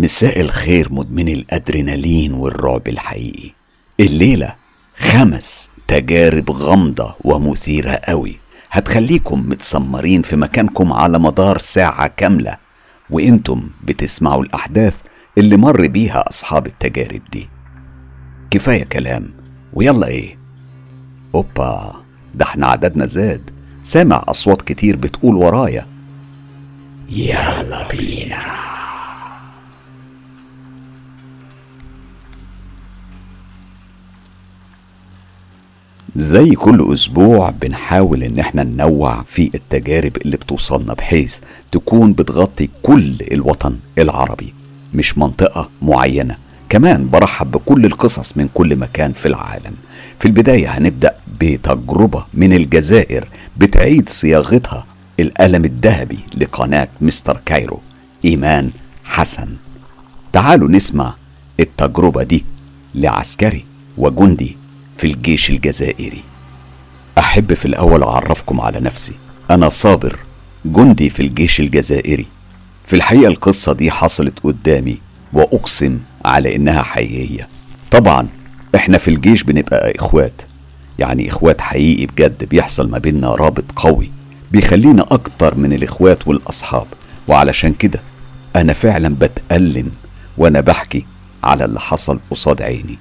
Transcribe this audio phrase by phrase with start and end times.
[0.00, 3.50] مساء الخير مدمن الأدرينالين والرعب الحقيقي.
[4.00, 4.54] الليلة
[4.96, 8.38] خمس تجارب غامضة ومثيرة قوي.
[8.70, 12.56] هتخليكم متسمرين في مكانكم على مدار ساعة كاملة
[13.10, 14.96] وإنتم بتسمعوا الأحداث
[15.38, 17.48] اللي مر بيها أصحاب التجارب دي.
[18.50, 19.30] كفاية كلام.
[19.72, 20.38] ويلا إيه؟
[21.34, 21.94] أوبا
[22.34, 23.50] ده إحنا عددنا زاد.
[23.82, 25.86] سامع أصوات كتير بتقول ورايا.
[27.08, 28.69] يلا بينا.
[36.16, 41.38] زي كل أسبوع بنحاول إن إحنا ننوع في التجارب اللي بتوصلنا بحيث
[41.72, 44.54] تكون بتغطي كل الوطن العربي
[44.94, 46.36] مش منطقة معينة.
[46.68, 49.74] كمان برحب بكل القصص من كل مكان في العالم.
[50.18, 54.86] في البداية هنبدأ بتجربة من الجزائر بتعيد صياغتها
[55.20, 57.80] القلم الذهبي لقناة مستر كايرو
[58.24, 58.70] إيمان
[59.04, 59.48] حسن.
[60.32, 61.14] تعالوا نسمع
[61.60, 62.44] التجربة دي
[62.94, 63.64] لعسكري
[63.98, 64.56] وجندي.
[65.00, 66.22] في الجيش الجزائري.
[67.18, 69.14] أحب في الأول أعرفكم على نفسي.
[69.50, 70.18] أنا صابر
[70.64, 72.26] جندي في الجيش الجزائري.
[72.86, 74.98] في الحقيقة القصة دي حصلت قدامي
[75.32, 77.48] وأقسم على إنها حقيقية.
[77.90, 78.28] طبعا
[78.74, 80.42] إحنا في الجيش بنبقى إخوات.
[80.98, 84.10] يعني إخوات حقيقي بجد بيحصل ما بيننا رابط قوي.
[84.52, 86.86] بيخلينا أكتر من الإخوات والأصحاب.
[87.28, 88.00] وعلشان كده
[88.56, 89.90] أنا فعلا بتألم
[90.38, 91.06] وأنا بحكي
[91.44, 92.98] على اللي حصل قصاد عيني.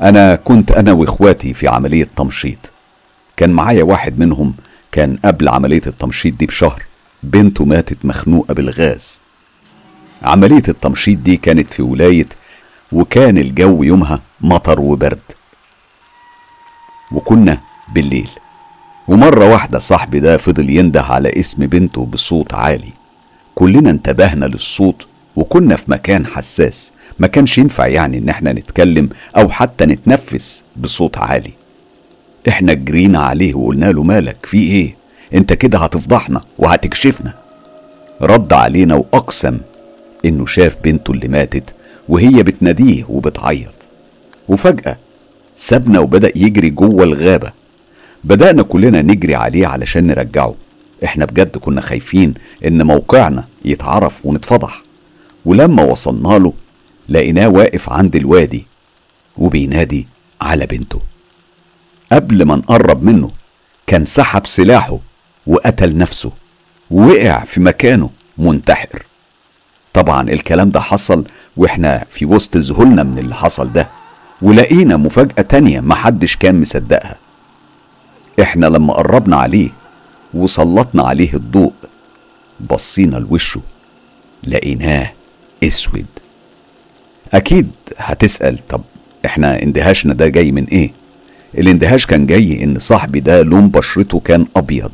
[0.00, 2.58] أنا كنت أنا وإخواتي في عملية تمشيط.
[3.36, 4.54] كان معايا واحد منهم
[4.92, 6.82] كان قبل عملية التمشيط دي بشهر.
[7.22, 9.20] بنته ماتت مخنوقة بالغاز.
[10.22, 12.28] عملية التمشيط دي كانت في ولاية
[12.92, 15.18] وكان الجو يومها مطر وبرد.
[17.12, 17.60] وكنا
[17.94, 18.28] بالليل.
[19.08, 22.92] ومرة واحدة صاحبي ده فضل ينده على اسم بنته بصوت عالي.
[23.54, 29.48] كلنا انتبهنا للصوت وكنا في مكان حساس ما كانش ينفع يعني إن إحنا نتكلم أو
[29.48, 31.50] حتى نتنفس بصوت عالي.
[32.48, 34.96] إحنا جرينا عليه وقلنا له مالك في إيه؟
[35.34, 37.34] أنت كده هتفضحنا وهتكشفنا.
[38.20, 39.58] رد علينا وأقسم
[40.24, 41.74] إنه شاف بنته اللي ماتت
[42.08, 43.74] وهي بتناديه وبتعيط.
[44.48, 44.96] وفجأة
[45.56, 47.52] سابنا وبدأ يجري جوه الغابة.
[48.24, 50.54] بدأنا كلنا نجري عليه علشان نرجعه.
[51.04, 52.34] إحنا بجد كنا خايفين
[52.66, 54.82] إن موقعنا يتعرف ونتفضح.
[55.44, 56.52] ولما وصلنا له
[57.08, 58.66] لقيناه واقف عند الوادي
[59.36, 60.06] وبينادي
[60.40, 61.00] على بنته.
[62.12, 63.30] قبل ما نقرب منه
[63.86, 64.98] كان سحب سلاحه
[65.46, 66.32] وقتل نفسه
[66.90, 69.02] ووقع في مكانه منتحر.
[69.92, 71.24] طبعا الكلام ده حصل
[71.56, 73.88] وإحنا في وسط ذهولنا من اللي حصل ده
[74.42, 77.16] ولقينا مفاجأة تانية محدش كان مصدقها.
[78.42, 79.70] إحنا لما قربنا عليه
[80.34, 81.72] وسلطنا عليه الضوء
[82.70, 83.60] بصينا لوشه
[84.44, 85.12] لقيناه
[85.62, 86.06] أسود.
[87.34, 88.80] أكيد هتسأل طب
[89.26, 90.90] إحنا اندهاشنا ده جاي من إيه؟
[91.58, 94.90] الاندهاش كان جاي إن صاحبي ده لون بشرته كان أبيض.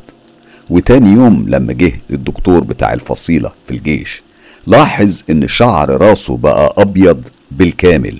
[0.70, 4.22] وتاني يوم لما جه الدكتور بتاع الفصيلة في الجيش
[4.66, 8.18] لاحظ إن شعر راسه بقى أبيض بالكامل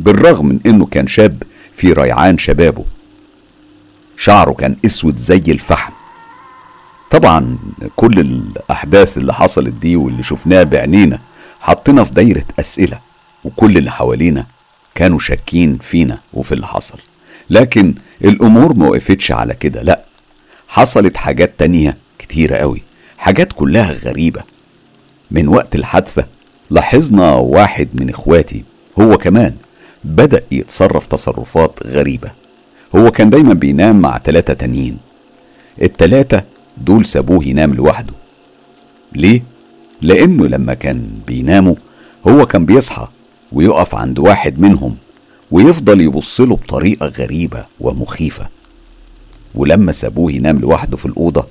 [0.00, 1.42] بالرغم من إنه كان شاب
[1.76, 2.84] في ريعان شبابه.
[4.16, 5.92] شعره كان أسود زي الفحم.
[7.10, 7.58] طبعا
[7.96, 11.18] كل الأحداث اللي حصلت دي واللي شفناها بعينينا
[11.64, 12.98] حطينا في دايرة أسئلة
[13.44, 14.46] وكل اللي حوالينا
[14.94, 16.98] كانوا شاكين فينا وفي اللي حصل.
[17.50, 17.94] لكن
[18.24, 20.04] الأمور ما وقفتش على كده لأ
[20.68, 22.82] حصلت حاجات تانية كتيرة قوي
[23.18, 24.42] حاجات كلها غريبة.
[25.30, 26.24] من وقت الحادثة
[26.70, 28.64] لاحظنا واحد من إخواتي
[29.00, 29.54] هو كمان
[30.04, 32.30] بدأ يتصرف تصرفات غريبة.
[32.96, 34.98] هو كان دايما بينام مع تلاتة تانيين.
[35.82, 36.42] التلاتة
[36.76, 38.12] دول سابوه ينام لوحده.
[39.12, 39.53] ليه؟
[40.04, 41.74] لأنه لما كان بيناموا
[42.28, 43.08] هو كان بيصحى
[43.52, 44.96] ويقف عند واحد منهم
[45.50, 48.46] ويفضل يبصله بطريقة غريبة ومخيفة.
[49.54, 51.46] ولما سابوه ينام لوحده في الأوضة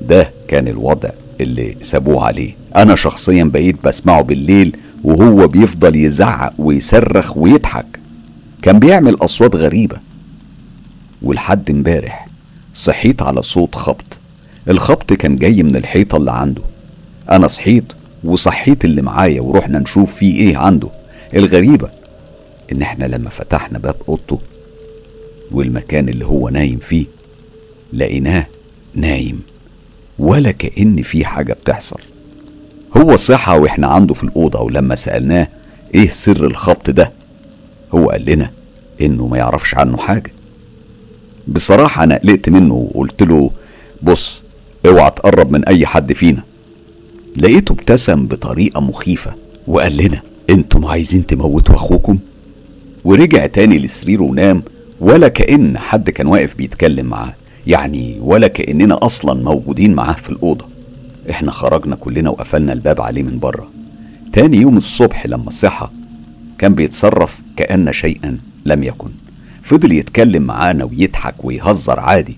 [0.00, 1.08] ده كان الوضع
[1.40, 2.54] اللي سابوه عليه.
[2.76, 7.98] أنا شخصيا بقيت بسمعه بالليل وهو بيفضل يزعق ويصرخ ويضحك.
[8.62, 9.96] كان بيعمل أصوات غريبة.
[11.22, 12.28] ولحد امبارح
[12.74, 14.18] صحيت على صوت خبط.
[14.68, 16.62] الخبط كان جاي من الحيطة اللي عنده.
[17.30, 17.84] أنا صحيت
[18.24, 20.88] وصحيت اللي معايا ورحنا نشوف فيه إيه عنده.
[21.34, 21.88] الغريبة
[22.72, 24.38] إن إحنا لما فتحنا باب أوضته
[25.50, 27.06] والمكان اللي هو نايم فيه
[27.92, 28.46] لقيناه
[28.94, 29.42] نايم
[30.18, 32.00] ولا كأن في حاجة بتحصل.
[32.96, 35.48] هو صحى وإحنا عنده في الأوضة ولما سألناه
[35.94, 37.12] إيه سر الخبط ده؟
[37.94, 38.50] هو قال لنا
[39.00, 40.30] إنه ما يعرفش عنه حاجة.
[41.48, 43.50] بصراحة أنا قلقت منه وقلت له
[44.02, 44.42] بص
[44.86, 46.42] اوعى تقرب من أي حد فينا.
[47.38, 49.34] لقيته ابتسم بطريقة مخيفة
[49.66, 50.20] وقال لنا
[50.50, 52.18] أنتم عايزين تموتوا أخوكم؟
[53.04, 54.62] ورجع تاني لسريره ونام
[55.00, 57.34] ولا كأن حد كان واقف بيتكلم معاه
[57.66, 60.64] يعني ولا كأننا أصلا موجودين معاه في الأوضة.
[61.30, 63.70] إحنا خرجنا كلنا وقفلنا الباب عليه من بره.
[64.32, 65.88] تاني يوم الصبح لما صحى
[66.58, 69.10] كان بيتصرف كأن شيئا لم يكن.
[69.62, 72.36] فضل يتكلم معانا ويضحك ويهزر عادي.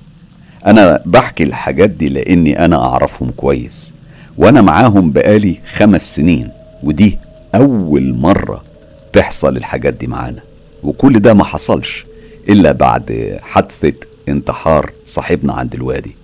[0.67, 3.95] أنا بحكي الحاجات دي لأني أنا أعرفهم كويس.
[4.37, 6.49] وأنا معاهم بقالي خمس سنين
[6.83, 7.19] ودي
[7.55, 8.65] أول مرة
[9.13, 10.41] تحصل الحاجات دي معانا.
[10.83, 12.07] وكل ده ما حصلش
[12.49, 13.93] إلا بعد حادثة
[14.29, 16.17] انتحار صاحبنا عند الوادي.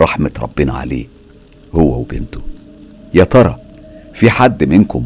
[0.00, 1.06] رحمة ربنا عليه
[1.74, 2.40] هو وبنته.
[3.14, 3.58] يا ترى
[4.14, 5.04] في حد منكم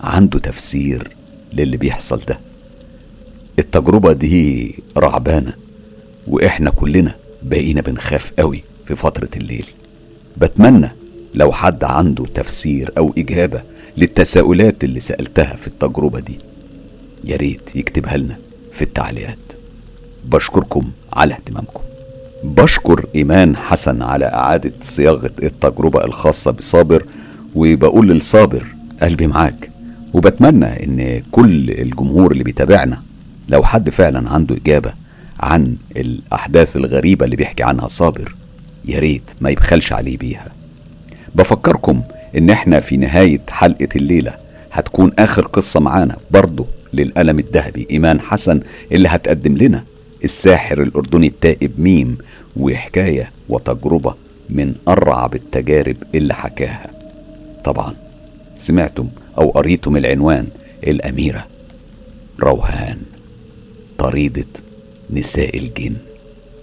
[0.00, 1.10] عنده تفسير
[1.52, 2.38] للي بيحصل ده؟
[3.58, 5.52] التجربة دي رعبانة
[6.26, 9.66] وإحنا كلنا بقينا بنخاف قوي في فترة الليل.
[10.36, 10.90] بتمنى
[11.36, 13.62] لو حد عنده تفسير أو إجابة
[13.96, 16.38] للتساؤلات اللي سألتها في التجربة دي
[17.24, 18.36] يا ريت يكتبها لنا
[18.72, 19.38] في التعليقات.
[20.24, 21.80] بشكركم على اهتمامكم.
[22.44, 27.06] بشكر إيمان حسن على إعادة صياغة التجربة الخاصة بصابر
[27.54, 28.66] وبقول للصابر
[29.02, 29.70] قلبي معاك
[30.12, 33.02] وبتمنى إن كل الجمهور اللي بيتابعنا
[33.48, 34.92] لو حد فعلا عنده إجابة
[35.40, 38.34] عن الأحداث الغريبة اللي بيحكي عنها صابر
[38.84, 40.55] يا ريت ما يبخلش عليه بيها.
[41.36, 42.02] بفكركم
[42.36, 44.34] إن إحنا في نهاية حلقة الليلة
[44.72, 48.60] هتكون آخر قصة معانا برضه للألم الذهبي إيمان حسن
[48.92, 49.84] اللي هتقدم لنا
[50.24, 52.18] الساحر الأردني التائب ميم
[52.56, 54.14] وحكاية وتجربة
[54.50, 56.90] من أرعب التجارب اللي حكاها.
[57.64, 57.94] طبعا
[58.58, 60.46] سمعتم أو قريتم العنوان
[60.86, 61.46] الأميرة
[62.40, 62.98] روهان
[63.98, 64.46] طريدة
[65.10, 65.96] نساء الجن.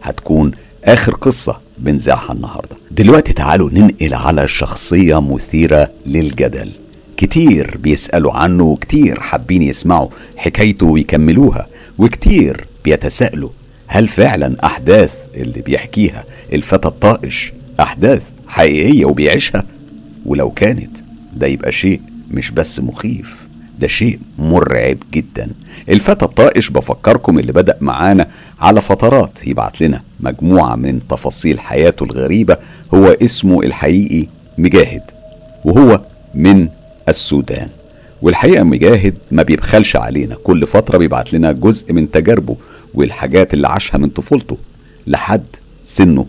[0.03, 0.51] هتكون
[0.85, 2.75] آخر قصة بنزعها النهاردة.
[2.91, 6.69] دلوقتي تعالوا ننقل على شخصية مثيرة للجدل.
[7.17, 13.49] كتير بيسألوا عنه وكتير حابين يسمعوا حكايته ويكملوها وكتير بيتساءلوا
[13.87, 19.63] هل فعلا أحداث اللي بيحكيها الفتى الطائش أحداث حقيقية وبيعيشها؟
[20.25, 20.97] ولو كانت
[21.33, 22.01] ده يبقى شيء
[22.31, 23.35] مش بس مخيف.
[23.79, 25.49] ده شيء مرعب جدا.
[25.89, 28.27] الفتى الطائش بفكركم اللي بدأ معانا
[28.59, 32.57] على فترات يبعت لنا مجموعة من تفاصيل حياته الغريبة
[32.93, 34.27] هو اسمه الحقيقي
[34.57, 35.01] مجاهد
[35.65, 36.01] وهو
[36.35, 36.67] من
[37.09, 37.67] السودان.
[38.21, 42.55] والحقيقة مجاهد ما بيبخلش علينا كل فترة بيبعت لنا جزء من تجاربه
[42.93, 44.57] والحاجات اللي عاشها من طفولته
[45.07, 45.43] لحد
[45.85, 46.25] سنه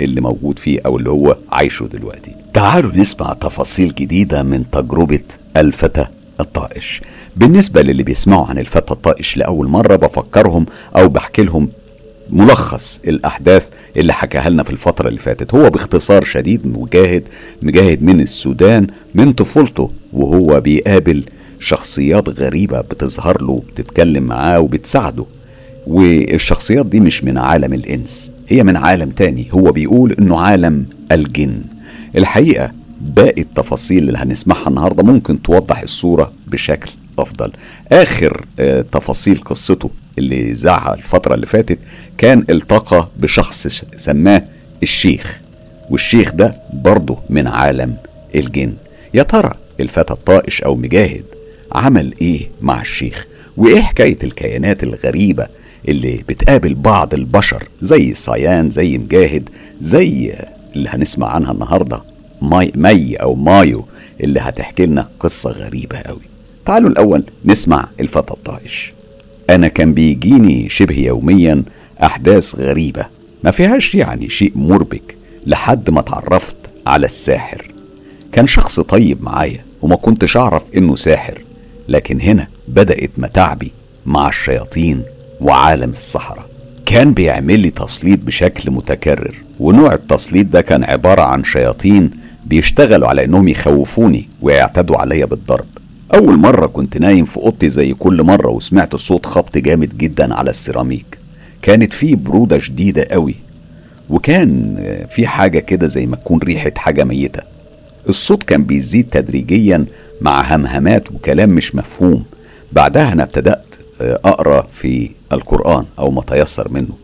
[0.00, 2.34] اللي موجود فيه أو اللي هو عايشه دلوقتي.
[2.54, 5.22] تعالوا نسمع تفاصيل جديدة من تجربة
[5.56, 6.06] الفتى
[6.42, 7.02] الطائش.
[7.36, 10.66] بالنسبة للي بيسمعوا عن الفتى الطائش لأول مرة بفكرهم
[10.96, 11.68] أو بحكي لهم
[12.30, 15.54] ملخص الأحداث اللي حكاها لنا في الفترة اللي فاتت.
[15.54, 17.22] هو باختصار شديد مجاهد
[17.62, 21.24] مجاهد من السودان من طفولته وهو بيقابل
[21.60, 25.24] شخصيات غريبة بتظهر له بتتكلم معاه وبتساعده.
[25.86, 29.46] والشخصيات دي مش من عالم الإنس هي من عالم تاني.
[29.52, 31.62] هو بيقول إنه عالم الجن.
[32.16, 32.70] الحقيقة
[33.02, 37.52] باقي التفاصيل اللي هنسمعها النهاردة ممكن توضح الصورة بشكل أفضل.
[37.92, 41.78] آخر آه تفاصيل قصته اللي زعها الفترة اللي فاتت
[42.18, 43.66] كان التقى بشخص
[43.96, 44.42] سماه
[44.82, 45.40] الشيخ
[45.90, 47.96] والشيخ ده برضه من عالم
[48.34, 48.72] الجن.
[49.14, 51.24] يا ترى الفتى الطائش أو مجاهد
[51.72, 55.46] عمل إيه مع الشيخ؟ وإيه حكاية الكيانات الغريبة
[55.88, 59.48] اللي بتقابل بعض البشر زي الصيان زي مجاهد
[59.80, 60.34] زي
[60.76, 62.00] اللي هنسمع عنها النهارده؟
[62.42, 63.84] ماي, مي أو مايو
[64.20, 66.20] اللي هتحكي لنا قصة غريبة قوي.
[66.66, 68.92] تعالوا الأول نسمع الفتى الطائش.
[69.50, 71.62] أنا كان بيجيني شبه يوميا
[72.02, 73.06] أحداث غريبة
[73.44, 76.56] ما فيهاش يعني شيء مربك لحد ما اتعرفت
[76.86, 77.66] على الساحر.
[78.32, 81.40] كان شخص طيب معايا وما كنتش أعرف إنه ساحر
[81.88, 83.72] لكن هنا بدأت متاعبي
[84.06, 85.02] مع الشياطين
[85.40, 86.46] وعالم الصحراء.
[86.86, 92.10] كان بيعمل لي تسليط بشكل متكرر ونوع التسليط ده كان عبارة عن شياطين
[92.46, 95.66] بيشتغلوا على إنهم يخوفوني ويعتدوا عليا بالضرب.
[96.14, 100.50] أول مرة كنت نايم في أوضتي زي كل مرة وسمعت صوت خبط جامد جدا على
[100.50, 101.18] السيراميك.
[101.62, 103.34] كانت فيه برودة شديدة قوي.
[104.10, 104.76] وكان
[105.10, 107.42] في حاجة كده زي ما تكون ريحة حاجة ميتة.
[108.08, 109.84] الصوت كان بيزيد تدريجيا
[110.20, 112.24] مع همهمات وكلام مش مفهوم.
[112.72, 113.64] بعدها أنا ابتدأت
[114.00, 116.94] أقرأ في القرآن أو ما تيسر منه.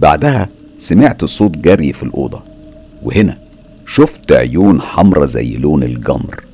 [0.00, 0.48] بعدها
[0.78, 2.42] سمعت صوت جري في الأوضة.
[3.02, 3.38] وهنا
[3.86, 6.44] شفت عيون حمرة زي لون الجمر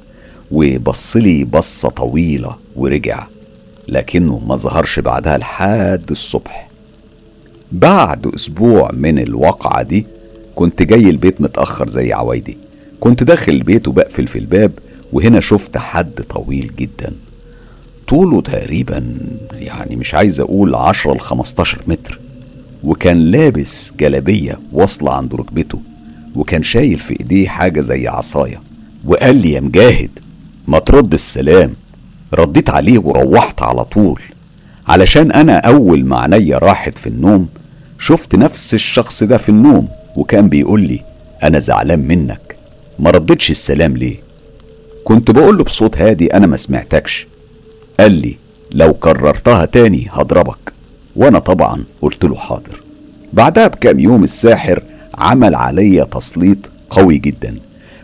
[0.51, 3.27] وبصلي بصة طويلة ورجع
[3.89, 6.69] لكنه ما ظهرش بعدها لحد الصبح.
[7.73, 10.07] بعد أسبوع من الواقعة دي
[10.55, 12.57] كنت جاي البيت متأخر زي عوايدي.
[13.01, 14.73] كنت داخل البيت وبقفل في الباب
[15.13, 17.13] وهنا شفت حد طويل جدا.
[18.09, 19.17] طوله تقريبا
[19.53, 22.21] يعني مش عايز أقول عشرة لخمستاشر متر
[22.85, 25.79] وكان لابس جلابية واصلة عند ركبته.
[26.35, 28.61] وكان شايل في ايديه حاجة زي عصاية
[29.05, 30.11] وقال لي يا مجاهد
[30.69, 31.73] ما ترد السلام.
[32.35, 34.21] رديت عليه وروحت على طول.
[34.89, 37.49] علشان أنا أول ما عينيا راحت في النوم
[37.99, 41.01] شفت نفس الشخص ده في النوم وكان بيقول لي
[41.43, 42.57] أنا زعلان منك.
[42.99, 44.17] ما ردتش السلام ليه؟
[45.05, 47.27] كنت بقول له بصوت هادي أنا ما سمعتكش.
[48.01, 48.37] قال لي
[48.73, 50.73] لو كررتها تاني هضربك.
[51.17, 52.81] وأنا طبعا قلت له حاضر.
[53.33, 54.83] بعدها بكام يوم الساحر
[55.23, 56.59] عمل عليا تسليط
[56.91, 57.55] قوي جدا.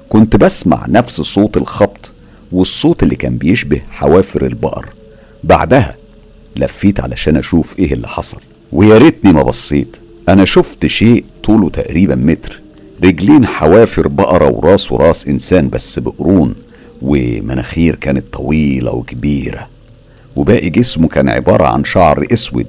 [0.09, 2.13] كنت بسمع نفس صوت الخبط
[2.53, 4.87] والصوت اللي كان بيشبه حوافر البقر.
[5.45, 5.95] بعدها
[6.57, 8.41] لفيت علشان أشوف إيه اللي حصل.
[8.73, 9.97] ويا ريتني ما بصيت.
[10.29, 12.61] أنا شفت شيء طوله تقريبا متر.
[13.05, 16.55] رجلين حوافر بقرة وراس وراس إنسان بس بقرون
[17.03, 19.69] ومناخير كانت طويلة وكبيرة.
[20.37, 22.67] وباقي جسمه كان عبارة عن شعر أسود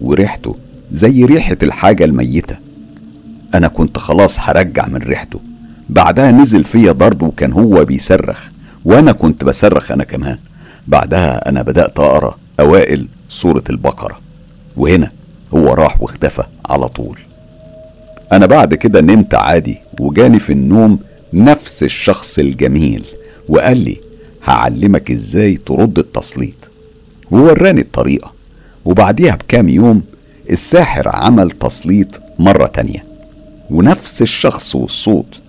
[0.00, 0.56] وريحته
[0.92, 2.69] زي ريحة الحاجة الميتة.
[3.54, 5.40] أنا كنت خلاص هرجع من ريحته.
[5.88, 8.48] بعدها نزل فيا ضرب وكان هو بيصرخ
[8.84, 10.38] وأنا كنت بصرخ أنا كمان.
[10.88, 14.20] بعدها أنا بدأت أقرأ أوائل سورة البقرة
[14.76, 15.10] وهنا
[15.54, 17.18] هو راح واختفى على طول.
[18.32, 20.98] أنا بعد كده نمت عادي وجاني في النوم
[21.32, 23.04] نفس الشخص الجميل
[23.48, 24.00] وقال لي
[24.44, 26.70] هعلمك إزاي ترد التسليط
[27.30, 28.32] ووراني الطريقة
[28.84, 30.02] وبعديها بكام يوم
[30.50, 33.09] الساحر عمل تسليط مرة تانية.
[33.70, 35.40] ونفس الشخص والصوت.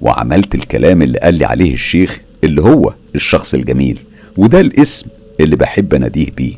[0.00, 3.98] وعملت الكلام اللي قال لي عليه الشيخ اللي هو الشخص الجميل
[4.36, 5.06] وده الاسم
[5.40, 6.54] اللي بحب اناديه بيه.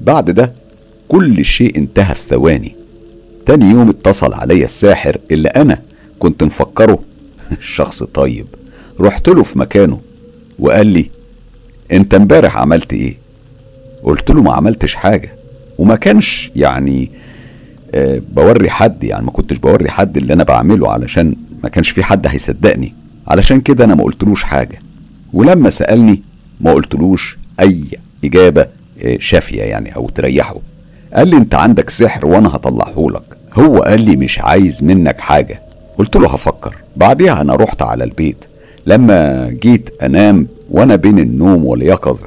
[0.00, 0.52] بعد ده
[1.08, 2.74] كل شيء انتهى في ثواني.
[3.46, 5.82] تاني يوم اتصل عليا الساحر اللي أنا
[6.18, 6.98] كنت مفكره.
[7.60, 8.46] شخص طيب.
[9.00, 10.00] رحت له في مكانه
[10.58, 11.10] وقال لي
[11.92, 13.16] أنت امبارح عملت إيه؟
[14.02, 15.36] قلت له ما عملتش حاجة.
[15.78, 17.10] وما كانش يعني
[18.34, 22.26] بوري حد يعني ما كنتش بوري حد اللي أنا بعمله علشان ما كانش في حد
[22.26, 22.94] هيصدقني.
[23.28, 24.78] علشان كده أنا ما قلتلوش حاجة.
[25.32, 26.22] ولما سألني
[26.60, 27.84] ما قلتلوش أي
[28.24, 28.66] إجابة
[29.04, 30.56] آه شافية يعني أو تريحه.
[31.14, 33.22] قال لي أنت عندك سحر وأنا هطلعه لك
[33.54, 35.62] هو قال لي مش عايز منك حاجة.
[35.98, 36.76] قلت له هفكر.
[36.96, 38.44] بعديها أنا رحت على البيت.
[38.86, 42.26] لما جيت أنام وأنا بين النوم واليقظة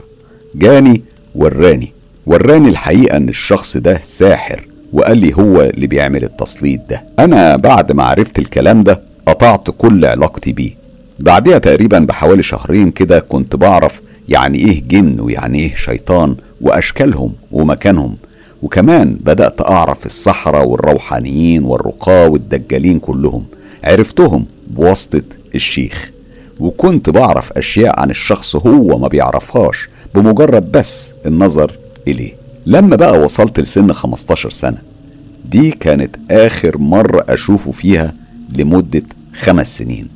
[0.55, 1.01] جاني
[1.35, 1.93] وراني.
[2.25, 4.67] وراني الحقيقة إن الشخص ده ساحر.
[4.93, 7.03] وقال لي هو اللي بيعمل التسليط ده.
[7.19, 10.71] أنا بعد ما عرفت الكلام ده قطعت كل علاقتي بيه.
[11.19, 18.17] بعدها تقريبا بحوالي شهرين كده كنت بعرف يعني إيه جن ويعني إيه شيطان وأشكالهم ومكانهم.
[18.61, 23.45] وكمان بدأت أعرف السحرة والروحانيين والرقاة والدجالين كلهم.
[23.83, 25.23] عرفتهم بواسطة
[25.55, 26.11] الشيخ.
[26.59, 31.71] وكنت بعرف أشياء عن الشخص هو ما بيعرفهاش بمجرد بس النظر
[32.07, 32.42] إليه.
[32.65, 34.77] لما بقى وصلت لسن 15 سنة
[35.45, 38.13] دي كانت آخر مرة أشوفه فيها
[38.57, 39.03] لمدة
[39.39, 40.07] خمس سنين.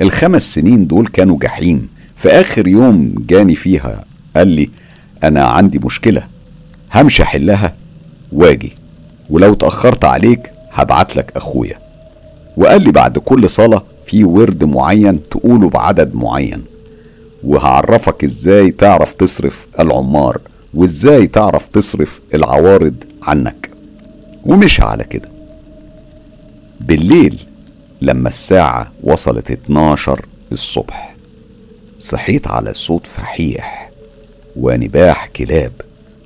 [0.00, 1.88] الخمس سنين دول كانوا جحيم.
[2.16, 4.04] في آخر يوم جاني فيها
[4.36, 4.70] قال لي
[5.24, 6.22] أنا عندي مشكلة
[6.94, 7.74] همشي أحلها
[8.32, 8.72] وأجي
[9.30, 11.78] ولو تأخرت عليك هبعت لك أخويا.
[12.56, 16.62] وقال لي بعد كل صلاة في ورد معين تقوله بعدد معين
[17.44, 20.40] وهعرفك إزاي تعرف تصرف العمار.
[20.74, 23.70] وإزاي تعرف تصرف العوارض عنك؟
[24.44, 25.28] ومشى على كده.
[26.80, 27.44] بالليل
[28.00, 31.14] لما الساعة وصلت 12 الصبح
[31.98, 33.90] صحيت على صوت فحيح
[34.56, 35.72] ونباح كلاب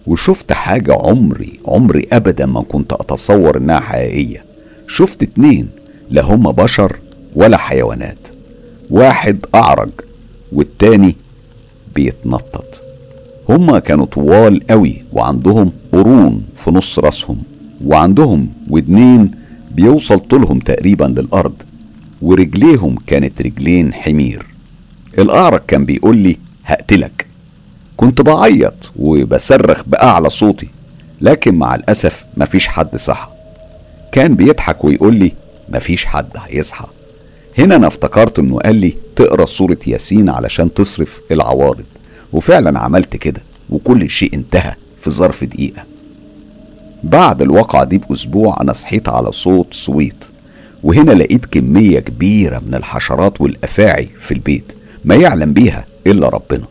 [0.07, 4.45] وشفت حاجة عمري عمري أبدا ما كنت أتصور إنها حقيقية.
[4.89, 5.69] شفت اتنين
[6.11, 6.97] لا هما بشر
[7.35, 8.19] ولا حيوانات.
[8.91, 9.91] واحد أعرج
[10.53, 11.17] والتاني
[11.95, 12.66] بيتنطط.
[13.49, 17.43] هما كانوا طوال قوي وعندهم قرون في نص راسهم
[17.85, 19.31] وعندهم ودنين
[19.71, 21.55] بيوصل طولهم تقريبا للأرض
[22.23, 24.47] ورجليهم كانت رجلين حمير.
[25.19, 27.27] الأعرج كان بيقول لي هقتلك.
[27.97, 30.69] كنت بعيط وبصرخ بأعلى صوتي
[31.21, 33.29] لكن مع الأسف مفيش حد صحى.
[34.13, 35.33] كان بيضحك ويقول لي
[35.69, 36.87] مفيش حد هيصحى.
[37.59, 41.85] هنا أنا افتكرت إنه قال لي تقرأ سورة ياسين علشان تصرف العوارض.
[42.33, 45.83] وفعلا عملت كده وكل شيء انتهى في ظرف دقيقة.
[47.05, 50.25] بعد الواقعة دي بأسبوع أنا صحيت على صوت صويت
[50.83, 54.73] وهنا لقيت كمية كبيرة من الحشرات والأفاعي في البيت
[55.05, 56.65] ما يعلم بيها إلا ربنا.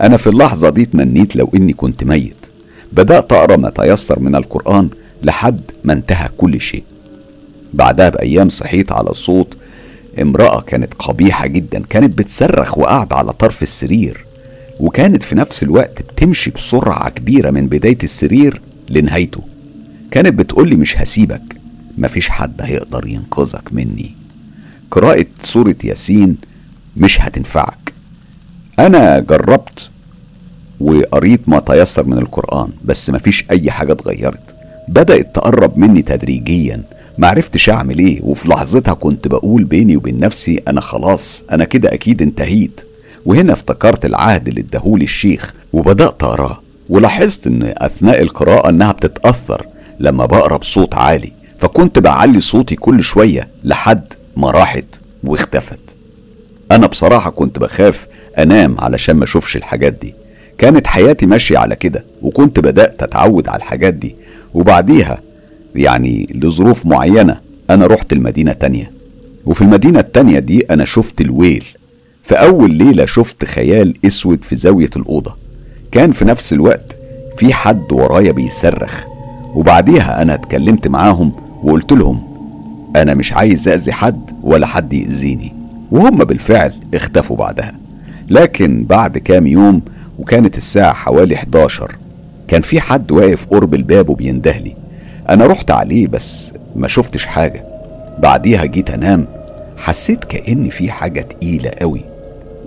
[0.00, 2.46] أنا في اللحظة دي تمنيت لو إني كنت ميت.
[2.92, 4.88] بدأت أقرأ ما تيسر من القرآن
[5.22, 6.84] لحد ما انتهى كل شيء.
[7.74, 9.56] بعدها بأيام صحيت على صوت
[10.22, 14.24] امرأة كانت قبيحة جدا كانت بتصرخ وقاعدة على طرف السرير.
[14.80, 19.40] وكانت في نفس الوقت بتمشي بسرعة كبيرة من بداية السرير لنهايته.
[20.10, 21.56] كانت بتقولي مش هسيبك
[21.98, 24.14] مفيش حد هيقدر ينقذك مني.
[24.90, 26.36] قراءة سورة ياسين
[26.96, 27.92] مش هتنفعك.
[28.78, 29.90] أنا جربت
[30.80, 34.56] وقريت ما تيسر من القرآن بس مفيش أي حاجة اتغيرت.
[34.88, 36.82] بدأت تقرب مني تدريجيا.
[37.18, 42.22] معرفتش أعمل إيه وفي لحظتها كنت بقول بيني وبين نفسي أنا خلاص أنا كده أكيد
[42.22, 42.80] انتهيت.
[43.26, 46.60] وهنا افتكرت العهد اللي اداهولي الشيخ وبدأت أقراه.
[46.88, 49.66] ولاحظت إن أثناء القراءة إنها بتتأثر
[50.00, 54.04] لما بقرأ بصوت عالي فكنت بعلي صوتي كل شوية لحد
[54.36, 54.84] ما راحت
[55.24, 55.80] واختفت.
[56.72, 58.06] أنا بصراحة كنت بخاف
[58.38, 60.14] أنام علشان ما أشوفش الحاجات دي.
[60.58, 64.16] كانت حياتي ماشية على كده وكنت بدأت أتعود على الحاجات دي.
[64.54, 65.18] وبعديها
[65.74, 68.90] يعني لظروف معينة أنا رحت المدينة تانية.
[69.46, 71.64] وفي المدينة التانية دي أنا شفت الويل.
[72.30, 75.36] في أول ليلة شفت خيال أسود في زاوية الأوضة.
[75.92, 76.98] كان في نفس الوقت
[77.36, 79.04] في حد ورايا بيصرخ.
[79.54, 81.32] وبعديها أنا اتكلمت معاهم
[81.62, 82.22] وقلت لهم
[82.96, 85.52] أنا مش عايز أذي حد ولا حد يأذيني.
[85.90, 87.74] وهم بالفعل اختفوا بعدها.
[88.28, 89.82] لكن بعد كام يوم
[90.18, 91.96] وكانت الساعة حوالي 11
[92.48, 94.76] كان في حد واقف قرب الباب وبيندهلي.
[95.28, 97.64] أنا رحت عليه بس ما شفتش حاجة.
[98.18, 99.26] بعديها جيت أنام
[99.76, 102.09] حسيت كأن في حاجة تقيلة قوي.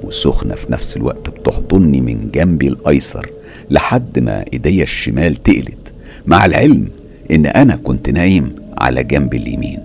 [0.03, 3.29] وسخنة في نفس الوقت بتحضني من جنبي الأيسر
[3.69, 5.93] لحد ما إيديا الشمال تقلت
[6.27, 6.87] مع العلم
[7.31, 9.79] إن أنا كنت نايم على جنب اليمين.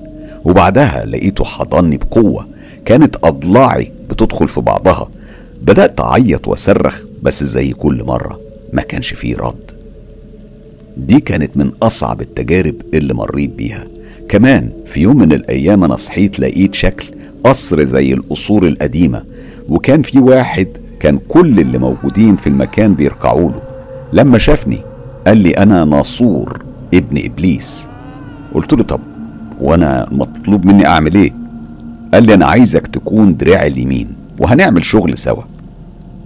[0.44, 2.48] وبعدها لقيته حضني بقوة
[2.84, 5.10] كانت أضلاعي بتدخل في بعضها.
[5.62, 8.40] بدأت أعيط وأصرخ بس زي كل مرة
[8.72, 9.70] ما كانش فيه رد.
[10.96, 13.86] دي كانت من أصعب التجارب اللي مريت بيها.
[14.28, 17.06] كمان في يوم من الأيام أنا صحيت لقيت شكل
[17.44, 19.24] قصر زي القصور القديمة
[19.68, 20.68] وكان في واحد
[21.00, 23.62] كان كل اللي موجودين في المكان بيركعوا له.
[24.12, 24.78] لما شافني
[25.26, 26.62] قال لي أنا ناصور
[26.94, 27.88] ابن إبليس.
[28.54, 29.00] قلت له طب
[29.60, 31.32] وأنا مطلوب مني أعمل إيه؟
[32.14, 35.42] قال لي أنا عايزك تكون دراعي اليمين وهنعمل شغل سوا.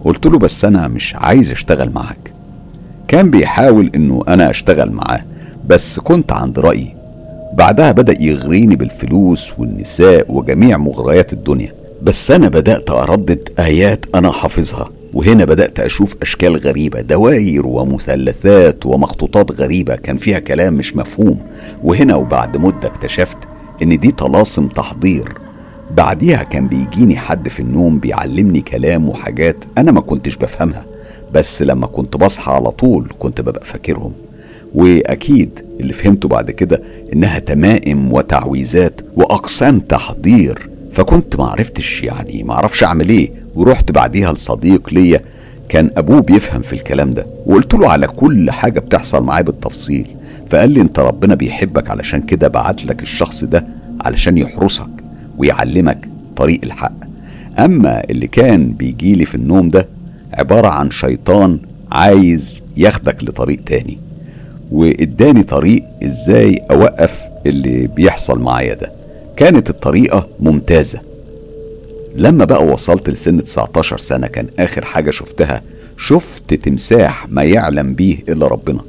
[0.04, 2.32] قلت له بس أنا مش عايز أشتغل معاك.
[3.08, 5.20] كان بيحاول إنه أنا أشتغل معاه
[5.68, 6.94] بس كنت عند رأيي.
[7.54, 11.72] بعدها بدأ يغريني بالفلوس والنساء وجميع مغريات الدنيا.
[12.02, 19.52] بس أنا بدأت أردد آيات أنا حافظها وهنا بدأت أشوف أشكال غريبة دواير ومثلثات ومخطوطات
[19.52, 21.38] غريبة كان فيها كلام مش مفهوم.
[21.82, 23.36] وهنا وبعد مدة اكتشفت
[23.82, 25.32] إن دي طلاسم تحضير.
[25.96, 30.84] بعديها كان بيجيني حد في النوم بيعلمني كلام وحاجات أنا ما كنتش بفهمها.
[31.32, 34.12] بس لما كنت بصحى على طول كنت ببقى فاكرهم.
[34.74, 40.71] وأكيد اللي فهمته بعد كده إنها تمائم وتعويذات وأقسام تحضير.
[40.92, 43.30] فكنت معرفتش يعني معرفش أعمل إيه.
[43.54, 45.20] ورحت بعديها لصديق ليا
[45.68, 50.06] كان أبوه بيفهم في الكلام ده وقلت له على كل حاجة بتحصل معاه بالتفصيل.
[50.50, 53.66] فقال لي أنت ربنا بيحبك علشان كده بعت لك الشخص ده
[54.00, 54.90] علشان يحرسك
[55.38, 56.92] ويعلمك طريق الحق.
[57.58, 59.88] أما اللي كان بيجيلي في النوم ده
[60.34, 61.58] عبارة عن شيطان
[61.92, 63.98] عايز ياخدك لطريق تاني.
[64.72, 68.92] وإداني طريق إزاي أوقف اللي بيحصل معايا ده.
[69.42, 71.00] كانت الطريقة ممتازة.
[72.16, 75.62] لما بقى وصلت لسن 19 سنة كان آخر حاجة شفتها
[75.96, 78.80] شفت تمساح ما يعلم بيه إلا ربنا.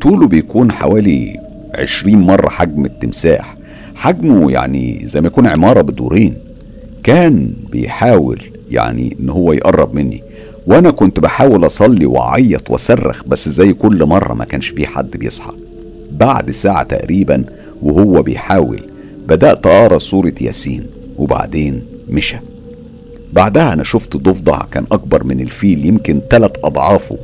[0.00, 1.40] طوله بيكون حوالي
[1.74, 3.56] 20 مرة حجم التمساح.
[3.94, 6.34] حجمه يعني زي ما يكون عمارة بدورين.
[7.02, 10.22] كان بيحاول يعني إن هو يقرب مني.
[10.66, 15.52] وأنا كنت بحاول أصلي وأعيط وأصرخ بس زي كل مرة ما كانش في حد بيصحى.
[16.12, 17.44] بعد ساعة تقريبا
[17.82, 18.89] وهو بيحاول
[19.30, 20.86] بدأت أقرأ سورة ياسين
[21.18, 22.36] وبعدين مشى.
[23.32, 27.18] بعدها أنا شفت ضفدع كان أكبر من الفيل يمكن ثلاث أضعافه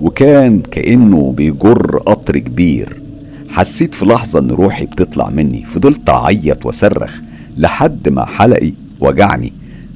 [0.00, 3.00] وكان كأنه بيجر قطر كبير.
[3.48, 7.20] حسيت في لحظة إن روحي بتطلع مني فضلت أعيط وأصرخ
[7.56, 9.52] لحد ما حلقي وجعني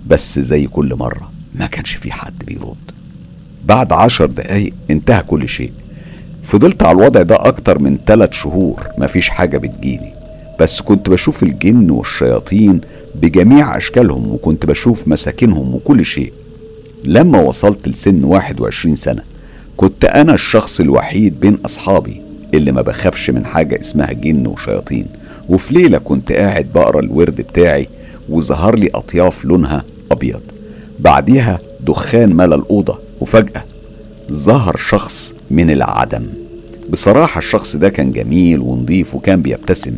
[0.06, 2.90] بس زي كل مرة ما كانش في حد بيرد.
[3.64, 5.72] بعد عشر دقايق انتهى كل شيء.
[6.44, 10.23] فضلت على الوضع ده أكتر من ثلاث شهور مفيش حاجة بتجيلي.
[10.60, 12.80] بس كنت بشوف الجن والشياطين
[13.14, 16.32] بجميع أشكالهم وكنت بشوف مساكنهم وكل شيء.
[17.04, 19.22] لما وصلت لسن 21 سنة
[19.76, 22.20] كنت أنا الشخص الوحيد بين أصحابي
[22.54, 25.06] اللي ما بخافش من حاجة اسمها جن وشياطين.
[25.48, 27.88] وفي ليلة كنت قاعد بقرأ الورد بتاعي
[28.28, 30.40] وظهر لي أطياف لونها أبيض.
[31.00, 33.64] بعديها دخان ملا الأوضة وفجأة
[34.32, 36.26] ظهر شخص من العدم.
[36.90, 39.94] بصراحة الشخص ده كان جميل ونضيف وكان بيبتسم.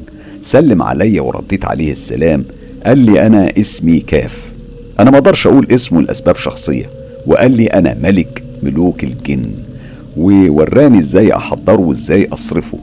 [0.47, 2.45] سلم عليا ورديت عليه السلام
[2.87, 4.43] قال لي أنا اسمي كاف.
[5.01, 6.91] أنا ما أقدرش أقول اسمه لأسباب شخصية.
[7.27, 9.45] وقال لي أنا ملك ملوك الجن.
[10.17, 12.79] ووراني إزاي أحضره وإزاي أصرفه.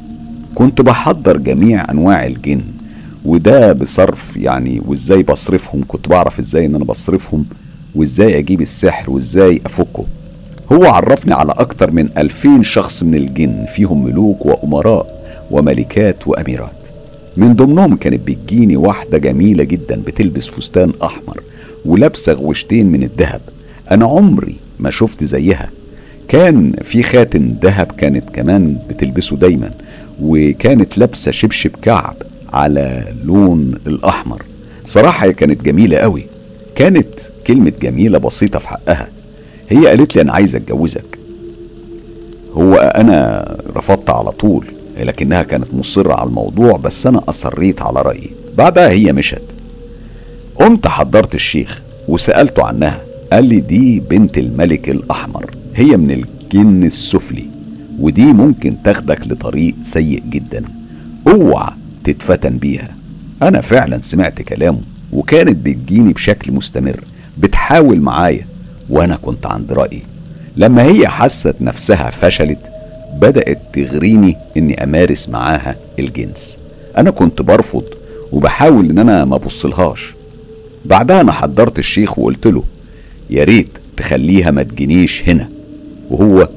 [0.55, 2.61] كنت بحضر جميع أنواع الجن.
[3.25, 7.45] وده بصرف يعني وإزاي بصرفهم كنت بعرف إزاي إن أنا بصرفهم
[7.95, 10.05] وإزاي أجيب السحر وإزاي أفكه.
[10.71, 16.82] هو عرفني على أكتر من ألفين شخص من الجن فيهم ملوك وأمراء وملكات وأميرات.
[17.37, 21.41] من ضمنهم كانت بتجيني واحدة جميلة جدا بتلبس فستان أحمر
[21.85, 23.41] ولابسة غوشتين من الذهب.
[23.91, 25.69] أنا عمري ما شفت زيها.
[26.27, 29.71] كان في خاتم ذهب كانت كمان بتلبسه دايما
[30.21, 32.15] وكانت لابسة شبشب كعب
[32.53, 34.43] على لون الأحمر.
[34.83, 36.25] صراحة هي كانت جميلة قوي.
[36.75, 39.09] كانت كلمة جميلة بسيطة في حقها.
[39.69, 41.19] هي قالت لي أنا عايزه أتجوزك.
[42.53, 44.65] هو أنا رفضت على طول.
[44.97, 48.31] لكنها كانت مصرة على الموضوع بس أنا أصريت على رأيي.
[48.57, 49.41] بعدها هي مشت.
[50.55, 53.01] قمت حضرت الشيخ وسألته عنها.
[53.33, 55.51] قال لي دي بنت الملك الأحمر.
[55.75, 57.45] هي من الجن السفلي
[57.99, 60.63] ودي ممكن تاخدك لطريق سيء جدا.
[61.27, 61.69] اوعى
[62.03, 62.95] تتفتن بيها.
[63.41, 64.79] أنا فعلا سمعت كلامه
[65.11, 67.03] وكانت بتجيني بشكل مستمر
[67.37, 68.47] بتحاول معايا
[68.89, 70.01] وأنا كنت عند رأيي.
[70.57, 72.72] لما هي حست نفسها فشلت
[73.19, 76.57] بدأت تغريني إني أمارس معاها الجنس.
[76.97, 77.83] أنا كنت برفض
[78.31, 80.13] وبحاول إن أنا ما أبصلهاش.
[80.85, 82.63] بعدها أنا حضرت الشيخ وقلت له
[83.29, 85.49] يا ريت تخليها ما تجينيش هنا.
[86.09, 86.49] وهو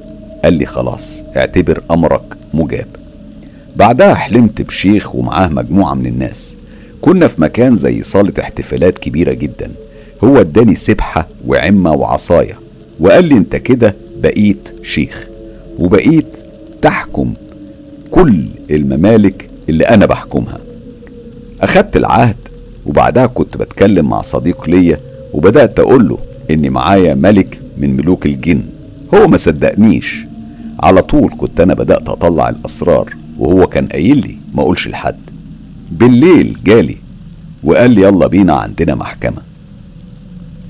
[0.45, 2.23] قال لي خلاص اعتبر أمرك
[2.55, 2.87] مجاب.
[3.77, 6.57] بعدها حلمت بشيخ ومعاه مجموعة من الناس.
[7.01, 9.71] كنا في مكان زي صالة احتفالات كبيرة جدا.
[10.25, 12.59] هو اداني سبحة وعمة وعصاية.
[13.01, 15.29] وقال لي أنت كده بقيت شيخ.
[15.79, 16.27] وبقيت
[16.87, 17.35] تحكم
[18.11, 20.59] كل الممالك اللي أنا بحكمها.
[21.61, 22.37] أخدت العهد
[22.87, 25.01] وبعدها كنت بتكلم مع صديق ليا
[25.33, 26.18] وبدأت أقول له
[26.51, 28.62] إني معايا ملك من ملوك الجن.
[29.14, 30.25] هو ما صدقنيش.
[30.81, 35.18] على طول كنت أنا بدأت أطلع الأسرار وهو كان قايل لي ما أقولش لحد.
[35.92, 36.96] بالليل جالي
[37.64, 39.42] وقال لي يلا بينا عندنا محكمة.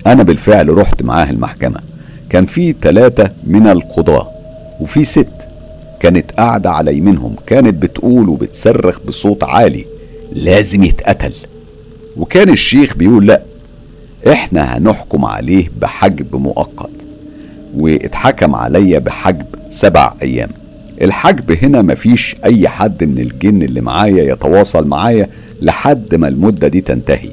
[0.07, 1.81] أنا بالفعل رحت معاه المحكمة.
[2.31, 4.29] كان في ثلاثة من القضاة
[4.81, 5.29] وفي ست
[6.01, 9.85] كانت قاعدة على يمينهم كانت بتقول وبتصرخ بصوت عالي
[10.33, 11.33] لازم يتقتل.
[12.17, 13.43] وكان الشيخ بيقول لا
[14.29, 16.91] إحنا هنحكم عليه بحجب مؤقت
[17.77, 20.49] واتحكم عليا بحجب سبع أيام.
[21.03, 25.29] الحجب هنا مفيش أي حد من الجن اللي معايا يتواصل معايا
[25.63, 27.31] لحد ما المدة دي تنتهي.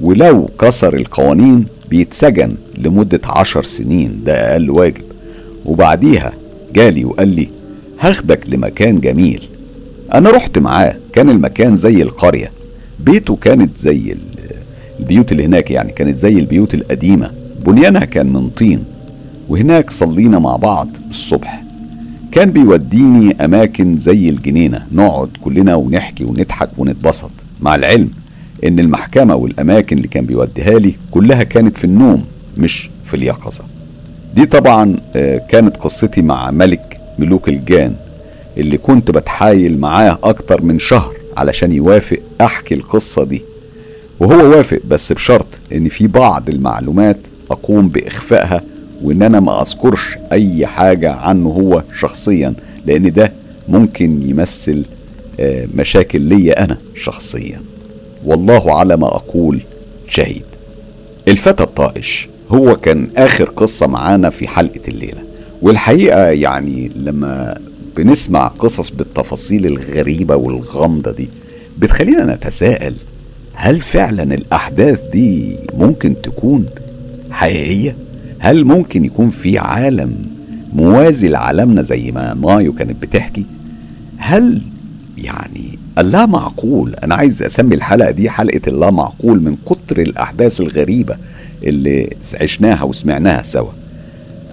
[0.00, 5.02] ولو كسر القوانين بيتسجن لمدة عشر سنين ده أقل واجب.
[5.66, 6.32] وبعديها
[6.74, 7.48] جالي وقال لي
[8.00, 9.48] هاخدك لمكان جميل.
[10.14, 12.50] أنا رحت معاه كان المكان زي القرية.
[13.00, 14.16] بيته كانت زي
[15.00, 17.30] البيوت اللي هناك يعني كانت زي البيوت القديمة.
[17.66, 18.84] بنيانها كان من طين
[19.48, 21.62] وهناك صلينا مع بعض الصبح.
[22.32, 24.86] كان بيوديني أماكن زي الجنينة.
[24.92, 27.30] نقعد كلنا ونحكي ونضحك ونتبسط.
[27.60, 28.10] مع العلم
[28.64, 32.24] إن المحكمة والأماكن اللي كان بيوديها لي كلها كانت في النوم
[32.58, 33.64] مش في اليقظة.
[34.34, 37.94] دي طبعا آه، كانت قصتي مع ملك ملوك الجان
[38.56, 43.42] اللي كنت بتحايل معاه أكتر من شهر علشان يوافق أحكي القصة دي.
[44.20, 47.16] وهو وافق بس بشرط إن في بعض المعلومات
[47.50, 48.62] أقوم بإخفائها
[49.02, 52.54] وإن أنا ما أذكرش أي حاجة عنه هو شخصيا
[52.86, 53.32] لأن ده
[53.68, 54.84] ممكن يمثل
[55.40, 57.60] آه، مشاكل ليا أنا شخصيا.
[58.24, 59.60] والله على ما أقول
[60.08, 60.42] شهيد.
[61.28, 65.23] الفتى الطائش هو كان آخر قصة معانا في حلقة الليلة.
[65.64, 67.54] والحقيقة يعني لما
[67.96, 71.28] بنسمع قصص بالتفاصيل الغريبة والغامضة دي
[71.78, 72.94] بتخلينا نتساءل
[73.52, 76.66] هل فعلا الأحداث دي ممكن تكون
[77.30, 77.96] حقيقية؟
[78.38, 80.14] هل ممكن يكون في عالم
[80.74, 83.44] موازي لعالمنا زي ما مايو كانت بتحكي
[84.16, 84.62] هل
[85.18, 91.16] يعني اللا معقول أنا عايز أسمي الحلقة دي حلقة اللا معقول من كتر الأحداث الغريبة
[91.62, 93.70] اللي عشناها وسمعناها سوا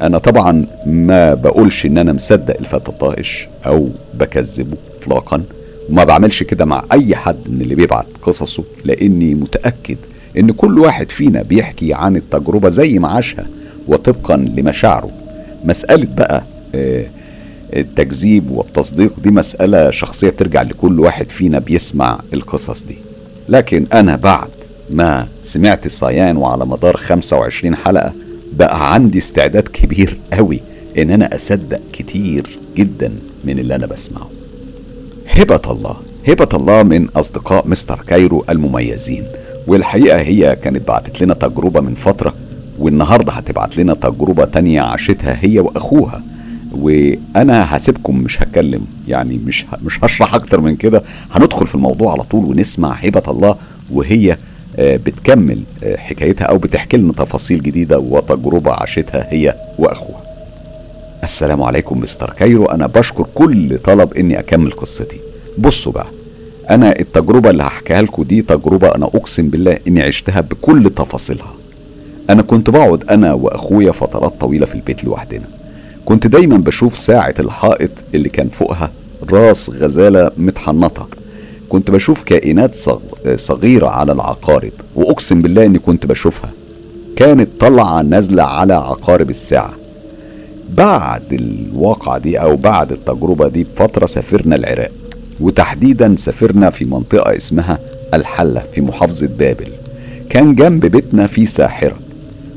[0.02, 5.44] أنا طبعا ما بقولش إن أنا مصدق الفتى الطائش أو بكذبه اطلاقا
[5.90, 9.98] وما بعملش كده مع أي حد من اللي بيبعت قصصه لأني متأكد
[10.38, 13.46] إن كل واحد فينا بيحكي عن التجربة زي ما عاشها
[13.88, 15.10] وطبقا لمشاعره.
[15.66, 16.44] مسألة بقى
[16.76, 17.06] آه،
[17.76, 22.98] التكذيب والتصديق دي مسألة شخصية بترجع لكل واحد فينا بيسمع القصص دي.
[23.50, 24.50] لكن أنا بعد
[24.90, 28.14] ما سمعت الصيان وعلى مدار 25 حلقة
[28.54, 30.60] بقى عندي استعداد كبير قوي
[30.98, 34.30] إن أنا أصدق كتير جدا من اللي أنا بسمعه.
[35.30, 39.24] هبة الله هبة الله من أصدقاء مستر كايرو المميزين.
[39.68, 42.34] والحقيقة هي كانت بعتت لنا تجربة من فترة
[42.80, 46.24] والنهاردة هتبعت لنا تجربة تانية عاشتها هي وأخوها.
[46.72, 51.04] وأنا هسيبكم مش هتكلم يعني مش مش هشرح أكتر من كده.
[51.32, 53.56] هندخل في الموضوع على طول ونسمع هبة الله
[53.92, 54.38] وهي
[54.80, 60.22] بتكمل آه، حكايتها أو بتحكي لنا تفاصيل جديدة وتجربة عاشتها هي وأخوها.
[61.24, 62.66] السلام عليكم مستر كايرو.
[62.66, 65.18] أنا بشكر كل طلب إني أكمل قصتي.
[65.58, 66.08] بصوا بقى
[66.70, 71.54] أنا التجربة اللي هحكيها لكم دي تجربة أنا أقسم بالله إني عشتها بكل تفاصيلها.
[72.30, 75.46] أنا كنت بقعد أنا وأخويا فترات طويلة في البيت لوحدنا.
[76.06, 78.92] كنت دايما بشوف ساعة الحائط اللي كان فوقها
[79.32, 81.08] راس غزالة متحنطة.
[81.72, 82.76] كنت بشوف كائنات
[83.36, 86.50] صغيرة على العقارب وأقسم بالله إني كنت بشوفها.
[87.16, 89.74] كانت طالعة نازلة على عقارب الساعة.
[90.78, 94.92] بعد الواقعة دي أو بعد التجربة دي بفترة سافرنا العراق
[95.40, 97.80] وتحديدا سافرنا في منطقة اسمها
[98.14, 99.68] الحلة في محافظة بابل.
[100.30, 101.96] كان جنب بيتنا في ساحرة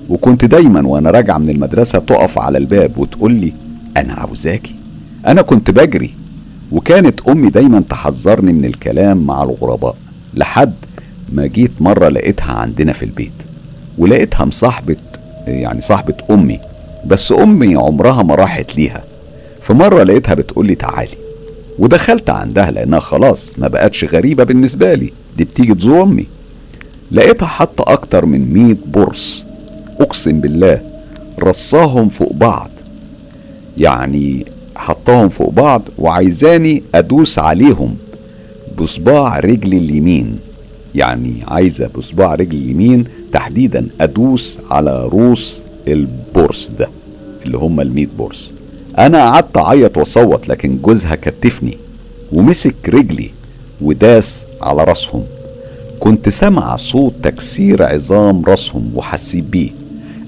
[0.08, 3.52] وكنت دايما وأنا راجعه من المدرسة تقف على الباب وتقول لي
[3.96, 4.74] أنا عاوزاكي؟
[5.26, 6.14] أنا كنت بجري.
[6.72, 9.96] وكانت أمي دايما تحذرني من الكلام مع الغرباء
[10.34, 10.74] لحد
[11.32, 13.32] ما جيت مرة لقيتها عندنا في البيت
[13.98, 14.96] ولقيتها مصاحبة
[15.46, 16.60] يعني صاحبة أمي
[17.06, 19.04] بس أمي عمرها ما راحت ليها.
[19.62, 21.16] في مره لقيتها بتقول لي تعالي.
[21.78, 25.12] ودخلت عندها لأنها خلاص ما بقتش غريبة بالنسبة لي.
[25.36, 26.26] دي بتيجي تزور أمي.
[27.12, 29.44] لقيتها حاطة أكتر من مية بورس
[30.00, 30.80] أقسم بالله
[31.42, 32.70] رصاهم فوق بعض.
[33.78, 34.46] يعني
[34.84, 37.96] حطاهم فوق بعض وعايزاني أدوس عليهم.
[38.78, 40.38] بصباع رجلي اليمين.
[40.94, 46.88] يعني عايزة بصباع رجلي اليمين تحديدا أدوس على روس البورس ده
[47.46, 48.52] اللي هم الميت بورس.
[48.98, 51.78] أنا قعدت أعيط وأصوت لكن جوزها كتفني
[52.32, 53.30] ومسك رجلي
[53.80, 55.22] وداس على راسهم.
[56.00, 59.70] كنت سامع صوت تكسير عظام راسهم وحسيت بيه.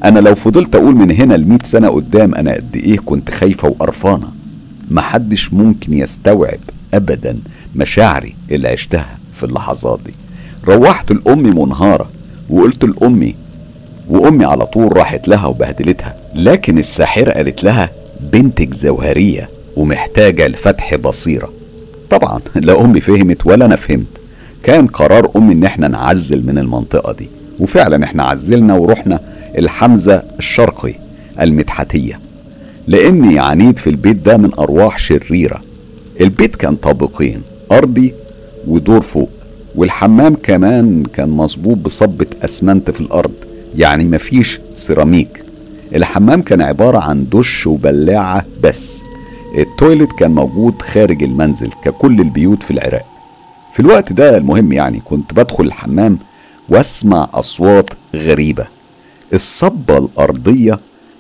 [0.05, 4.36] أنا لو فضلت أقول من هنا لمئة سنة قدام أنا قد إيه كنت خايفة وقرفانة.
[4.91, 6.59] محدش ممكن يستوعب
[6.95, 7.39] ابدا
[7.77, 10.15] مشاعري اللي عشتها في اللحظات دي.
[10.65, 12.11] روحت لأمي منهارة
[12.51, 13.35] وقلت لأمي
[14.09, 16.17] وأمي على طول راحت لها وبهدلتها.
[16.35, 17.91] لكن الساحرة قالت لها
[18.33, 21.53] بنتك زوهرية ومحتاجة لفتح بصيرة.
[22.11, 24.07] طبعا لا أمي فهمت ولا أنا فهمت.
[24.63, 27.29] كان قرار أمي إن إحنا نعزل من المنطقة دي.
[27.61, 29.21] وفعلا إحنا عزلنا ورحنا
[29.59, 30.95] الحمزة الشرقي
[31.41, 32.21] المدحتية
[32.87, 35.63] لأني عانيت في البيت ده من أرواح شريرة.
[36.21, 38.15] البيت كان طابقين أرضي
[38.67, 39.31] ودور فوق
[39.75, 43.33] والحمام كمان كان مصبوب بصبة أسمنت في الأرض
[43.77, 45.43] يعني مفيش سيراميك.
[45.95, 49.03] الحمام كان عبارة عن دش وبلاعة بس.
[49.59, 53.05] ال toilet كان موجود خارج المنزل ككل البيوت في العراق.
[53.73, 56.19] في الوقت ده المهم يعني كنت بدخل الحمام
[56.69, 58.67] واسمع أصوات غريبة.
[59.33, 60.79] الصبة الأرضية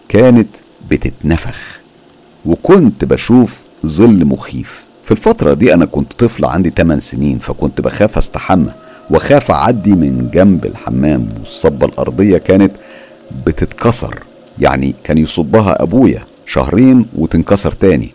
[0.08, 0.48] كانت
[0.90, 1.80] بتتنفخ.
[2.46, 4.84] وكنت بشوف ظل مخيف.
[5.04, 8.70] في الفترة دي أنا كنت طفل عندي 8 سنين فكنت بخاف أستحمى.
[9.10, 12.72] وخاف أعدي من جنب الحمام والصبة الأرضية كانت
[13.46, 14.18] بتتكسر.
[14.58, 18.10] يعني كان يصبها أبويا شهرين وتنكسر تاني.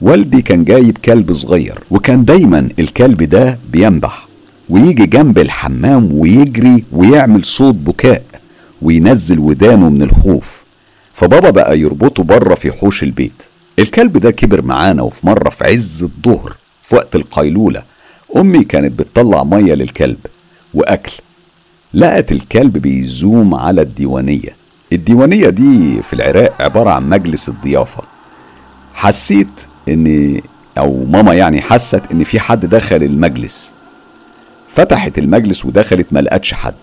[0.00, 4.28] والدي كان جايب كلب صغير وكان دايما الكلب ده بينبح.
[4.68, 8.22] ويجي جنب الحمام ويجري ويعمل صوت بكاء
[8.82, 10.63] وينزل ودانه من الخوف.
[11.14, 13.42] فبابا بقى يربطه بره في حوش البيت.
[13.78, 17.82] الكلب ده كبر معانا وفي مرة في عز الظهر في وقت القيلولة
[18.36, 20.18] أمي كانت بتطلع مية للكلب
[20.74, 21.12] وأكل.
[21.94, 24.56] لقت الكلب بيزوم على الديوانية.
[24.92, 28.02] الديوانية دي في العراق عبارة عن مجلس الضيافة.
[28.94, 30.40] حسيت إن
[30.78, 33.72] أو ماما يعني حست إن في حد دخل المجلس.
[34.74, 36.74] فتحت المجلس ودخلت ما لقتش حد.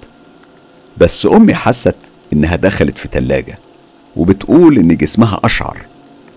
[0.97, 1.95] بس أمي حست
[2.33, 3.57] إنها دخلت في تلاجة.
[4.15, 5.77] وبتقول إن جسمها أشعر.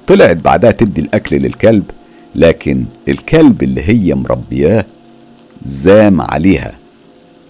[0.06, 1.84] طلعت بعدها تدي الأكل للكلب
[2.34, 4.84] لكن الكلب اللي هي مربياه
[5.66, 6.72] زام عليها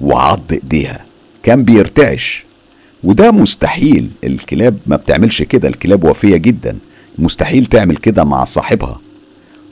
[0.00, 1.04] وعض إيديها.
[1.42, 2.44] كان بيرتعش.
[3.04, 4.10] وده مستحيل.
[4.24, 5.68] الكلاب ما بتعملش كده.
[5.68, 6.78] الكلاب وفية جدا.
[7.18, 9.00] مستحيل تعمل كده مع صاحبها.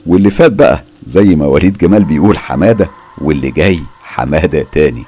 [0.05, 5.03] واللي فات بقى زي ما وليد جمال بيقول حمادة واللي جاي حمادة تاني.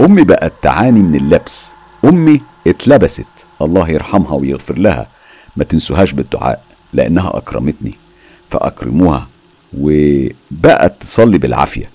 [0.00, 1.72] أمي بقت تعاني من اللبس.
[2.04, 3.26] أمي اتلبست.
[3.62, 5.06] الله يرحمها ويغفر لها.
[5.56, 7.94] ما تنسوهاش بالدعاء لأنها أكرمتني
[8.50, 9.26] فأكرموها.
[9.78, 11.90] وبقت تصلي بالعافية.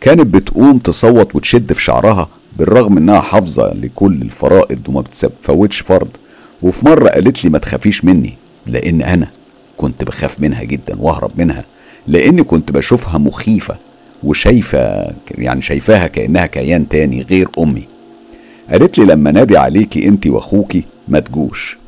[0.00, 2.28] كانت بتقوم تصوت وتشد في شعرها
[2.58, 6.08] بالرغم إنها حافظة لكل الفرائض وما بتفوتش فرض.
[6.62, 8.34] وفي مرة قالت لي ما تخافيش مني
[8.66, 9.28] لأن أنا
[9.76, 11.64] كنت بخاف منها جدا وأهرب منها
[12.06, 13.76] لأني كنت بشوفها مخيفة
[14.22, 17.84] وشايفة يعني شايفاها كأنها كيان تاني غير أمي.
[18.70, 21.78] قالت لي لما نادي عليكي انت وأخوكي ما تجوش.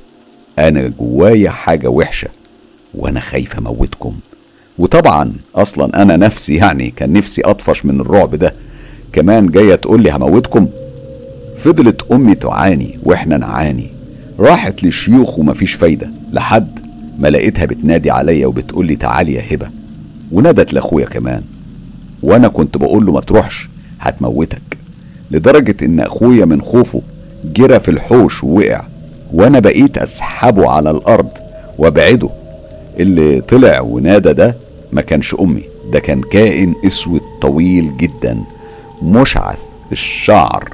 [0.58, 2.28] أنا جوايا حاجة وحشة
[2.94, 4.14] وأنا خايفه أموتكم.
[4.78, 8.54] وطبعا أصلا أنا نفسي يعني كان نفسي أطفش من الرعب ده.
[9.12, 10.68] كمان جاية تقول لي هموتكم.
[11.58, 13.90] فضلت أمي تعاني وإحنا نعاني.
[14.38, 16.10] راحت للشيوخ ومفيش فايدة.
[16.32, 16.78] لحد
[17.18, 19.70] ما لقيتها بتنادي عليا وبتقول لي تعالي يا هبة.
[20.32, 21.42] ونادت لأخويا كمان.
[22.22, 23.68] وأنا كنت بقول له ما تروحش
[24.00, 24.62] هتموتك.
[25.30, 27.02] لدرجة إن أخويا من خوفه
[27.44, 28.82] جرى في الحوش ووقع.
[29.32, 31.28] وأنا بقيت اسحبه على الأرض
[31.78, 32.28] وابعده.
[33.00, 34.56] اللي طلع ونادى ده
[34.92, 38.38] ما كانش امي ده كان كائن اسود طويل جدا
[39.02, 39.58] مشعث
[39.92, 40.68] الشعر.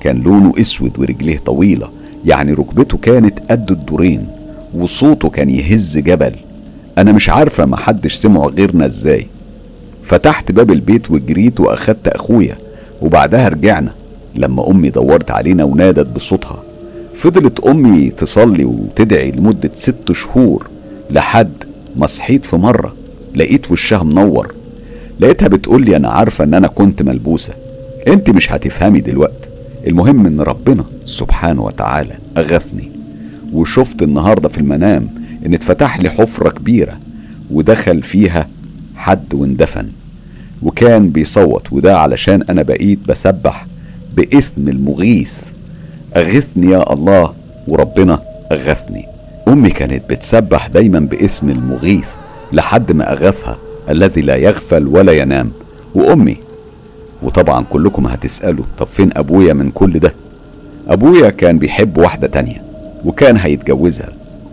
[0.00, 1.88] كان لونه اسود ورجليه طويلة
[2.26, 4.26] يعني ركبته كانت قد الدورين
[4.74, 6.34] وصوته كان يهز جبل.
[6.98, 9.26] أنا مش عارفة ما حدش سمعه غيرنا إزاي.
[10.02, 12.56] فتحت باب البيت وجريت واخدت اخويا
[13.02, 13.92] وبعدها رجعنا
[14.34, 16.62] لما امي دورت علينا ونادت بصوتها.
[17.14, 20.66] فضلت أمي تصلي وتدعي لمدة ست شهور
[21.10, 21.52] لحد
[21.96, 22.94] ما صحيت في مرة
[23.34, 24.54] لقيت وشها منور.
[25.20, 27.54] لقيتها بتقول لي أنا عارفة إن أنا كنت ملبوسة.
[28.08, 29.48] أنت مش هتفهمي دلوقتي.
[29.86, 32.90] المهم إن ربنا سبحانه وتعالى أغثني.
[33.52, 35.08] وشفت النهارده في المنام
[35.46, 36.98] إن اتفتح لي حفرة كبيرة
[37.50, 38.48] ودخل فيها
[38.96, 39.88] حد واندفن.
[40.62, 43.66] وكان بيصوت وده علشان أنا بقيت بسبح
[44.16, 45.38] باسم المغيث.
[46.16, 47.32] أغثني يا الله
[47.68, 48.18] وربنا
[48.52, 49.08] أغثني.
[49.48, 52.08] أمي كانت بتسبح دايما باسم المغيث
[52.52, 53.58] لحد ما أغثها
[53.90, 55.50] الذي لا يغفل ولا ينام.
[55.94, 56.36] وأمي
[57.22, 60.14] وطبعا كلكم هتسألوا طب فين أبويا من كل ده؟
[60.88, 62.62] أبويا كان بيحب واحدة تانية
[63.04, 64.08] وكان هيتجوزها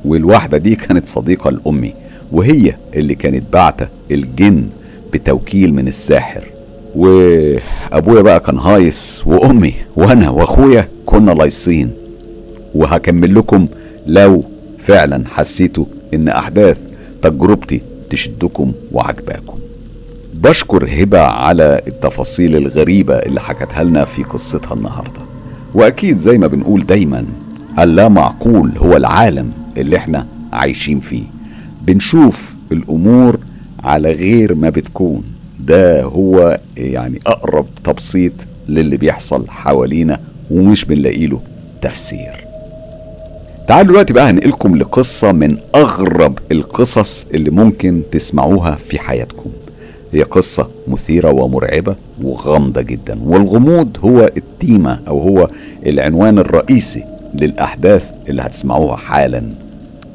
[0.05, 1.93] والواحدة دي كانت صديقة لأمي
[2.31, 4.65] وهي اللي كانت بعته الجن
[5.13, 6.43] بتوكيل من الساحر.
[6.95, 11.91] وأبويا بقى كان هايص وأمي وأنا وأخويا كنا لايصين.
[12.75, 13.67] وهكمل لكم
[14.07, 14.43] لو
[14.77, 16.77] فعلا حسيتوا إن أحداث
[17.21, 19.59] تجربتي تشدكم وعجباكم.
[20.33, 25.21] بشكر هبة على التفاصيل الغريبة اللي حكتها لنا في قصتها النهاردة.
[25.73, 27.25] وأكيد زي ما بنقول دايما
[27.79, 31.23] اللا معقول هو العالم اللي إحنا عايشين فيه.
[31.81, 33.39] بنشوف الأمور
[33.83, 35.23] على غير ما بتكون.
[35.69, 38.33] ده هو يعني أقرب تبسيط
[38.69, 40.19] للي بيحصل حوالينا
[40.51, 41.41] ومش بنلاقي له
[41.81, 42.45] تفسير.
[43.67, 49.49] تعالوا دلوقتي بقى هنقلكم لقصة من أغرب القصص اللي ممكن تسمعوها في حياتكم.
[50.13, 55.49] هي قصة مثيرة ومرعبة وغامضة جدا والغموض هو التيمة أو هو
[55.85, 57.03] العنوان الرئيسي
[57.33, 59.43] للأحداث اللي هتسمعوها حالا.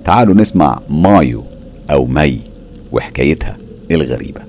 [0.05, 1.43] تعالوا نسمع مايو
[1.91, 2.41] أو مي
[2.93, 3.57] وحكايتها
[3.91, 4.41] الغريبة.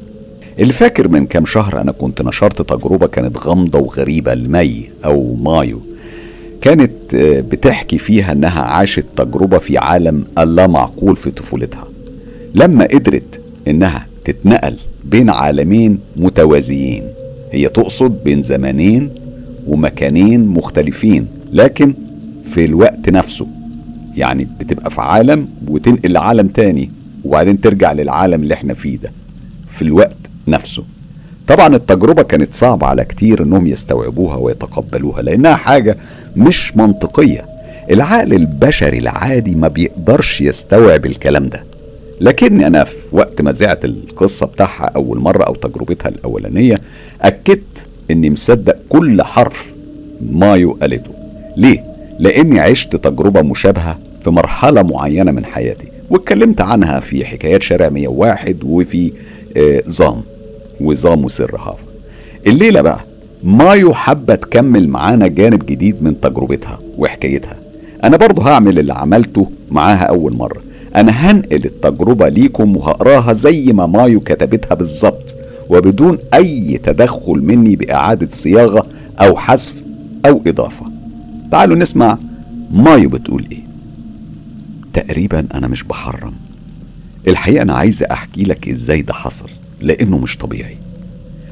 [0.59, 5.81] اللي فاكر من كام شهر أنا كنت نشرت تجربة كانت غامضة وغريبة لمي أو مايو.
[6.61, 7.15] كانت
[7.51, 11.87] بتحكي فيها إنها عاشت تجربة في عالم اللا معقول في طفولتها.
[12.55, 17.03] لما قدرت إنها تتنقل بين عالمين متوازيين
[17.51, 19.09] هي تقصد بين زمانين
[19.67, 21.93] ومكانين مختلفين لكن
[22.45, 23.47] في الوقت نفسه.
[24.15, 26.91] يعني بتبقى في عالم وتنقل لعالم تاني
[27.25, 29.11] وبعدين ترجع للعالم اللي إحنا فيه ده.
[29.71, 30.83] في الوقت نفسه.
[31.47, 35.97] طبعا التجربة كانت صعبة على كتير إنهم يستوعبوها ويتقبلوها لأنها حاجة
[36.35, 37.45] مش منطقية.
[37.91, 41.63] العقل البشري العادي ما بيقدرش يستوعب الكلام ده.
[42.21, 46.75] لكن أنا في وقت ما زعت القصة بتاعها أول مرة أو تجربتها الأولانية
[47.21, 49.73] أكدت إني مصدق كل حرف
[50.31, 51.11] مايو قالته
[51.57, 51.83] ليه؟
[52.19, 58.57] لأني عشت تجربة مشابهة في مرحلة معينة من حياتي واتكلمت عنها في حكايات شارع 101
[58.63, 59.11] وفي
[59.57, 60.21] آه زام
[60.81, 61.83] وزام وسر هافا
[62.47, 62.99] الليلة بقى
[63.43, 67.57] مايو حابة تكمل معانا جانب جديد من تجربتها وحكايتها.
[68.03, 70.61] أنا برضه هعمل اللي عملته معاها أول مرة.
[70.95, 75.35] أنا هنقل التجربة ليكم وهقراها زي ما مايو كتبتها بالظبط
[75.69, 78.85] وبدون أي تدخل مني بإعادة صياغة
[79.21, 79.83] أو حذف
[80.25, 80.85] أو إضافة.
[81.51, 82.17] تعالوا نسمع
[82.71, 83.63] مايو بتقول إيه.
[84.93, 86.33] تقريبا أنا مش بحرم.
[87.27, 89.49] الحقيقة أنا عايزة أحكي لك إزاي ده حصل.
[89.85, 90.77] لأنه مش طبيعي.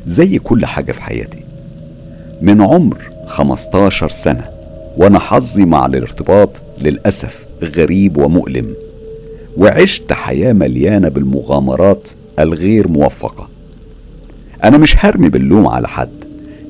[0.06, 1.40] زي كل حاجة في حياتي.
[2.42, 4.46] من عمر 15 سنة
[4.98, 6.50] وأنا حظي مع الارتباط
[6.82, 8.74] للأسف غريب ومؤلم.
[9.58, 12.10] وعشت حياة مليانة بالمغامرات
[12.40, 13.50] الغير موفقة.
[14.64, 16.10] أنا مش هرمي باللوم على حد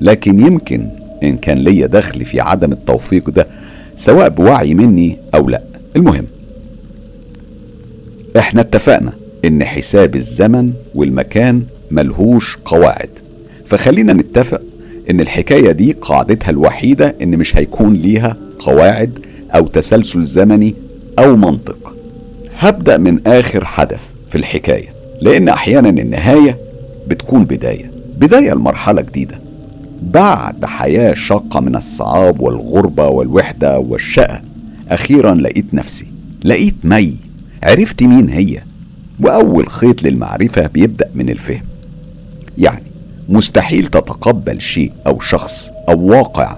[0.01, 0.89] لكن يمكن
[1.24, 3.47] إن كان ليا دخل في عدم التوفيق ده
[3.95, 5.61] سواء بوعي مني أو لأ.
[5.95, 6.26] المهم
[8.38, 9.14] إحنا اتفقنا
[9.46, 13.10] إن حساب الزمن والمكان ملهوش قواعد.
[13.66, 14.62] فخلينا نتفق
[15.10, 19.20] إن الحكاية دي قاعدتها الوحيدة إن مش هيكون ليها قواعد
[19.56, 20.76] أو تسلسل زمني
[21.20, 21.96] أو منطق.
[22.58, 24.88] هبدأ من آخر حدث في الحكاية
[25.22, 26.58] لأن أحيانا النهاية
[27.08, 29.39] بتكون بداية بداية لمرحلة جديدة.
[30.02, 34.41] بعد حياة شاقة من الصعاب والغربة والوحدة والشقة
[34.89, 36.06] أخيرا لقيت نفسي
[36.44, 37.16] لقيت مي.
[37.64, 38.60] عرفت مين هي؟
[39.24, 41.63] وأول خيط للمعرفة بيبدأ من الفهم.
[42.57, 42.84] يعني
[43.30, 46.57] مستحيل تتقبل شيء أو شخص أو واقع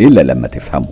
[0.00, 0.88] إلا لما تفهمه.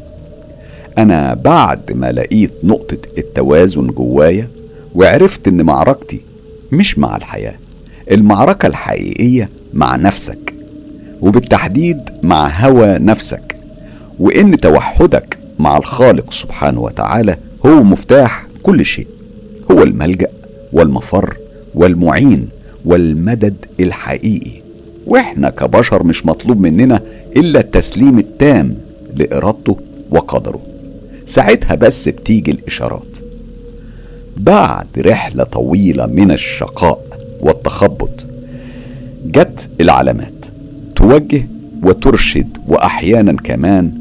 [0.99, 4.49] أنا بعد ما لقيت نقطة التوازن جوايا
[4.95, 6.21] وعرفت إن معركتي
[6.73, 7.55] مش مع الحياة
[8.11, 10.55] المعركة الحقيقية مع نفسك
[11.21, 13.57] وبالتحديد مع هوى نفسك
[14.19, 19.07] وإن توحدك مع الخالق سبحانه وتعالى هو مفتاح كل شيء
[19.71, 20.29] هو الملجأ.
[20.75, 21.37] والمفر
[21.75, 22.49] والمعين
[22.85, 24.63] والمدد الحقيقي.
[25.07, 27.01] وإحنا كبشر مش مطلوب مننا
[27.37, 28.75] إلا التسليم التام
[29.17, 29.77] لإرادته
[30.11, 30.61] وقدره.
[31.27, 33.17] ساعتها بس بتيجي الإشارات.
[34.37, 37.05] بعد رحلة طويلة من الشقاء
[37.41, 38.27] والتخبط
[39.27, 40.47] جت العلامات
[40.97, 41.47] توجه
[41.83, 43.93] وترشد وأحيانا كمان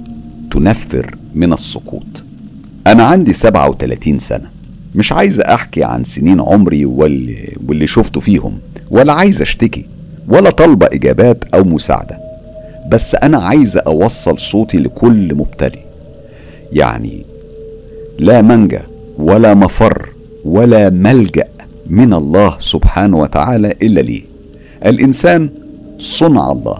[0.52, 2.24] تنفر من السقوط.
[2.88, 4.53] أنا عندي 37 سنة.
[4.96, 8.60] مش عايز احكي عن سنين عمري واللي, واللي شفته فيهم
[8.92, 9.86] ولا عايز اشتكي
[10.28, 12.18] ولا طالبة اجابات أو مساعدة.
[12.90, 15.80] بس أنا عايز اوصل صوتي لكل مبتلي.
[16.72, 17.22] يعني
[18.20, 18.82] لا منجا
[19.18, 20.10] ولا مفر
[20.46, 21.48] ولا ملجأ
[21.88, 24.22] من الله سبحانه وتعالى إلا ليه
[24.86, 25.50] الإنسان
[26.00, 26.78] صنع الله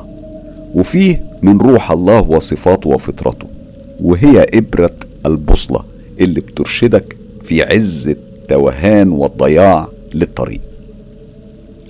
[0.74, 3.48] وفيه من روح الله وصفاته وفطرته
[4.04, 4.94] وهي إبرة
[5.26, 5.82] البوصلة
[6.20, 10.62] اللي بترشدك في عز التوهان والضياع للطريق.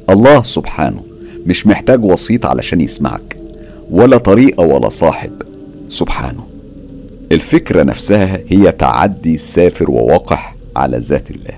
[0.10, 1.04] الله سبحانه
[1.46, 3.38] مش محتاج وسيط علشان يسمعك
[3.92, 5.32] ولا طريقة ولا صاحب.
[5.90, 6.44] سبحانه.
[7.32, 11.54] الفكرة نفسها هي تعدي سافر ووقح على ذات الله.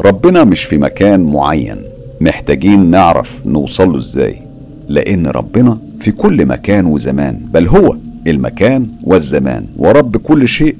[0.00, 1.82] ربنا مش في مكان معين
[2.20, 4.42] محتاجين نعرف نوصله إزاي.
[4.88, 9.66] لأن ربنا في كل مكان وزمان بل هو المكان والزمان.
[9.76, 10.76] ورب كل شيء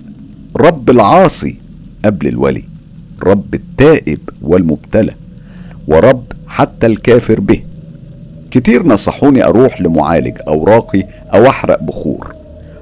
[0.57, 1.57] رب العاصي.
[2.05, 2.63] قبل الولي
[3.23, 5.15] رب التائب والمبتلى
[5.89, 7.63] ورب حتى الكافر به.
[8.51, 12.35] كتير نصحوني أروح لمعالج أو راقي أو أحرق بخور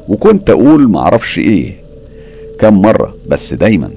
[0.09, 1.77] وكنت أقول معرفش إيه.
[2.59, 3.91] كم مرة بس دايما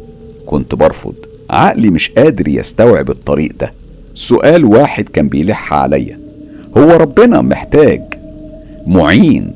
[0.45, 1.13] كنت برفض.
[1.49, 3.73] عقلي مش قادر يستوعب الطريق ده.
[4.13, 6.19] سؤال واحد كان بيلح عليا.
[6.77, 8.01] هو ربنا محتاج
[8.87, 9.53] معين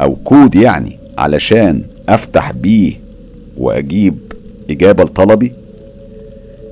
[0.00, 2.92] أو كود يعني علشان أفتح بيه
[3.56, 4.18] وأجيب
[4.70, 5.52] إجابة لطلبي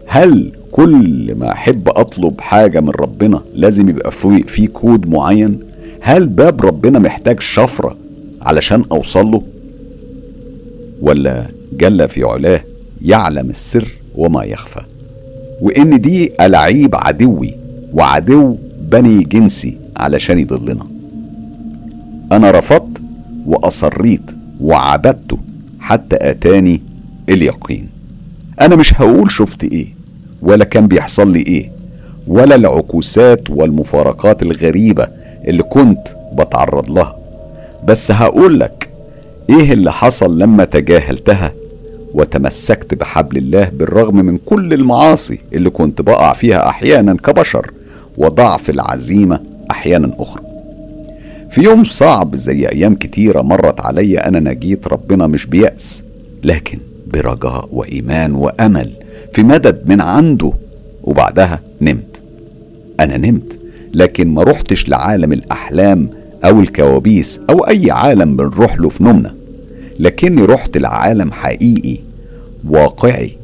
[0.06, 5.58] هل كل ما أحب أطلب حاجة من ربنا لازم يبقى في في كود معين؟
[6.00, 7.96] هل باب ربنا محتاج شفرة
[8.42, 9.42] علشان أوصل له؟
[11.00, 12.60] ولا جل في علاه
[13.02, 14.80] يعلم السر وما يخفى؟
[15.60, 17.54] وإن دي العيب عدوي
[17.94, 20.86] وعدو بني جنسي علشان يضلنا
[22.32, 23.02] أنا رفضت
[23.46, 24.30] وأصريت
[24.60, 25.38] وعبدته
[25.80, 26.82] حتى آتاني
[27.28, 27.88] اليقين.
[28.60, 29.94] أنا مش هقول شفت إيه
[30.42, 31.70] ولا كان بيحصل لي إيه
[32.26, 35.08] ولا العكوسات والمفارقات الغريبة
[35.48, 37.16] اللي كنت بتعرض لها.
[37.84, 38.88] بس هقول لك
[39.50, 41.52] إيه اللي حصل لما تجاهلتها
[42.14, 47.70] وتمسكت بحبل الله بالرغم من كل المعاصي اللي كنت بقع فيها أحيانا كبشر
[48.18, 50.42] وضعف العزيمة أحيانا أخرى.
[51.50, 56.04] في يوم صعب زي أيام كتيرة مرت عليا أنا نجيت ربنا مش بيأس
[56.44, 58.92] لكن برجاء وإيمان وأمل
[59.32, 60.52] في مدد من عنده.
[61.04, 62.22] وبعدها نمت.
[63.00, 63.58] أنا نمت
[63.94, 66.10] لكن ما رحتش لعالم الأحلام
[66.44, 69.34] أو الكوابيس أو أي عالم بنروح له في نومنا
[69.98, 71.96] لكني رحت لعالم حقيقي
[72.68, 73.36] واقعي.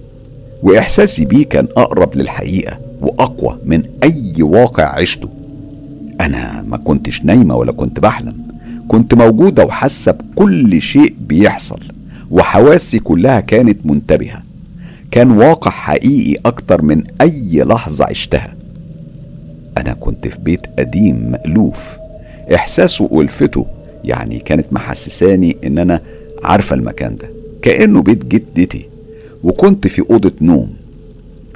[0.63, 5.29] وإحساسي بيه كان أقرب للحقيقة وأقوى من أي واقع عشته.
[6.21, 8.35] أنا ما كنتش نايمة ولا كنت بحلم.
[8.89, 11.81] كنت موجودة وحاسة بكل شيء بيحصل.
[12.33, 14.43] وحواسي كلها كانت منتبهة.
[15.11, 18.55] كان واقع حقيقي أكتر من أي لحظة عشتها.
[19.79, 21.99] أنا كنت في بيت قديم مألوف.
[22.55, 23.67] إحساسه والفته
[24.05, 26.01] يعني كانت محسساني إن أنا
[26.43, 27.31] عارفة المكان ده.
[27.63, 28.87] كأنه بيت جدتي
[29.45, 30.69] وكنت في أوضة نوم.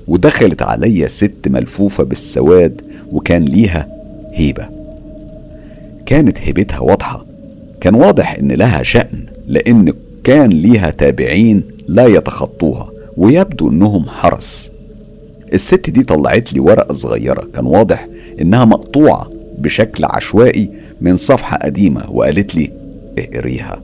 [0.09, 3.89] ودخلت عليا ست ملفوفة بالسواد وكان ليها
[4.33, 4.69] هيبة.
[6.07, 7.27] كانت هيبتها واضحة.
[7.81, 9.93] كان واضح إن لها شأن لأن
[10.27, 14.73] كان ليها تابعين لا يتخطوها ويبدو إنهم حرس.
[15.53, 18.09] الست دي طلعت لي ورقة صغيرة كان واضح
[18.41, 20.71] إنها مقطوعة بشكل عشوائي
[21.01, 22.71] من صفحة قديمة وقالت لي
[23.19, 23.83] اقريها.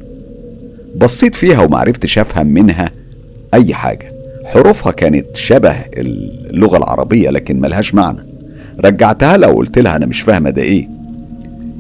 [0.97, 2.91] بصيت فيها ومعرفتش أفهم منها
[3.55, 4.13] أي حاجة.
[4.45, 8.27] حروفها كانت شبه اللغة العربية لكن ملهاش معنى.
[8.85, 10.89] رجعتها لها وقلت لها أنا مش فاهمة ده إيه.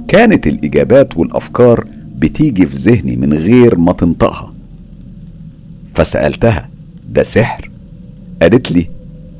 [0.08, 1.86] كانت الإجابات والأفكار
[2.16, 4.51] بتيجي في ذهني من غير ما تنطقها.
[5.94, 6.68] فسألتها
[7.08, 7.70] ده سحر؟
[8.42, 8.86] قالت لي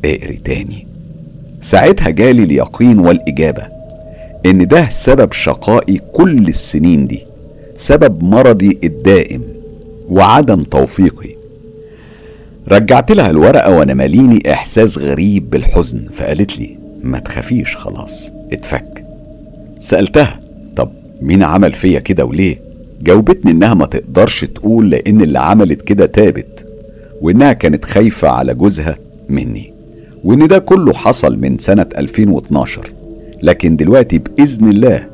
[0.04, 0.86] اقري تاني.
[1.60, 3.62] ساعتها جالي اليقين والإجابة
[4.46, 7.20] إن ده سبب شقائي كل السنين دي
[7.76, 9.42] سبب مرضي الدائم
[10.08, 11.34] وعدم توفيقي.
[12.68, 19.04] رجعت لها الورقة وأنا ماليني إحساس غريب بالحزن فقالت لي ما تخافيش خلاص اتفك.
[19.80, 20.40] سألتها
[20.76, 20.90] طب
[21.20, 22.60] مين عمل فيا كده وليه؟
[23.02, 26.66] جاوبتني إنها ما تقدرش تقول لأن اللي عملت كده تابت
[27.20, 28.98] وإنها كانت خايفة على جوزها
[29.28, 29.72] مني
[30.24, 32.92] وإن ده كله حصل من سنة 2012
[33.42, 35.06] لكن دلوقتي بإذن الله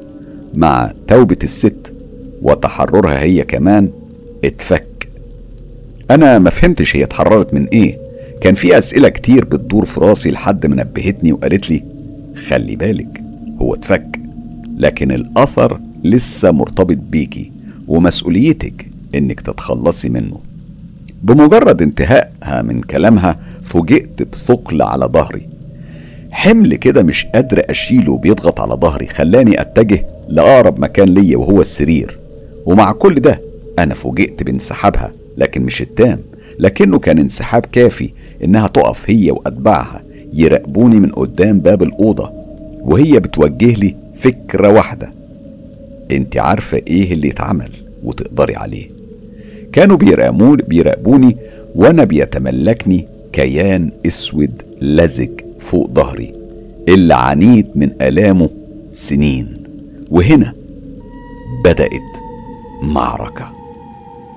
[0.55, 1.93] مع توبة الست
[2.43, 3.89] وتحررها هي كمان
[4.45, 5.09] اتفك.
[6.11, 7.99] أنا ما فهمتش هي اتحررت من إيه
[8.41, 11.83] كان في أسئلة كتير بتدور في راسي لحد ما نبهتني وقالت لي
[12.49, 13.23] خلي بالك
[13.61, 14.21] هو اتفك
[14.77, 17.53] لكن الأثر لسه مرتبط بيكي.
[17.89, 20.41] ومسؤوليتك إنك تتخلصي منه.
[21.23, 25.49] بمجرد انتهائها من كلامها فوجئت بثقل على ظهري.
[26.31, 32.19] حمل كده مش قادر أشيله بيضغط على ظهري خلاني أتجه لأقرب مكان ليا وهو السرير.
[32.67, 33.41] ومع كل ده
[33.79, 36.19] أنا فوجئت بانسحابها لكن مش التام
[36.59, 38.11] لكنه كان انسحاب كافي
[38.45, 42.33] إنها تقف هي وأتباعها يراقبوني من قدام باب الأوضة
[42.81, 45.18] وهي بتوجه لي فكرة واحدة.
[46.13, 47.71] انت عارفة إيه اللي اتعمل
[48.05, 48.89] وتقدري عليه.
[49.73, 51.37] كانوا بيراقبوني بيراقبوني
[51.75, 56.35] وأنا بيتملكني كيان اسود لزج فوق ظهري
[56.89, 58.51] اللي عانيت من آلامه
[58.93, 59.63] سنين.
[60.11, 60.55] وهنا
[61.65, 62.17] بدأت
[62.83, 63.53] معركة.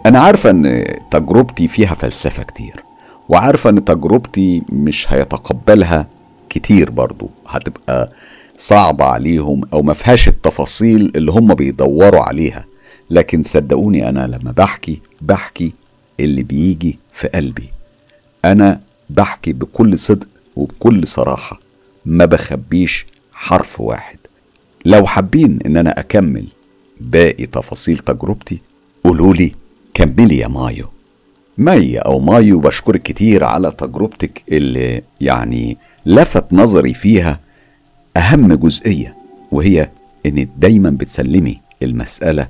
[0.05, 2.83] أنا عارفة إن تجربتي فيها فلسفة كتير
[3.29, 6.07] وعارفة إن تجربتي مش هيتقبلها
[6.49, 8.11] كتير برضو هتبقى
[8.61, 12.65] صعبة عليهم أو ما فيهاش التفاصيل اللي هم بيدوروا عليها.
[13.09, 15.73] لكن صدقوني أنا لما بحكي بحكي
[16.19, 17.69] اللي بيجي في قلبي.
[18.45, 21.59] أنا بحكي بكل صدق وبكل صراحة
[22.05, 24.17] ما بخبيش حرف واحد.
[24.85, 26.47] لو حابين إن أنا أكمل
[26.99, 28.59] باقي تفاصيل تجربتي
[29.03, 29.51] قولولي
[29.93, 30.89] كملي يا مايو.
[31.57, 37.39] مي أو مايو بشكرك كتير على تجربتك اللي يعني لفت نظري فيها
[38.17, 39.15] أهم جزئية
[39.51, 39.89] وهي
[40.25, 42.47] إن دايما بتسلمي المسألة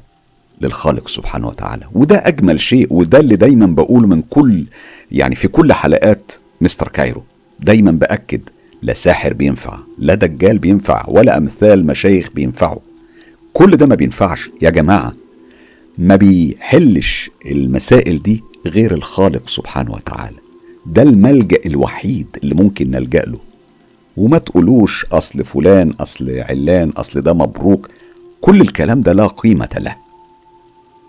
[0.62, 1.86] للخالق سبحانه وتعالى.
[1.94, 4.66] وده أجمل شيء وده اللي دايما بقوله من كل
[5.12, 6.32] يعني في كل حلقات
[6.62, 7.24] مستر كايرو.
[7.60, 8.42] دايما بأكد
[8.82, 12.80] لا ساحر بينفع لا دجال بينفع ولا أمثال مشايخ بينفعوا.
[13.54, 14.50] كل ده ما بينفعش.
[14.62, 15.14] يا جماعة
[15.98, 20.38] ما بيحلش المسائل دي غير الخالق سبحانه وتعالى.
[20.86, 23.40] ده الملجأ الوحيد اللي ممكن نلجأ له.
[24.22, 27.90] وما تقولوش أصل فلان أصل علان أصل ده مبروك.
[28.42, 29.96] كل الكلام ده لا قيمة له.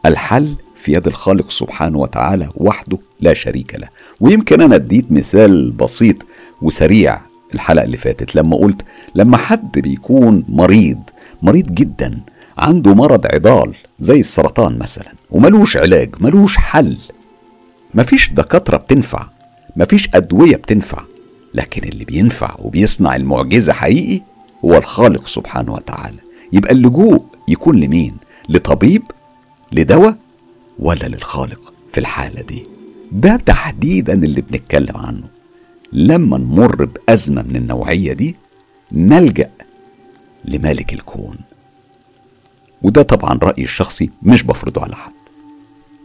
[0.06, 3.88] الحل في يد الخالق سبحانه وتعالى وحده لا شريك له.
[4.20, 6.16] ويمكن أنا أديت مثال بسيط
[6.62, 7.20] وسريع
[7.54, 8.36] الحلقة اللي فاتت.
[8.36, 8.82] لما قلت
[9.14, 10.98] لما حد بيكون مريض
[11.42, 12.20] مريض جدا
[12.58, 16.96] عنده مرض عضال زي السرطان مثلا وملوش علاج ملوش حل
[17.94, 19.26] مفيش دكاترة بتنفع
[19.76, 21.02] مفيش أدوية بتنفع
[21.54, 24.22] لكن اللي بينفع وبيصنع المعجزة حقيقي
[24.64, 26.18] هو الخالق سبحانه وتعالى.
[26.52, 28.16] يبقى اللجوء يكون لمين؟
[28.48, 29.02] لطبيب؟
[29.72, 30.16] لدواء؟
[30.78, 32.66] ولا للخالق في الحالة دي؟
[33.12, 35.24] ده تحديدا اللي بنتكلم عنه.
[35.92, 38.36] لما نمر بأزمة من النوعية دي
[38.92, 39.50] نلجأ
[40.44, 41.36] لمالك الكون.
[42.82, 45.12] وده طبعا رأيي الشخصي مش بفرضه على حد.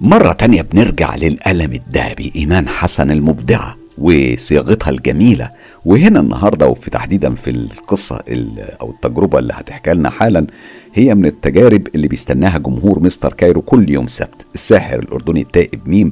[0.02, 3.78] مرة تانية بنرجع للألم الذهبي إيمان حسن المبدعة.
[3.98, 5.52] وصياغتها الجميلة.
[5.86, 8.24] وهنا النهاردة وفي تحديدا في القصة
[8.82, 10.48] أو التجربة اللي هتحكي لنا حالا
[10.93, 16.12] هي من التجارب اللي بيستناها جمهور مستر كايرو كل يوم سبت الساحر الأردني التائب ميم.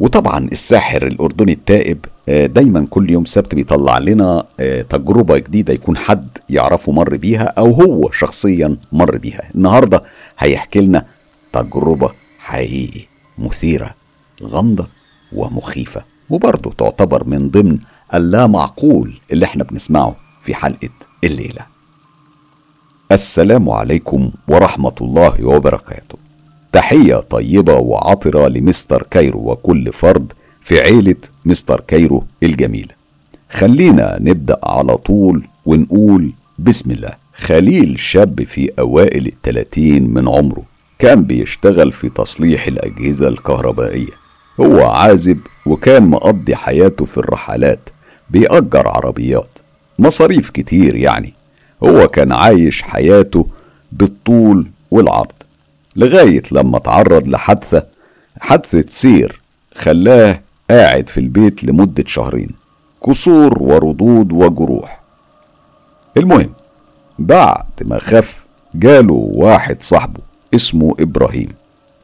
[0.00, 5.96] وطبعا الساحر الأردني التائب آه، دايما كل يوم سبت بيطلع لنا آه، تجربة جديدة يكون
[5.96, 9.42] حد يعرفه مر بيها أو هو شخصيا مر بيها.
[9.54, 10.02] النهاردة
[10.38, 11.06] هيحكي لنا
[11.52, 13.00] تجربة حقيقي
[13.38, 13.94] مثيرة
[14.42, 14.86] غامضة
[15.32, 16.15] ومخيفة.
[16.30, 17.78] وبرضه تعتبر من ضمن
[18.14, 20.88] اللا معقول اللي إحنا بنسمعه في حلقة
[21.24, 21.66] الليلة.
[23.12, 26.18] السلام عليكم ورحمة الله وبركاته.
[26.72, 30.32] تحية طيبة وعطرة لمستر كايرو وكل فرد
[30.64, 32.94] في عيلة مستر كايرو الجميلة
[33.50, 37.10] خلينا نبدأ على طول ونقول بسم الله.
[37.34, 40.62] خليل شاب في أوائل التلاتين من عمره
[40.98, 44.25] كان بيشتغل في تصليح الأجهزة الكهربائية.
[44.60, 47.88] هو عازب وكان مقضي حياته في الرحلات
[48.30, 49.48] بيأجر عربيات
[49.98, 51.34] مصاريف كتير يعني.
[51.84, 53.46] هو كان عايش حياته
[53.92, 55.32] بالطول والعرض
[55.96, 57.86] لغاية لما تعرض لحادثة
[58.40, 59.40] حادثة سير
[59.74, 60.40] خلاه
[60.70, 62.50] قاعد في البيت لمدة شهرين
[63.06, 65.00] كسور وردود وجروح.
[66.16, 66.52] المهم
[67.18, 68.44] بعد ما خف
[68.74, 70.20] جاله واحد صاحبه
[70.54, 71.48] اسمه إبراهيم.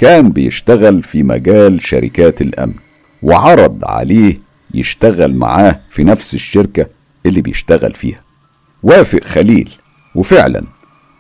[0.03, 2.75] كان بيشتغل في مجال شركات الأمن
[3.23, 4.39] وعرض عليه
[4.75, 6.87] يشتغل معاه في نفس الشركة
[7.27, 8.21] اللي بيشتغل فيها.
[8.83, 9.71] وافق خليل
[10.15, 10.63] وفعلا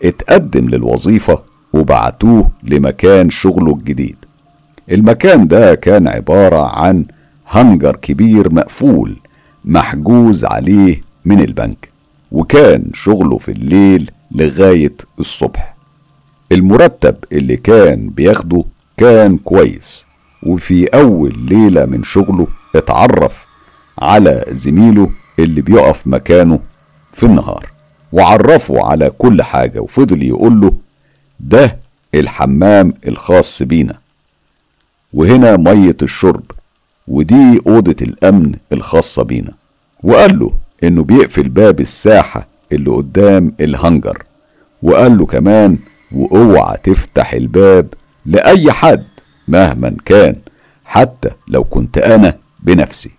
[0.04, 4.16] اتقدم للوظيفة وبعتوه لمكان شغله الجديد.
[4.90, 7.04] المكان ده كان عبارة عن
[7.48, 9.16] هنجر كبير مقفول
[9.64, 11.88] محجوز عليه من البنك
[12.32, 15.76] وكان شغله في الليل لغاية الصبح.
[16.52, 18.64] المرتب اللي كان بياخده
[18.96, 20.04] كان كويس.
[20.42, 23.46] وفي أول ليلة من شغله اتعرف
[23.98, 26.60] على زميله اللي بيقف مكانه
[27.12, 27.70] في النهار.
[28.12, 30.72] وعرفه على كل حاجة وفضل يقول له
[31.40, 31.76] ده
[32.14, 33.98] الحمام الخاص بينا.
[35.12, 36.42] وهنا مية الشرب
[37.08, 39.52] ودي أوضة الأمن الخاصة بينا.
[40.02, 40.52] وقال له
[40.84, 44.22] إنه بيقفل باب الساحة اللي قدام الهنجر
[44.82, 45.78] وقال له كمان
[46.12, 47.86] وأوعى تفتح الباب
[48.26, 49.04] لأي حد
[49.48, 50.36] مهما كان
[50.84, 53.10] حتى لو كنت أنا بنفسي.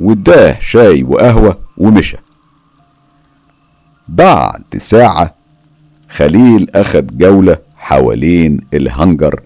[0.00, 2.16] واداه شاي وقهوة ومشى
[4.08, 5.34] بعد ساعة
[6.08, 9.40] خليل أخد جولة حوالين الهنجر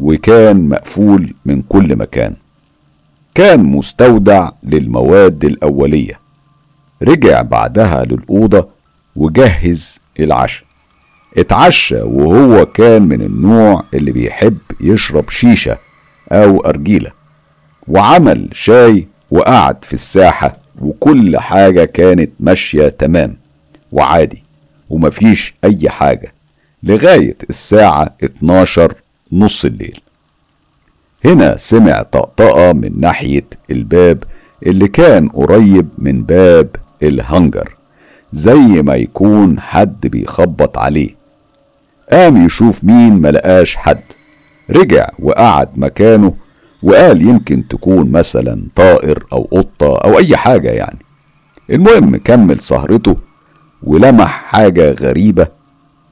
[0.00, 2.34] وكان مقفول من كل مكان.
[3.34, 6.20] كان مستودع للمواد الأولية.
[7.02, 8.68] رجع بعدها للأوضة
[9.16, 10.66] وجهز العشاء.
[11.38, 15.78] اتعشى وهو كان من النوع اللي بيحب يشرب شيشة
[16.32, 17.10] أو أرجيلة
[17.88, 23.36] وعمل شاي وقعد في الساحة وكل حاجة كانت ماشية تمام
[23.92, 24.42] وعادي
[24.90, 26.34] ومفيش أي حاجة
[26.82, 28.94] لغاية الساعة 12
[29.32, 30.00] نص الليل.
[31.24, 34.24] هنا سمع طقطقة من ناحية الباب
[34.66, 37.76] اللي كان قريب من باب الهنجر
[38.32, 41.10] زي ما يكون حد بيخبط عليه.
[42.12, 44.02] قام يشوف مين ملقاش حد.
[44.70, 46.34] رجع وقعد مكانه
[46.82, 50.98] وقال يمكن تكون مثلا طائر أو قطة أو أي حاجة يعني.
[51.70, 53.16] المهم كمل سهرته
[53.82, 55.46] ولمح حاجة غريبة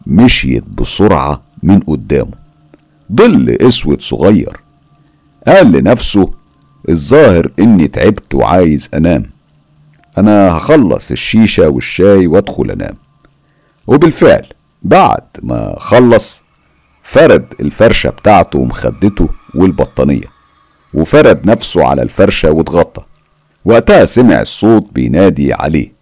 [0.06, 2.42] مشيت بسرعة من قدامه.
[3.16, 4.56] ظل أسود صغير.
[5.46, 6.30] قال لنفسه
[6.88, 9.24] الظاهر إني تعبت وعايز أنام.
[10.18, 12.94] أنا هخلص الشيشة والشاي وأدخل أنام.
[13.86, 14.46] وبالفعل
[14.84, 16.42] بعد ما خلص
[17.02, 20.26] فرد الفرشة بتاعته ومخدته والبطانية
[20.94, 23.02] وفرد نفسه على الفرشة واتغطى.
[23.64, 25.92] وقتها سمع الصوت بينادي عليه.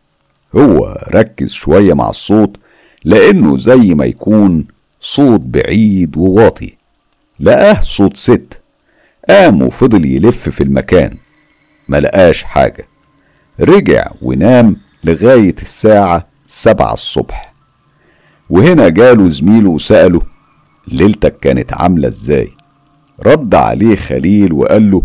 [0.57, 2.57] هو ركز شوية مع الصوت
[3.05, 4.67] لأنه زي ما يكون
[5.01, 6.75] صوت بعيد وواطي.
[7.41, 8.61] لقاه صوت ست.
[9.29, 11.17] قام وفضل يلف في المكان.
[11.89, 12.87] ما لقاش حاجة.
[13.61, 17.50] رجع ونام لغاية الساعة سبعة الصبح.
[18.51, 20.21] وهنا جاله زميله وسأله
[20.89, 22.51] ليلتك كانت عاملة إزاي؟
[23.27, 25.03] رد عليه خليل وقال له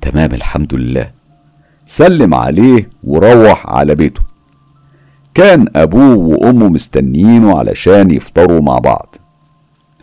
[0.00, 1.10] تمام الحمد لله.
[1.84, 4.20] سلم عليه وروح على بيته.
[5.34, 9.16] كان أبوه وأمه مستنيينه علشان يفطروا مع بعض.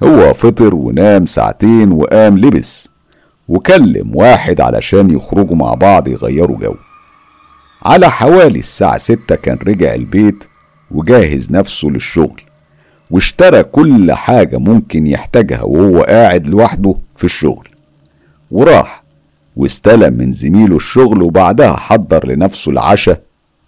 [0.04, 2.90] هو فطر ونام ساعتين وقام لبس
[3.48, 6.76] وكلم واحد علشان يخرجوا مع بعض يغيروا جو.
[7.84, 10.44] على حوالي الساعة ستة كان رجع البيت
[10.92, 12.42] وجاهز نفسه للشغل.
[13.14, 17.68] واشترى كل حاجة ممكن يحتاجها وهو قاعد لوحده في الشغل.
[18.52, 19.04] وراح
[19.56, 23.22] واستلم من زميله الشغل وبعدها حضر لنفسه العشاء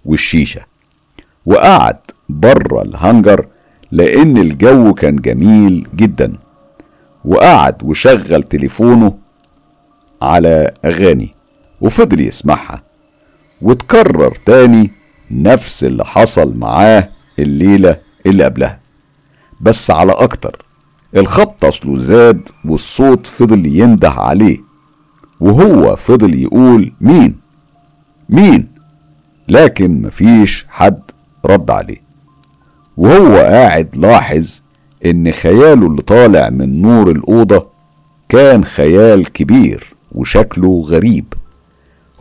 [0.05, 0.61] والشيشة.
[1.45, 1.97] وقعد
[2.29, 3.47] بره الهنجر
[3.91, 6.37] لأن الجو كان جميل جدا.
[7.25, 9.17] وقعد وشغل تليفونه
[10.21, 11.29] على أغاني
[11.81, 12.83] وفضل يسمعها.
[13.61, 14.91] وتكرر تاني
[15.31, 18.84] نفس اللي حصل معاه الليلة اللي قبلها.
[19.61, 20.65] بس على أكتر.
[21.15, 24.57] الخبط أصله زاد والصوت فضل ينده عليه.
[25.39, 27.35] وهو فضل يقول مين؟
[28.29, 28.67] مين؟
[29.47, 30.99] لكن مفيش حد
[31.45, 32.01] رد عليه.
[32.97, 34.61] وهو قاعد لاحظ
[35.05, 37.67] إن خياله اللي طالع من نور الأوضة
[38.29, 41.33] كان خيال كبير وشكله غريب.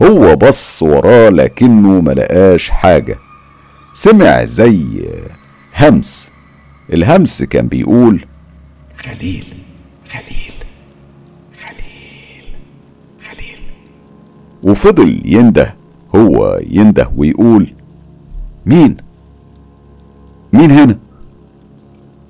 [0.03, 3.17] هو بص وراه لكنه ملقاش حاجة.
[3.93, 4.85] سمع زي
[5.77, 6.31] همس.
[6.93, 8.25] الهمس كان بيقول
[8.97, 9.43] خليل
[10.09, 10.53] خليل
[11.61, 12.45] خليل
[13.21, 13.59] خليل.
[14.63, 15.75] وفضل ينده
[16.15, 17.73] هو ينده ويقول
[18.65, 18.97] مين؟
[20.53, 20.99] مين هنا؟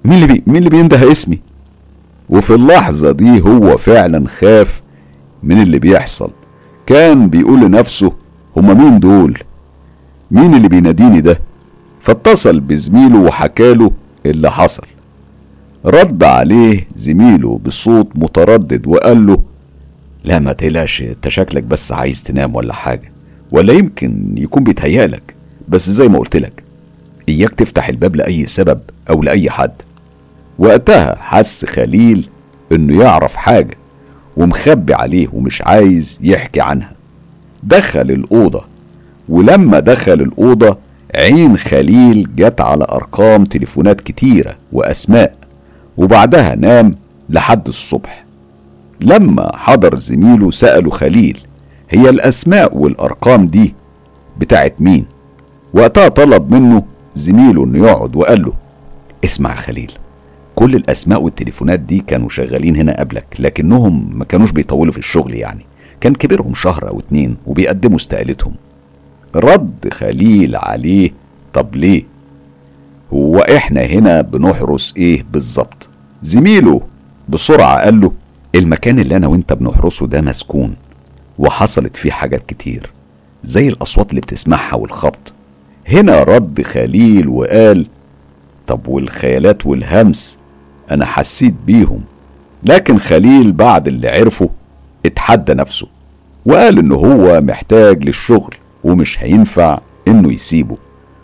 [0.05, 1.39] مين اللي بي مين اللي بينده اسمي؟
[2.29, 4.81] وفي اللحظة دي هو فعلا خاف
[5.43, 6.31] من اللي بيحصل.
[6.85, 8.13] كان بيقول لنفسه
[8.57, 9.37] هما مين دول؟
[10.31, 11.39] مين اللي بيناديني ده؟
[12.01, 13.91] فاتصل بزميله وحكاله
[14.25, 14.83] اللي حصل.
[15.85, 19.41] رد عليه زميله بصوت متردد وقال له
[20.23, 23.11] لا ما تقلقش انت شكلك بس عايز تنام ولا حاجة
[23.51, 25.35] ولا يمكن يكون بيتهيألك
[25.69, 26.63] بس زي ما قلت لك
[27.29, 29.71] إياك تفتح الباب لأي سبب أو لأي حد.
[30.59, 32.29] وقتها حس خليل
[32.71, 33.77] إنه يعرف حاجة
[34.37, 36.95] ومخبي عليه ومش عايز يحكي عنها.
[37.63, 38.63] دخل الأوضة
[39.29, 40.77] ولما دخل الأوضة
[41.15, 45.35] عين خليل جت على أرقام تليفونات كتيرة وأسماء
[45.97, 46.95] وبعدها نام
[47.29, 48.25] لحد الصبح.
[49.01, 51.39] لما حضر زميله سأله خليل
[51.89, 53.75] هي الأسماء والأرقام دي
[54.37, 55.05] بتاعت مين؟
[55.73, 56.83] وقتها طلب منه
[57.15, 58.53] زميله إنه يقعد وقال له
[59.25, 59.91] اسمع خليل
[60.55, 65.65] كل الأسماء والتليفونات دي كانوا شغالين هنا قبلك لكنهم ما كانوش بيطولوا في الشغل يعني
[66.01, 68.53] كان كبيرهم شهر أو اتنين وبيقدموا استقالتهم.
[69.35, 71.11] رد خليل عليه.
[71.53, 72.03] طب ليه؟
[73.13, 75.89] هو إحنا هنا بنحرس إيه بالظبط؟
[76.21, 76.81] زميله.
[77.29, 78.11] بسرعة قال له
[78.55, 80.75] المكان اللي أنا وأنت بنحرسه ده مسكون
[81.39, 82.89] وحصلت فيه حاجات كتير
[83.43, 85.33] زي الأصوات اللي بتسمعها والخبط.
[85.87, 87.87] هنا رد خليل وقال
[88.67, 90.39] طب والخيالات والهمس؟
[90.91, 92.01] أنا حسيت بيهم.
[92.63, 94.49] لكن خليل بعد اللي عرفه
[95.05, 95.87] اتحدى نفسه
[96.45, 98.55] وقال انه هو محتاج للشغل.
[98.85, 100.77] ومش هينفع إنه يسيبه.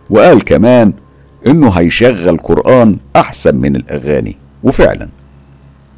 [0.09, 0.93] وقال كمان
[1.47, 4.37] إنه هيشغل قرآن أحسن من الأغاني.
[4.63, 5.09] وفعلا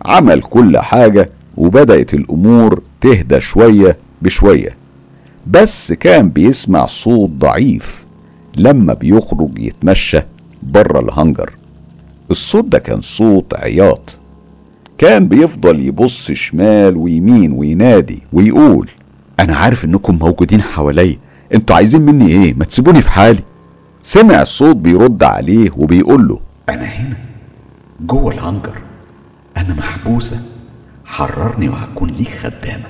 [0.06, 4.78] عمل كل حاجة وبدأت الأمور تهدى شوية بشوية.
[5.48, 8.06] بس كان بيسمع صوت ضعيف
[8.58, 10.20] لما بيخرج يتمشى
[10.64, 11.52] بره الهنجر
[12.32, 14.18] الصوت ده كان صوت عياط.
[14.98, 18.90] كان بيفضل يبص شمال ويمين وينادي ويقول
[19.40, 21.18] أنا عارف إنكم موجودين حواليا.
[21.54, 23.44] أنتوا عايزين مني إيه؟ ما تسيبوني في حالي.
[24.04, 26.40] سمع الصوت بيرد عليه وبيقول له
[26.70, 27.18] أنا هنا
[28.02, 28.76] جوه الهنجر
[29.58, 30.38] أنا محبوسة.
[31.06, 32.86] حررني وهكون ليك خدامة.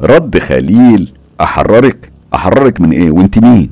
[0.00, 3.70] رد خليل أحررك؟ أحررك من إيه؟ وأنت مين؟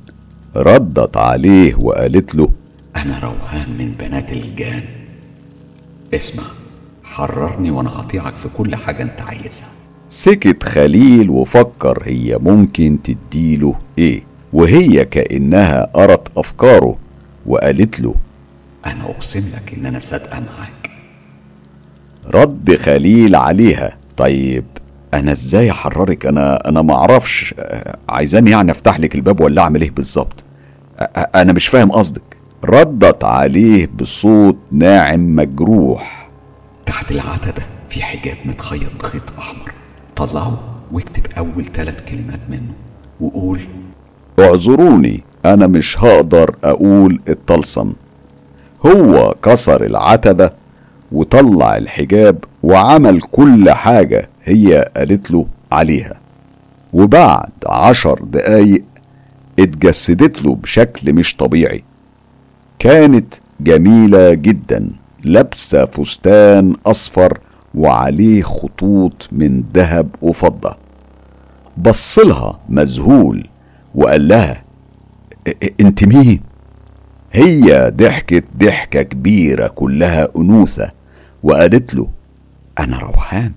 [0.57, 2.49] ردت عليه وقالت له
[2.97, 4.83] أنا روحان من بنات الجان.
[6.15, 6.45] اسمع
[7.05, 9.69] حررني وأنا هطيعك في كل حاجة أنت عايزها.
[10.09, 14.30] سكت خليل وفكر هي ممكن تديله إيه.
[14.53, 16.99] وهي كأنها قرت أفكاره
[17.47, 18.15] وقالت له
[18.87, 20.91] أنا أقسم لك إن أنا صادقة معاك.
[22.27, 24.65] رد خليل عليها طيب
[25.15, 27.55] أنا إزاي أحررك؟ أنا أنا ما أعرفش
[28.09, 30.45] عايزاني يعني أفتح لك الباب ولا أعمل إيه بالظبط؟
[31.35, 32.23] أنا مش فاهم قصدك.
[32.65, 36.31] ردت عليه بصوت ناعم مجروح.
[36.87, 39.73] تحت العتبة في حجاب متخيط بخيط أحمر.
[40.17, 40.59] طلعه
[40.93, 42.73] واكتب أول ثلاث كلمات منه
[43.21, 43.61] وقول
[44.39, 47.93] اعذروني أنا مش هقدر أقول الطلسم.
[48.87, 50.51] هو كسر العتبة
[51.13, 56.21] وطلع الحجاب وعمل كل حاجة هي قالت له عليها.
[56.93, 58.85] وبعد عشر دقايق
[59.59, 61.85] اتجسدت له بشكل مش طبيعي.
[62.79, 64.91] كانت جميلة جدا
[65.25, 67.39] لابسة فستان أصفر
[67.75, 70.77] وعليه خطوط من ذهب وفضة.
[71.79, 73.47] بصلها مذهول
[73.95, 74.63] وقال لها
[75.81, 76.41] انت مين
[77.33, 80.91] هي ضحكت ضحكة كبيرة كلها أنوثة
[81.43, 82.09] وقالت له
[82.79, 83.53] أنا روحان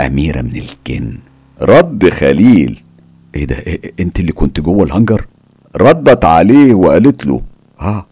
[0.00, 1.18] أميرة من الجن.
[1.62, 2.82] رد خليل
[3.34, 5.26] إيه ده إيه أنت اللي كنت جوه الهنجر
[5.76, 7.42] ردت عليه وقالت له
[7.80, 8.06] آه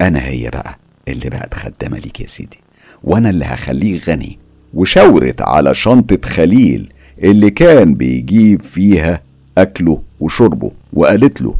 [0.00, 0.78] أنا هي بقى
[1.08, 2.58] اللي بقت خدامة ليك يا سيدي
[3.04, 4.38] وأنا اللي هخليه غني.
[4.74, 9.22] وشاورت على شنطة خليل اللي كان بيجيب فيها
[9.58, 10.02] أكله.
[10.20, 11.54] وشربه وقالت له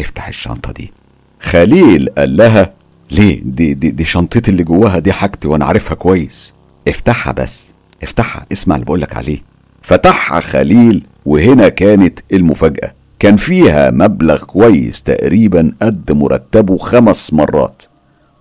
[0.00, 0.92] افتح الشنطة دي.
[1.40, 2.70] خليل قال لها
[3.10, 6.54] ليه؟ دي, دي, دي شنطتي اللي جواها دي حاجتي وأنا عارفها كويس.
[6.88, 7.72] افتحها بس
[8.02, 9.38] افتحها اسمع اللي بقولك عليه.
[9.82, 12.94] فتحها خليل وهنا كانت المفاجأة.
[13.18, 17.82] كان فيها مبلغ كويس تقريبا قد مرتبه خمس مرات.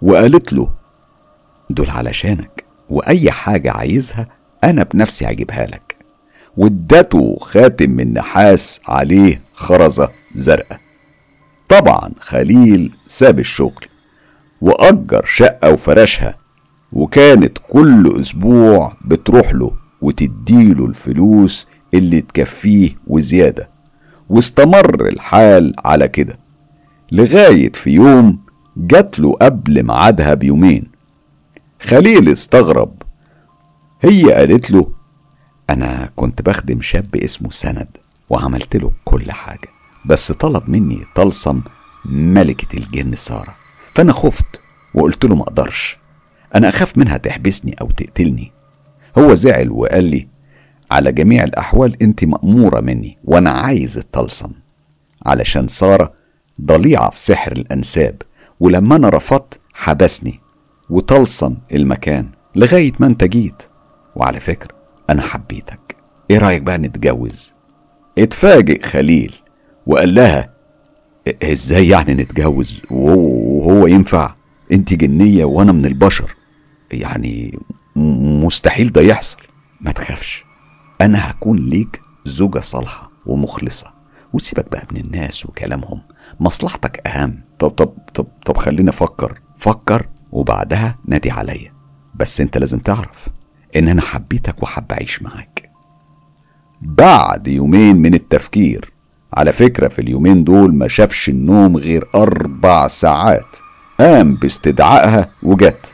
[0.02, 0.70] وقالت له
[1.70, 4.28] دول علشانك وأي حاجة عايزها
[4.64, 5.96] أنا بنفسي هجيبها لك.
[6.58, 10.80] وادته خاتم من نحاس عليه خرزة زرقاء.
[11.70, 13.86] طبعا خليل ساب الشغل
[14.62, 16.38] وأجر شقة وفرشها
[16.94, 23.70] وكانت كل أسبوع بتروح له وتديله الفلوس اللي تكفيه وزيادة.
[24.30, 26.40] واستمر الحال على كده
[27.12, 28.40] لغاية في يوم
[28.78, 30.92] جات له قبل ميعادها بيومين.
[31.82, 33.02] خليل استغرب
[34.02, 34.92] هي قالت له
[35.74, 37.88] أنا كنت بخدم شاب اسمه سند
[38.30, 39.70] وعملت له كل حاجة
[40.06, 41.62] بس طلب مني طلسم
[42.06, 43.56] ملكة الجن سارة
[43.94, 44.62] فأنا خفت
[44.94, 45.98] وقلت له مقدرش
[46.56, 48.52] أنا أخاف منها تحبسني أو تقتلني.
[49.18, 50.28] هو زعل وقال لي
[50.92, 54.52] على جميع الأحوال أنت مأمورة مني وأنا عايز الطلسم
[55.26, 56.14] علشان سارة
[56.62, 58.22] ضليعة في سحر الأنساب
[58.60, 60.40] ولما أنا رفضت حبسني
[60.90, 63.64] وطلسم المكان لغاية ما أنت جيت.
[64.16, 65.96] وعلى فكرة أنا حبيتك.
[66.32, 67.54] إيه رأيك بقى نتجوز؟
[68.18, 69.36] اتفاجئ خليل
[69.88, 70.54] وقال لها
[71.44, 74.36] إزاي يعني نتجوز؟ وهو ينفع؟
[74.72, 76.36] أنت جنية وأنا من البشر.
[76.92, 77.60] يعني
[77.96, 79.38] مستحيل ده يحصل.
[79.82, 80.44] ما تخافش
[81.02, 83.94] أنا هكون ليك زوجة صالحة ومخلصة.
[84.34, 86.02] وسيبك بقى من الناس وكلامهم.
[86.40, 87.44] مصلحتك أهم.
[87.60, 89.42] طب طب طب طب خليني أفكر.
[89.58, 91.74] فكر وبعدها نادي عليا.
[92.16, 93.28] بس أنت لازم تعرف
[93.76, 95.70] إن أنا حبيتك وحب أعيش معاك.
[96.82, 98.92] بعد يومين من التفكير
[99.34, 103.58] على فكرة في اليومين دول ما شافش النوم غير أربع ساعات.
[104.00, 105.94] قام باستدعائها وجت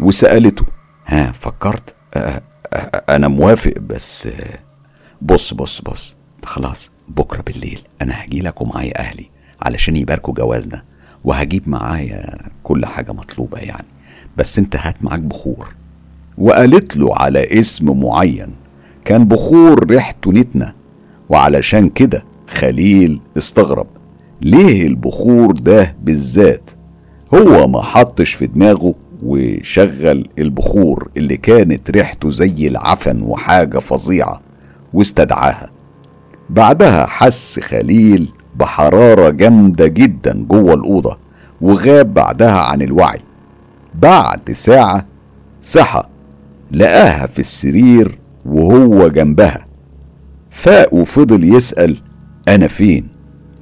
[0.00, 0.66] وسألته
[1.06, 2.42] ها فكرت؟ أه
[2.72, 2.76] أه
[3.16, 4.28] أنا موافق بس
[5.22, 9.30] بص بص بص خلاص بكرة بالليل أنا هجيلك ومعايا أهلي
[9.62, 10.84] علشان يباركوا جوازنا
[11.24, 13.86] وهجيب معايا كل حاجة مطلوبة يعني
[14.36, 15.68] بس أنت هات معاك بخور.
[16.38, 18.50] وقالت له على اسم معين.
[19.04, 20.72] كان بخور ريحته نتنة
[21.28, 23.86] وعلشان كده خليل استغرب.
[24.42, 26.70] ليه البخور ده بالذات؟
[27.34, 34.40] هو ما حطش في دماغه وشغل البخور اللي كانت ريحته زي العفن وحاجة فظيعة
[34.94, 35.70] واستدعاها.
[36.50, 41.18] بعدها حس خليل بحرارة جامدة جدا جوه الأوضة
[41.60, 43.20] وغاب بعدها عن الوعي.
[43.94, 45.06] بعد ساعة
[45.62, 46.02] صحى.
[46.72, 49.66] لقاها في السرير وهو جنبها.
[50.50, 51.96] فاق وفضل يسأل
[52.48, 53.08] أنا فين؟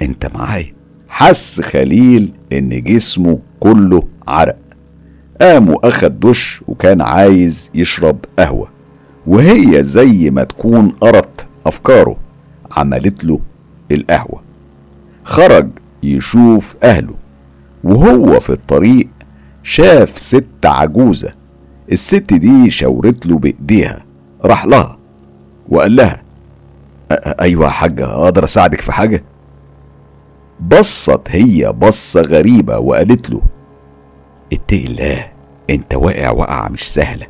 [0.03, 0.72] أنت معايا.
[1.09, 4.57] حس خليل إن جسمه كله عرق.
[5.40, 8.68] قام وأخد دش وكان عايز يشرب قهوة.
[9.26, 12.16] وهي زي ما تكون قرت أفكاره
[12.70, 13.40] عملت له
[13.90, 14.42] القهوة.
[15.24, 15.68] خرج
[16.03, 17.14] يشوف أهله.
[17.84, 19.09] وهو في الطريق
[19.62, 21.41] شاف ست عجوزة
[21.93, 24.05] الست دي شاورت له بإيديها
[24.45, 24.99] راح لها
[25.68, 26.22] وقال لها
[27.40, 29.24] أيوة يا حاجة أقدر أساعدك في حاجة؟
[30.61, 33.43] بصت هي بصة غريبة وقالت له
[34.53, 35.26] اتقي الله
[35.70, 37.26] أنت واقع وقعة مش سهلة.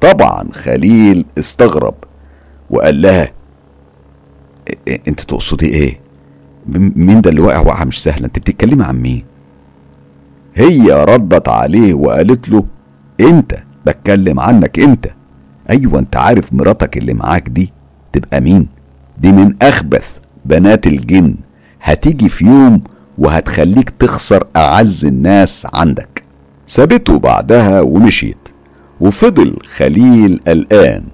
[0.00, 1.94] طبعا خليل استغرب
[2.70, 3.30] وقال لها
[5.08, 6.00] أنت تقصدي إيه؟
[6.96, 9.24] مين ده اللي واقع وقعة مش سهلة؟ أنت بتتكلمي عن مين؟
[10.54, 12.64] هي ردت عليه وقالت له
[13.20, 15.06] أنت بتكلم عنك انت.
[15.70, 17.72] أيوه انت عارف مراتك اللي معاك دي
[18.12, 18.68] تبقى مين؟
[19.18, 21.34] دي من أخبث بنات الجن.
[21.82, 22.80] هتيجي في يوم
[23.18, 26.24] وهتخليك تخسر أعز الناس عندك.
[26.66, 28.48] سابته بعدها ومشيت.
[29.00, 31.04] وفضل خليل قلقان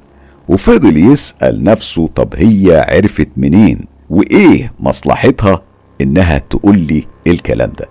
[0.49, 5.63] وفضل يسأل نفسه طب هي عرفت منين؟ وإيه مصلحتها؟
[6.01, 7.89] إنها تقول لي الكلام ده.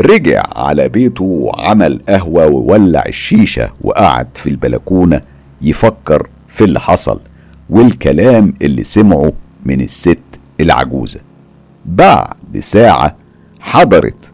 [0.00, 5.20] رجع على بيته وعمل قهوة وولع الشيشة وقعد في البلكونة
[5.62, 7.20] يفكر في اللي حصل
[7.70, 9.32] والكلام اللي سمعه
[9.66, 10.18] من الست
[10.60, 11.20] العجوزة.
[11.86, 13.16] بعد ساعة
[13.60, 14.32] حضرت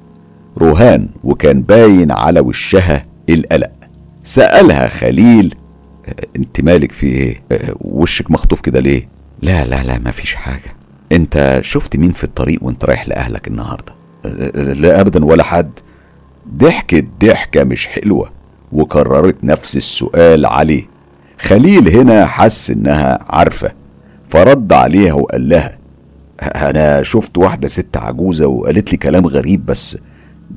[0.58, 3.70] روهان وكان باين على وشها القلق.
[4.22, 5.54] سألها خليل
[6.36, 7.42] انت مالك في إيه؟
[7.80, 9.08] وشك مخطوف كده ليه؟
[9.42, 10.76] لا لا لا مفيش حاجة.
[11.12, 13.95] انت شفت مين في الطريق وانت رايح لأهلك النهاردة؟
[14.54, 15.70] لا أبدا ولا حد.
[16.56, 18.30] ضحكت ضحكة مش حلوة
[18.72, 20.82] وكررت نفس السؤال عليه
[21.40, 23.72] خليل هنا حس إنها عارفة
[24.28, 25.78] فرد عليها وقال لها
[26.42, 29.98] أنا شفت واحدة ست عجوزة وقالت لي كلام غريب بس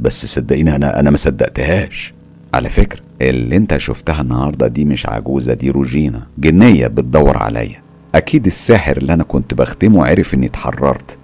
[0.01, 2.13] بس صدقيني أنا أنا ما صدقتهاش.
[2.53, 6.27] على فكرة اللي أنت شفتها النهاردة دي مش عجوزة دي روجينا.
[6.37, 7.81] جنية بتدور عليا.
[8.15, 11.17] أكيد الساحر اللي أنا كنت بخدمه عرف إني اتحررت.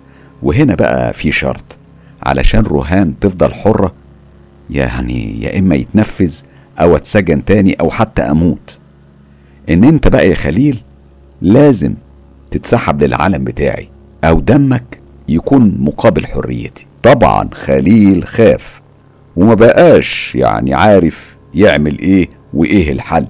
[0.44, 1.78] وهنا بقى في شرط.
[2.26, 3.94] علشان روهان تفضل حرة
[4.70, 6.36] يعني يا إما يتنفذ
[6.80, 8.78] أو أتسجن تاني أو حتى أموت.
[9.70, 10.82] إن أنت بقى يا خليل
[11.42, 11.94] لازم
[12.52, 13.90] تتسحب للعالم بتاعي
[14.24, 15.00] أو دمك
[15.30, 16.88] يكون مقابل حريتي.
[17.04, 18.82] طبعا خليل خاف
[19.36, 23.28] وما بقاش يعني عارف يعمل إيه وإيه الحل.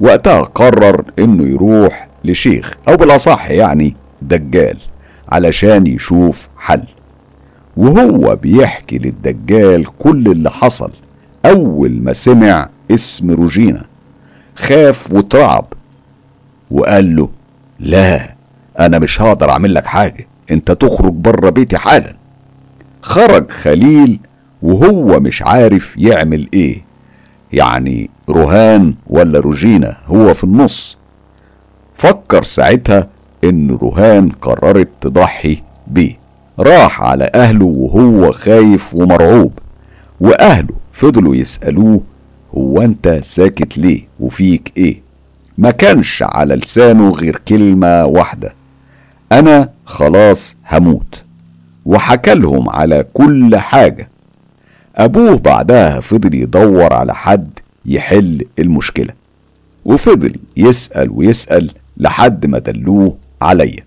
[0.00, 4.78] وقتها قرر إنه يروح لشيخ أو بالأصح يعني دجال
[5.28, 6.84] علشان يشوف حل.
[7.76, 10.90] وهو بيحكي للدجال كل اللي حصل.
[11.46, 13.84] أول ما سمع اسم روجينا
[14.56, 15.64] خاف واترعب
[16.70, 17.28] وقال له
[17.80, 18.34] لا
[18.80, 22.16] أنا مش هقدر أعمل لك حاجة أنت تخرج بره بيتي حالا.
[23.02, 24.20] خرج خليل
[24.62, 26.82] وهو مش عارف يعمل إيه.
[27.52, 30.98] يعني رهان ولا روجينا هو في النص.
[31.94, 33.08] فكر ساعتها
[33.44, 36.21] إن رهان قررت تضحي بيه.
[36.58, 39.52] راح على أهله وهو خايف ومرعوب
[40.20, 42.00] وأهله فضلوا يسألوه
[42.54, 45.02] هو أنت ساكت ليه؟ وفيك إيه؟
[45.58, 48.54] ما كانش على لسانه غير كلمة واحدة
[49.32, 51.24] أنا خلاص هموت
[51.86, 54.08] وحكى لهم على كل حاجة.
[54.96, 57.50] أبوه بعدها فضل يدور على حد
[57.86, 59.12] يحل المشكلة
[59.84, 63.84] وفضل يسأل ويسأل لحد ما دلوه عليا.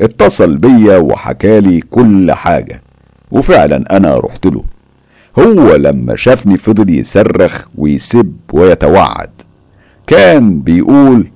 [0.00, 2.82] اتصل بيا وحكالي كل حاجة.
[3.30, 4.64] وفعلا أنا رحت له.
[5.38, 9.30] هو لما شافني فضل يصرخ ويسب ويتوعد.
[10.06, 11.26] كان بيقول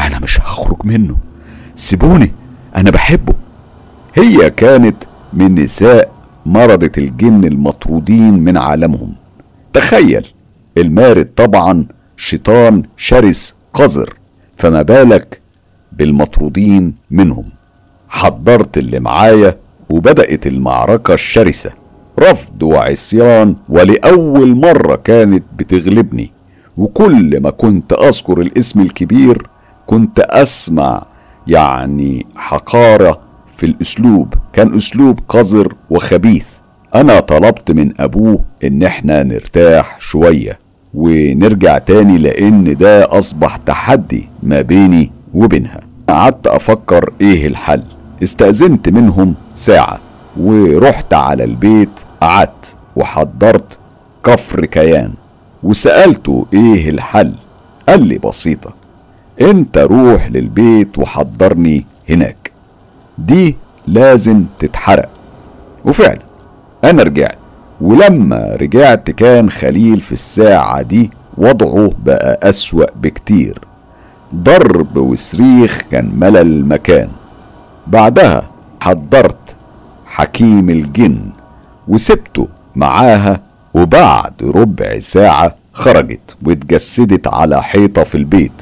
[0.00, 1.16] أنا مش هخرج منه.
[1.76, 2.32] سيبوني
[2.76, 3.34] أنا بحبه.
[4.14, 4.96] هي كانت
[5.32, 6.12] من نساء
[6.46, 9.14] مرضة الجن المطرودين من عالمهم.
[9.72, 10.26] تخيل
[10.78, 14.14] المارد طبعا شيطان شرس قذر.
[14.56, 15.40] فما بالك
[15.92, 17.55] بالمطرودين منهم.
[18.08, 19.56] حضرت اللي معايا
[19.90, 21.70] وبدأت المعركة الشرسة.
[22.20, 26.32] رفض وعصيان ولأول مرة كانت بتغلبني.
[26.76, 29.46] وكل ما كنت أذكر الاسم الكبير
[29.86, 31.06] كنت أسمع
[31.46, 33.20] يعني حقارة
[33.56, 34.34] في الأسلوب.
[34.52, 36.46] كان أسلوب قذر وخبيث.
[36.94, 40.58] أنا طلبت من أبوه إن إحنا نرتاح شوية
[40.94, 45.80] ونرجع تاني لأن ده أصبح تحدي ما بيني وبينها.
[46.08, 47.82] قعدت أفكر إيه الحل.
[48.22, 49.98] استأذنت منهم ساعة
[50.40, 51.90] ورحت على البيت
[52.20, 53.78] قعدت وحضرت
[54.24, 55.12] كفر كيان
[55.62, 57.34] وسألته إيه الحل
[57.88, 58.74] قال لي بسيطة
[59.40, 62.50] أنت روح للبيت وحضرني هناك
[63.18, 63.56] دي
[63.86, 65.08] لازم تتحرق.
[65.84, 66.18] وفعلا
[66.84, 67.38] أنا رجعت
[67.80, 73.58] ولما رجعت كان خليل في الساعة دي وضعه بقى أسوأ بكتير
[74.34, 77.08] ضرب وصريخ كان ملى المكان
[77.86, 79.56] بعدها حضرت
[80.06, 81.18] حكيم الجن
[81.88, 83.40] وسبته معاها
[83.74, 88.52] وبعد ربع ساعة خرجت واتجسدت على حيطة في البيت.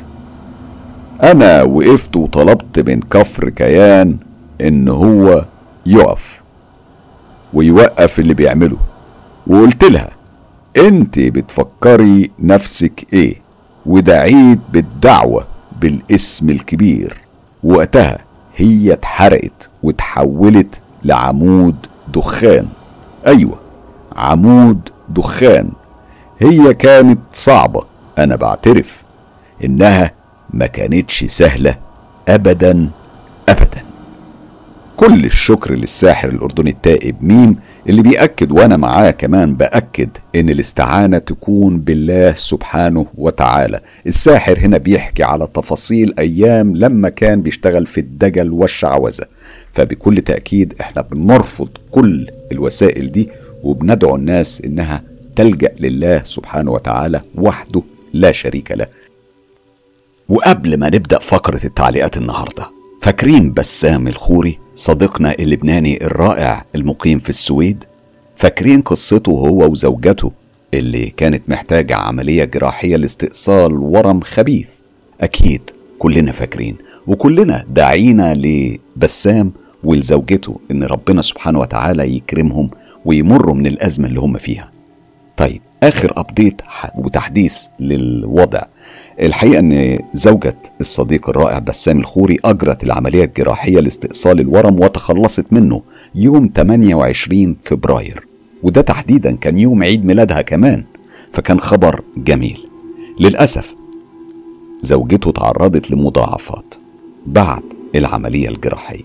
[1.23, 4.17] أنا وقفت وطلبت من كفر كيان
[4.61, 5.45] إن هو
[5.87, 6.43] يقف
[7.55, 8.79] ويوقف اللي بيعمله.
[9.47, 10.11] وقلت لها
[10.77, 13.37] أنت بتفكري نفسك إيه؟
[13.87, 15.45] ودعيت بالدعوة
[15.81, 17.17] بالاسم الكبير.
[17.65, 18.19] وقتها
[18.57, 21.77] هي اتحرقت وتحولت لعمود
[22.09, 22.69] دخان.
[23.27, 23.59] أيوه
[24.17, 25.71] عمود دخان.
[26.39, 27.85] هي كانت صعبة
[28.19, 29.03] أنا بعترف
[29.65, 30.11] إنها
[30.51, 31.75] ما كانتش سهلة
[32.29, 32.91] ابدا
[33.49, 33.84] ابدا.
[34.97, 37.57] كل الشكر للساحر الأردني التائب ميم
[37.89, 43.81] اللي بيأكد وأنا معاه كمان بأكد إن الاستعانة تكون بالله سبحانه وتعالى.
[44.07, 49.25] الساحر هنا بيحكي على تفاصيل أيام لما كان بيشتغل في الدجل والشعوذة.
[49.73, 53.29] فبكل تأكيد إحنا بنرفض كل الوسائل دي
[53.63, 55.03] وبندعو الناس إنها
[55.37, 57.83] تلجأ لله سبحانه وتعالى وحده
[58.13, 58.87] لا شريك له.
[60.29, 62.74] وقبل ما نبدأ فقرة التعليقات النهاردة
[63.05, 67.85] فاكرين بسام الخوري صديقنا اللبناني الرائع المقيم في السويد؟
[68.37, 70.33] فاكرين قصته هو وزوجته
[70.75, 74.69] اللي كانت محتاجة عملية جراحية لاستئصال ورم خبيث؟
[75.21, 75.61] أكيد
[75.99, 76.77] كلنا فاكرين
[77.07, 79.53] وكلنا داعينا لبسام
[79.85, 82.71] ولزوجته إن ربنا سبحانه وتعالى يكرمهم
[83.05, 84.71] ويمروا من الأزمة اللي هم فيها.
[85.37, 86.63] طيب آخر أبديت
[86.99, 88.63] وتحديث للوضع.
[89.23, 95.83] الحقيقة أن زوجة الصديق الرائع بسام الخوري أجرت العملية الجراحية لاستئصال الورم وتخلصت منه
[96.15, 98.27] يوم 28 فبراير.
[98.63, 100.85] وده تحديدا كان يوم عيد ميلادها كمان
[101.33, 102.67] فكان خبر جميل.
[103.21, 103.75] للأسف
[104.83, 106.75] زوجته تعرضت لمضاعفات
[107.27, 107.63] بعد
[107.95, 109.05] العملية الجراحية.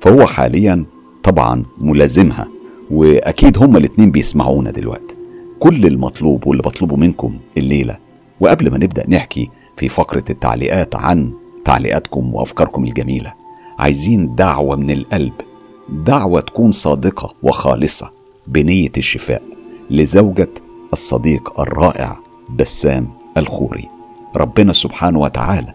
[0.00, 0.84] فهو حاليا
[1.22, 2.48] طبعا ملازمها
[2.90, 5.16] وأكيد هما الاتنين بيسمعونا دلوقتي.
[5.60, 8.05] كل المطلوب واللي بطلبه منكم الليلة
[8.40, 11.32] وقبل ما نبدأ نحكي في فقرة التعليقات عن
[11.64, 13.32] تعليقاتكم وأفكاركم الجميلة
[13.78, 15.32] عايزين دعوة من القلب
[15.88, 18.10] دعوة تكون صادقة وخالصة
[18.46, 19.42] بنية الشفاء
[19.90, 20.48] لزوجة
[20.92, 22.16] الصديق الرائع
[22.58, 23.88] بسام الخوري.
[24.36, 25.74] ربنا سبحانه وتعالى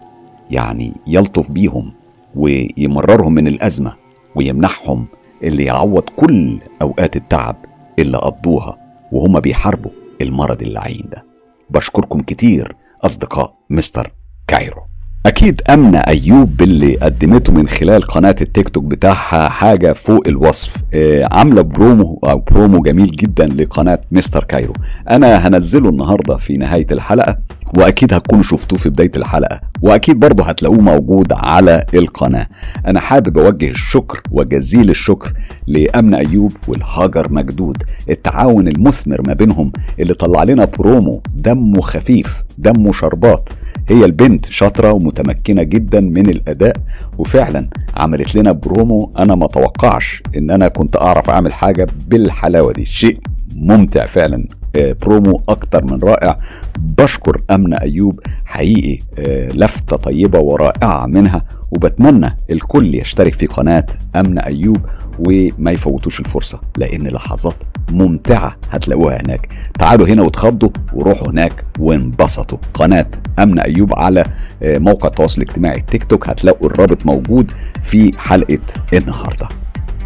[0.50, 1.92] يعني يلطف بيهم
[2.34, 3.94] ويمررهم من الأزمة
[4.34, 5.06] ويمنحهم
[5.42, 7.56] اللي يعوض كل أوقات التعب
[7.98, 8.78] اللي قضوها
[9.12, 9.90] وهم بيحاربوا
[10.20, 11.31] المرض اللعين ده.
[11.74, 14.12] بشكركم كتير أصدقاء مستر
[14.46, 14.82] كايرو.
[15.26, 20.76] أكيد أمنة أيوب باللي قدمته من خلال قناة التيك توك بتاعها حاجة فوق الوصف.
[20.94, 24.72] آه عاملة برومو أو برومو جميل جدا لقناة مستر كايرو.
[25.10, 27.38] أنا هنزله النهاردة في نهاية الحلقة.
[27.76, 32.46] وأكيد هتكونوا شفتوه في بداية الحلقة وأكيد برضه هتلاقوه موجود على القناة.
[32.86, 35.32] أنا حابب أوجه الشكر وجزيل الشكر
[35.66, 42.92] لأمنة أيوب والهاجر مجدود التعاون المثمر ما بينهم اللي طلع لنا برومو دمه خفيف دمه
[42.92, 43.48] شربات.
[43.88, 46.76] هي البنت شاطرة ومتمكنة جدا من الأداء
[47.18, 52.84] وفعلا عملت لنا برومو أنا ما توقعش إن أنا كنت أعرف أعمل حاجة بالحلاوة دي.
[52.84, 53.18] شيء
[53.56, 54.44] ممتع فعلا.
[54.76, 56.38] آه، برومو أكتر من رائع.
[56.78, 58.20] بشكر امنه أيوب.
[58.44, 61.44] حقيقي آه، لفتة طيبة ورائعة منها.
[61.70, 63.86] وبتمنى الكل يشترك في قناة
[64.16, 64.78] امنه أيوب
[65.18, 67.54] وما يفوتوش الفرصة لأن لحظات
[67.90, 69.48] ممتعة هتلاقوها هناك.
[69.78, 72.58] تعالوا هنا وتخضوا وروحوا هناك وانبسطوا.
[72.74, 73.06] قناة
[73.38, 74.24] امنه أيوب على
[74.62, 76.28] آه، موقع التواصل الاجتماعي تيك توك.
[76.28, 77.50] هتلاقوا الرابط موجود
[77.82, 78.58] في حلقة
[78.94, 79.48] النهارده.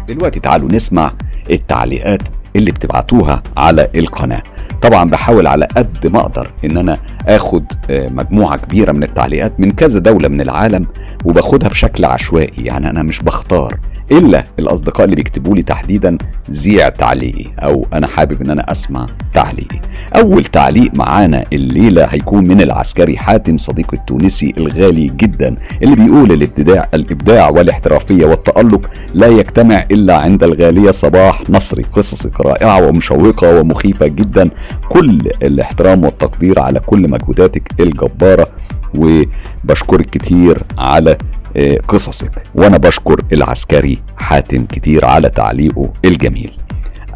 [0.07, 1.11] دلوقتي تعالوا نسمع
[1.49, 2.21] التعليقات
[2.57, 4.41] اللي بتبعتوها على القناة.
[4.81, 6.97] طبعا بحاول على قد ما أقدر إن أنا
[7.27, 10.87] آخد آه، مجموعة كبيرة من التعليقات من كذا دولة من العالم
[11.25, 12.65] وباخدها بشكل عشوائي.
[12.65, 13.77] يعني أنا مش بختار
[14.11, 16.17] إلا الأصدقاء اللي بيكتبوا لي تحديدا
[16.49, 19.79] زيع تعليقي أو أنا حابب إن أنا أسمع تعليقي.
[20.15, 26.89] أول تعليق معانا الليلة هيكون من العسكري حاتم صديقي التونسي الغالي جدا اللي بيقول الابداع
[26.93, 34.49] الإبداع والاحترافية والتألق لا يجتمع إلا عند الغالية صباح نصري قصصك رائعة ومشوقة ومخيفة جدا.
[34.89, 38.47] كل الاحترام والتقدير على كل مجهوداتك الجبارة
[38.95, 41.17] وبشكرك كتير على
[41.57, 42.31] آه، قصصك.
[42.55, 46.51] وأنا بشكر العسكري حاتم كتير على تعليقه الجميل.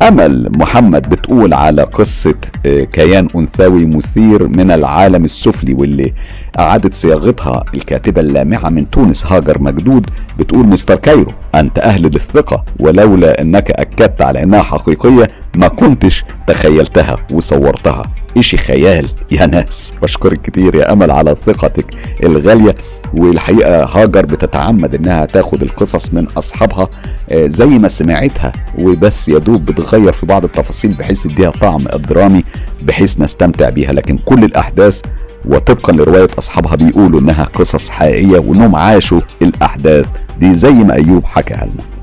[0.08, 0.49] أمل.
[0.58, 2.36] محمد بتقول على قصة
[2.66, 6.14] آه، كيان أنثوي مثير من العالم السفلي واللي
[6.60, 10.10] أعادت صياغتها الكاتبة اللامعة من تونس هاجر مجدود.
[10.39, 17.18] بتقول مستر كايرو أنت أهل للثقة ولولا أنك أكدت على إنها حقيقية ما كنتش تخيلتها
[17.32, 18.04] وصورتها.
[18.38, 19.93] إشي خيال يا ناس.
[20.01, 21.86] بشكرك كتير يا أمل على ثقتك
[22.23, 22.75] الغالية.
[23.13, 26.89] والحقيقة هاجر بتتعمد إنها تاخد القصص من أصحابها
[27.29, 28.51] آه، زي ما سمعتها.
[28.79, 31.77] وبس يا دوب بتغير في بعض التفاصيل بحيث تديها طعم
[32.09, 32.43] درامي
[32.84, 33.91] بحيث نستمتع بيها.
[33.91, 35.01] لكن كل الأحداث
[35.45, 40.09] وطبقا لرواية أصحابها بيقولوا إنها قصص حقيقية وإنهم عاشوا الأحداث.
[40.39, 42.01] دي زي ما أيوب حكاها لنا.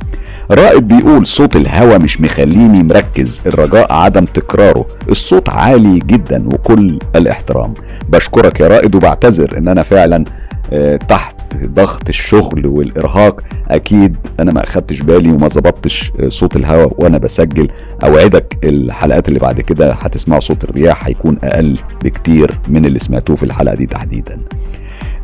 [0.51, 4.87] رائد بيقول صوت الهوا مش مخليني مركز الرجاء عدم تكراره.
[5.11, 7.75] الصوت عالي جدا وكل الاحترام.
[8.09, 10.25] بشكرك يا رائد وبعتذر إن أنا فعلا
[10.73, 13.41] آه، تحت ضغط الشغل والإرهاق.
[13.69, 17.69] أكيد أنا ما أخدتش بالي وما ظبطتش آه، صوت الهواء وأنا بسجل.
[18.05, 23.43] أوعدك الحلقات اللي بعد كده هتسمعوا صوت الرياح هيكون أقل بكتير من اللي سمعتوه في
[23.43, 24.39] الحلقة دي تحديدا.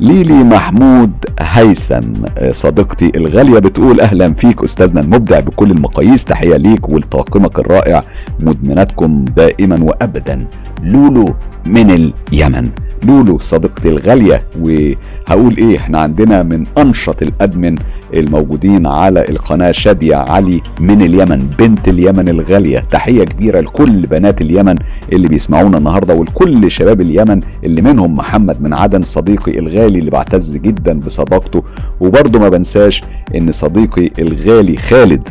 [0.01, 2.25] ليلي محمود هيثم.
[2.39, 6.25] آه، صديقتي الغالية بتقول أهلا فيك أستاذنا المبدع بكل المقاييس.
[6.25, 8.03] تحية ليك ولطاقمك الرائع.
[8.41, 10.47] مدمناتكم دائما وابدا.
[10.83, 11.35] لولو
[11.67, 12.71] من اليمن.
[13.05, 17.75] لولو صديقتي الغالية وهقول إيه إحنا عندنا من أنشط الأدمن
[18.15, 22.79] الموجودين على القناة شادية علي من اليمن بنت اليمن الغالية.
[22.79, 24.75] تحية كبيرة لكل بنات اليمن
[25.13, 30.57] اللي بيسمعونا النهارده ولكل شباب اليمن اللي منهم محمد من عدن صديقي الغالي اللي بعتز
[30.57, 31.63] جدا بصداقته.
[32.01, 33.03] وبرضه ما بنساش
[33.35, 35.29] إن صديقي الغالي خالد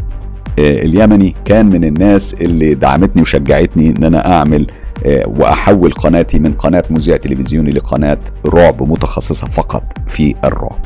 [0.60, 4.68] اليمني كان من الناس اللي دعمتني وشجعتني إن أنا أعمل
[5.06, 10.80] آه، وأحول قناتي من قناة مذيع تلفزيوني لقناة رعب متخصصة فقط في الرعب.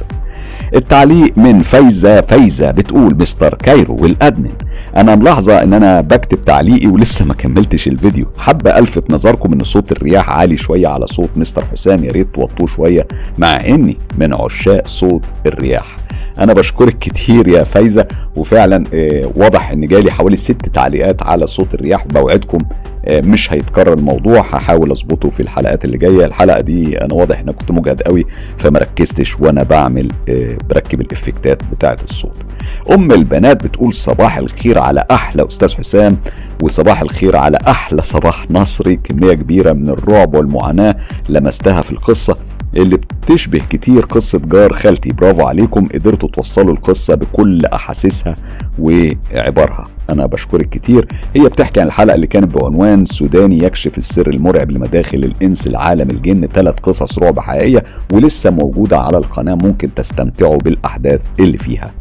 [0.75, 4.51] التعليق من فايزة فايزة بتقول مستر كايرو والأدمن
[4.95, 9.91] أنا ملاحظة إن أنا بكتب تعليقي ولسه ما كملتش الفيديو حابة ألفت نظركم إن صوت
[9.91, 13.07] الرياح عالي شوية على صوت مستر حسام يا ريت توطوه شوية
[13.37, 15.97] مع إني من عشاق صوت الرياح
[16.39, 21.73] أنا بشكرك كتير يا فايزة وفعلا آه، واضح إن جالي حوالي ست تعليقات على صوت
[21.73, 22.57] الرياح بوعدكم
[23.05, 26.25] آه، مش هيتكرر الموضوع هحاول أظبطه في الحلقات اللي جاية.
[26.25, 28.25] الحلقة دي أنا واضح ان كنت مجهد قوي
[28.57, 32.37] فما ركزتش وأنا بعمل آه، بركب الإفكتات بتاعة الصوت.
[32.91, 36.17] أم البنات بتقول صباح الخير على أحلى أستاذ حسام
[36.63, 40.95] وصباح الخير على أحلى صباح نصري كمية كبيرة من الرعب والمعاناة
[41.29, 42.35] لمستها في القصة.
[42.75, 45.11] اللي بتشبه كتير قصة جار خالتي.
[45.11, 48.35] برافو عليكم قدرتوا توصلوا القصة بكل أحاسيسها
[48.79, 51.07] وعبارها أنا بشكرك كتير.
[51.35, 56.47] هي بتحكي عن الحلقة اللي كانت بعنوان سوداني يكشف السر المرعب لمداخل الإنس لعالم الجن.
[56.47, 57.83] ثلاث قصص رعب حقيقية
[58.13, 61.91] ولسه موجودة على القناة ممكن تستمتعوا بالأحداث اللي فيها.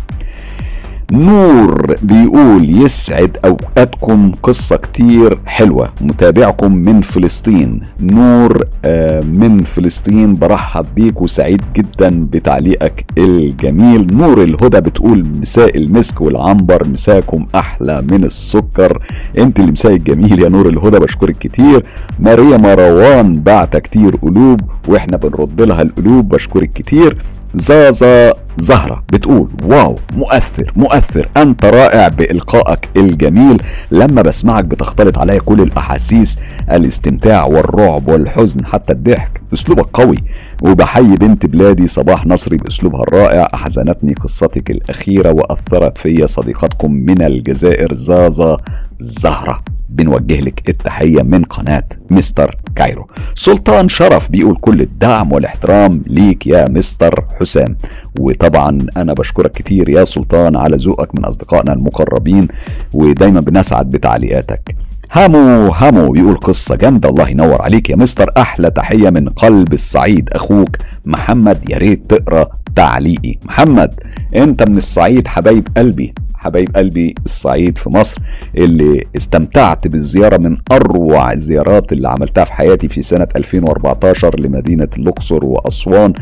[1.13, 5.89] نور بيقول يسعد أوقاتكم قصة كتير حلوة.
[6.01, 7.81] متابعكم من فلسطين.
[8.01, 10.35] نور آه، من فلسطين.
[10.35, 14.17] برحب بيك وسعيد جدا بتعليقك الجميل.
[14.17, 16.89] نور الهدى بتقول مساء المسك والعنبر.
[16.89, 19.03] مساكم أحلى من السكر.
[19.39, 20.99] أنت اللي مساء الجميل يا نور الهدى.
[20.99, 21.85] بشكرك كتير.
[22.21, 26.29] ماريا مروان بعت كتير قلوب وإحنا بنرد لها القلوب.
[26.29, 27.17] بشكرك كتير.
[27.55, 33.63] زازا زهرة بتقول واو مؤثر مؤثر أنت رائع بإلقائك الجميل.
[33.91, 36.39] لما بسمعك بتختلط عليا كل الأحاسيس
[36.71, 40.19] الاستمتاع والرعب والحزن حتى الضحك أسلوبك قوي.
[40.63, 47.93] وبحيي بنت بلادي صباح نصري بأسلوبها الرائع أحزنتني قصتك الأخيرة وأثرت في صديقتكم من الجزائر.
[47.93, 48.57] زازا
[49.01, 49.76] زهرة.
[49.89, 53.07] بنوجه لك التحية من قناة مستر كايرو.
[53.35, 57.77] سلطان شرف بيقول كل الدعم والاحترام ليك يا مستر حسام.
[58.19, 62.49] وطبعا أنا بشكرك كتير يا سلطان على ذوقك من أصدقائنا المقربين
[62.95, 64.77] ودايما بنسعد بتعليقاتك.
[65.13, 68.31] هامو هامو بيقول قصة جامدة الله ينور عليك يا مستر.
[68.37, 73.35] أحلى تحية من قلب الصعيد أخوك محمد يا ريت تقرأ تعليقي.
[73.45, 73.95] محمد
[74.37, 76.15] أنت من الصعيد حبايب قلبي.
[76.47, 78.21] حبايب قلبي الصعيد في مصر
[78.57, 85.45] اللي استمتعت بالزيارة من أروع الزيارات اللي عملتها في حياتي في سنة 2014 لمدينة الأقصر
[85.45, 86.13] وأسوان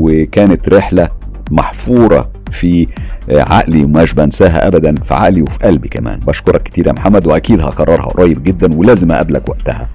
[0.00, 1.08] وكانت رحلة
[1.50, 2.86] محفورة في
[3.30, 6.20] عقلي ومش بنساها ابدا في عقلي وفي قلبي كمان.
[6.20, 9.88] بشكرك كتير يا محمد وأكيد هكررها قريب جدا ولازم أقابلك وقتها.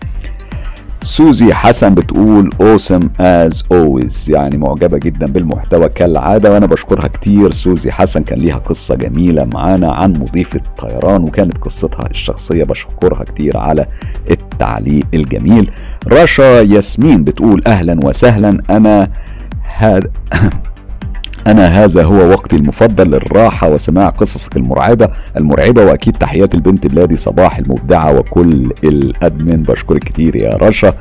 [1.03, 7.51] سوزي حسن بتقول awesome as always يعني معجبة جدا بالمحتوى كالعادة وأنا بشكرها كتير.
[7.51, 13.57] سوزي حسن كان ليها قصة جميلة معانا عن مضيفة طيران وكانت قصتها الشخصية بشكرها كتير
[13.57, 13.85] على
[14.31, 15.71] التعليق الجميل.
[16.07, 19.09] رشا ياسمين بتقول أهلا وسهلا أنا
[19.75, 20.09] هذا
[21.47, 27.57] أنا هذا هو وقتي المفضل للراحة وسماع قصصك المرعبة المرعبة وأكيد تحيات البنت بلادي صباح
[27.57, 29.63] المبدعة وكل الأدمن.
[29.63, 30.93] بشكرك كتير يا رشا.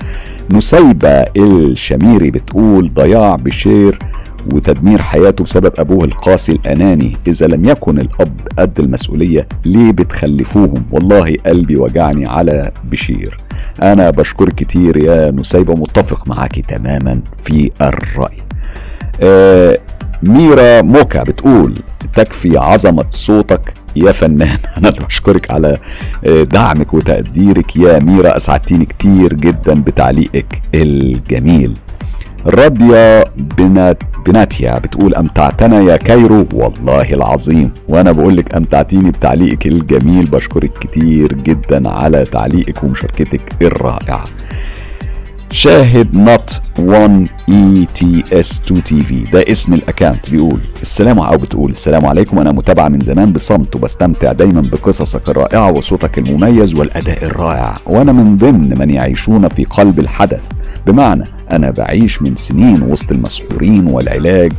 [0.50, 3.98] نسيبة الشميري بتقول ضياع بشير
[4.52, 7.16] وتدمير حياته بسبب أبوه القاسي الأناني.
[7.28, 13.38] إذا لم يكن الأب قد المسؤولية ليه بتخلفوهم؟ والله قلبي وجعني على بشير.
[13.82, 18.36] أنا بشكرك كتير يا نسيبة متفق معاكي تماما في الرأي.
[19.22, 19.78] آه
[20.22, 21.74] ميرا موكا بتقول
[22.14, 24.58] تكفي عظمة صوتك يا فنان.
[24.78, 25.78] أنا اللي بشكرك على
[26.26, 28.36] دعمك وتقديرك يا ميرا.
[28.36, 31.76] اسعدتيني كتير جدا بتعليقك الجميل.
[32.46, 36.46] راديا بنات بناتيا بتقول أمتعتنا يا كايرو.
[36.52, 37.72] والله العظيم.
[37.88, 40.26] وأنا بقول لك امتعتيني بتعليقك الجميل.
[40.26, 44.24] بشكرك كتير جدا على تعليقك ومشاركتك الرائعة.
[45.52, 52.06] شاهد note 1 ITS 2 TV ده اسم ال account بيقول السلام أو بتقول السلام
[52.06, 52.38] عليكم.
[52.38, 57.76] أنا متابعه من زمان بصمت وبستمتع دايما بقصصك الرائعة وصوتك المميز والأداء الرائع.
[57.86, 60.42] وأنا من ضمن من يعيشون في قلب الحدث.
[60.86, 64.52] بمعنى أنا بعيش من سنين وسط المسحورين والعلاج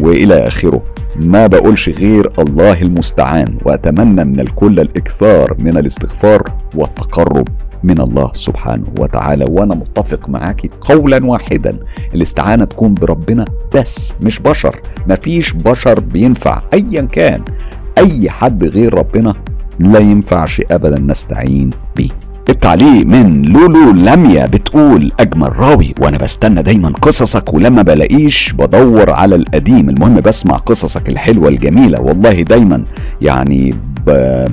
[0.00, 0.82] وإلى آخره.
[1.16, 7.48] ما بقولش غير الله المستعان وأتمنى من الكل الإكثار من الاستغفار والتقرب.
[7.84, 11.78] من الله سبحانه وتعالى وأنا متفق معاكي قولا واحدا.
[12.14, 13.44] الاستعانة تكون بربنا
[13.74, 14.80] بس مش بشر.
[15.08, 16.62] مفيش بشر بينفع.
[16.74, 17.42] ايا كان
[17.98, 19.34] أي حد غير ربنا
[19.78, 22.08] لا ينفعش ابدا نستعين بيه
[22.48, 29.34] التعليق من لولو لميا بتقول أجمل راوي وأنا بستنى دايما قصصك ولما بلاقيش بدور على
[29.36, 29.88] القديم.
[29.90, 32.00] المهم بسمع قصصك الحلوة الجميلة.
[32.00, 32.84] والله دايما
[33.22, 33.74] يعني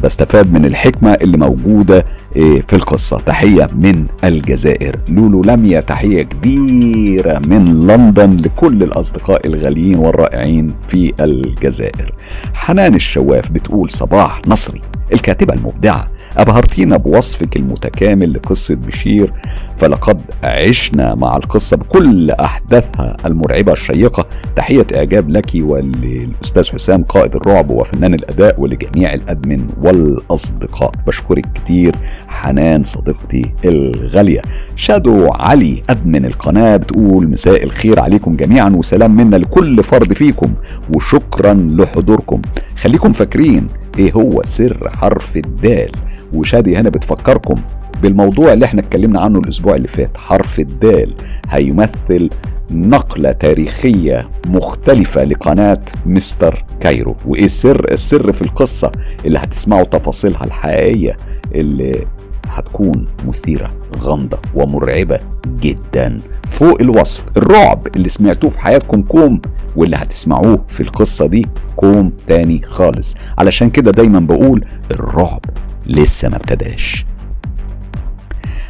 [0.03, 3.17] بستفاد من الحكمة اللي موجودة في القصة.
[3.19, 4.95] تحية من الجزائر.
[5.09, 12.13] لولو لميا تحيه كبيرة من لندن لكل الأصدقاء الغاليين والرائعين في الجزائر.
[12.53, 14.81] حنان الشواف بتقول صباح نصري
[15.13, 16.07] الكاتبة المبدعة
[16.37, 19.33] أبهرتينا بوصفك المتكامل لقصة بشير
[19.77, 24.25] فلقد عشنا مع القصة بكل أحداثها المرعبة الشيقة.
[24.55, 30.91] تحية إعجاب لك وللأستاذ حسام قائد الرعب وفنان الأداء ولجميع الأدمن والأصدقاء.
[31.07, 31.95] بشكرك كتير
[32.27, 34.41] حنان صديقتي الغالية.
[34.75, 40.53] شادو علي أدمن القناة بتقول مساء الخير عليكم جميعا وسلام منا لكل فرد فيكم
[40.95, 42.41] وشكرا لحضوركم.
[42.77, 43.67] خليكم فاكرين
[43.99, 45.91] إيه هو سر حرف الدال؟
[46.33, 47.55] وشادي هنا بتفكركم
[48.01, 50.17] بالموضوع اللي إحنا اتكلمنا عنه الأسبوع اللي فات.
[50.17, 51.13] حرف الدال
[51.49, 52.29] هيمثل
[52.71, 57.15] نقلة تاريخية مختلفة لقناة مستر كايرو.
[57.25, 58.91] وإيه السر؟ السر في القصة
[59.25, 61.17] اللي هتسمعوا تفاصيلها الحقيقية
[61.55, 62.05] اللي
[62.49, 65.19] هتكون مثيرة غامضة ومرعبة
[65.59, 66.17] جدا.
[66.49, 69.41] فوق الوصف الرعب اللي سمعتوه في حياتكم كوم
[69.75, 73.15] واللي هتسمعوه في القصة دي كوم تاني خالص.
[73.37, 75.41] علشان كده دايما بقول الرعب
[75.85, 77.05] لسه ما ابتداش.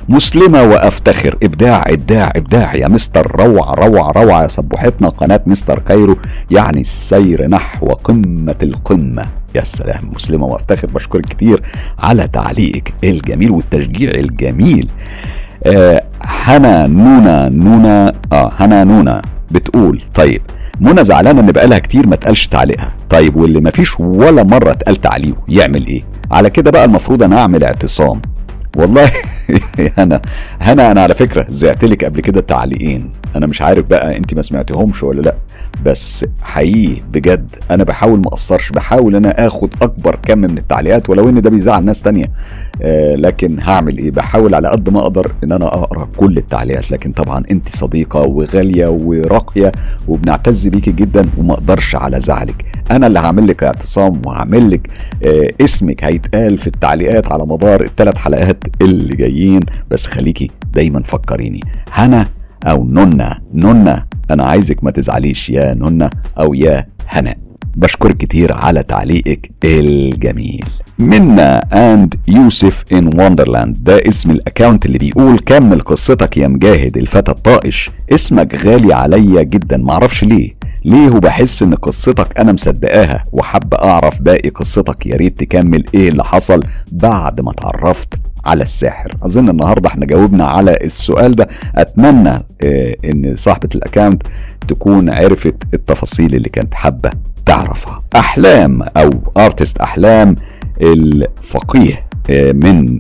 [0.10, 6.18] مسلمة وأفتخر إبداع إبداع إبداع يا مستر روعة روعة روعة يا صبحتنا قناة مستر كايرو.
[6.52, 9.26] يعني السير نحو قمة القمة.
[9.56, 11.61] يا سلام مسلمة وأفتخر بشكرك كتير
[11.99, 14.90] على تعليقك الجميل والتشجيع الجميل.
[15.65, 19.22] آه هنا نونا نونا آه هنا نونا
[19.52, 20.41] بتقول طيب
[20.79, 22.93] منى زعلانة إن بقالها كتير ما اتقالش تعليقها.
[23.09, 26.01] طيب واللي ما فيش ولا مرة اتقال تعليقه يعمل إيه؟
[26.31, 28.21] على كده بقى المفروض أنا أعمل اعتصام.
[28.77, 29.11] والله
[29.97, 30.21] هنا
[30.61, 34.41] هنا أنا على فكرة زعت لك قبل كده تعليقين أنا مش عارف بقى أنت ما
[34.41, 35.35] سمعتهمش ولا لأ.
[35.85, 41.30] بس حقيقي بجد أنا بحاول ما أقصرش بحاول أنا آخد أكبر كم من التعليقات ولو
[41.30, 42.26] إن ده بيزعل ناس تانية.
[42.81, 46.91] آه لكن هعمل إيه؟ بحاول على قد ما أقدر إن أنا أقرأ كل التعليقات.
[46.91, 49.72] لكن طبعا أنت صديقة وغالية وراقية
[50.07, 52.65] وبنعتز بيكي جدا وما أقدرش على زعلك.
[52.91, 54.89] أنا اللي هعمل لك اعتصام وهعمل لك
[55.23, 59.60] آه اسمك هيتقال في التعليقات على مدار الثلاث حلقات اللي جايين.
[59.91, 61.61] بس خليكي دايما فكريني.
[61.91, 62.27] هنا
[62.65, 63.40] أو نونا.
[63.53, 65.49] نونا أنا عايزك ما تزعليش.
[65.49, 66.10] يا نونا
[66.40, 67.38] أو يا هناء
[67.76, 70.65] بشكرك كتير على تعليقك الجميل.
[70.99, 76.98] منا and يوسف in Wonderland ده اسم ال account اللي بيقول كمل قصتك يا مجاهد
[76.98, 77.91] الفتى الطائش.
[78.14, 79.77] اسمك غالي عليا جدا.
[79.77, 80.56] معرفش ليه.
[80.85, 85.06] ليه وبحس إن قصتك أنا مصدقاها وحابة أعرف باقي قصتك.
[85.06, 88.14] يا ريت تكمل إيه اللي حصل بعد ما اتعرفت.
[88.45, 89.11] على الساحر.
[89.24, 91.48] أظن النهارده إحنا جاوبنا على السؤال ده.
[91.76, 92.30] أتمنى
[92.64, 94.23] آه إن صاحبة ال account
[94.68, 97.11] تكون عرفت التفاصيل اللي كانت حابة
[97.45, 98.03] تعرفها.
[98.15, 100.36] أحلام أو artist أحلام
[100.82, 102.06] الفقيه
[102.53, 102.99] من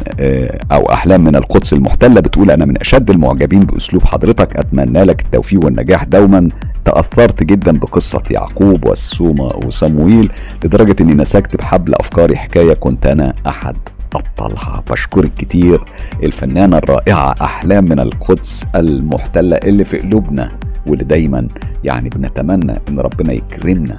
[0.71, 4.57] أو أحلام من القدس المحتلة بتقول أنا من أشد المعجبين بأسلوب حضرتك.
[4.57, 6.49] أتمنى لك التوفيق والنجاح دوما.
[6.85, 10.31] تأثرت جدا بقصة يعقوب والسومة وصمويل
[10.63, 13.75] لدرجة إني مسكت بحبل أفكاري حكاية كنت أنا أحد.
[14.15, 15.83] ابطالها بشكرك كتير.
[16.23, 20.51] الفنانة الرائعة أحلام من القدس المحتلة اللي في قلوبنا
[20.87, 21.47] واللي دايما
[21.83, 23.97] يعني بنتمنى إن ربنا يكرمنا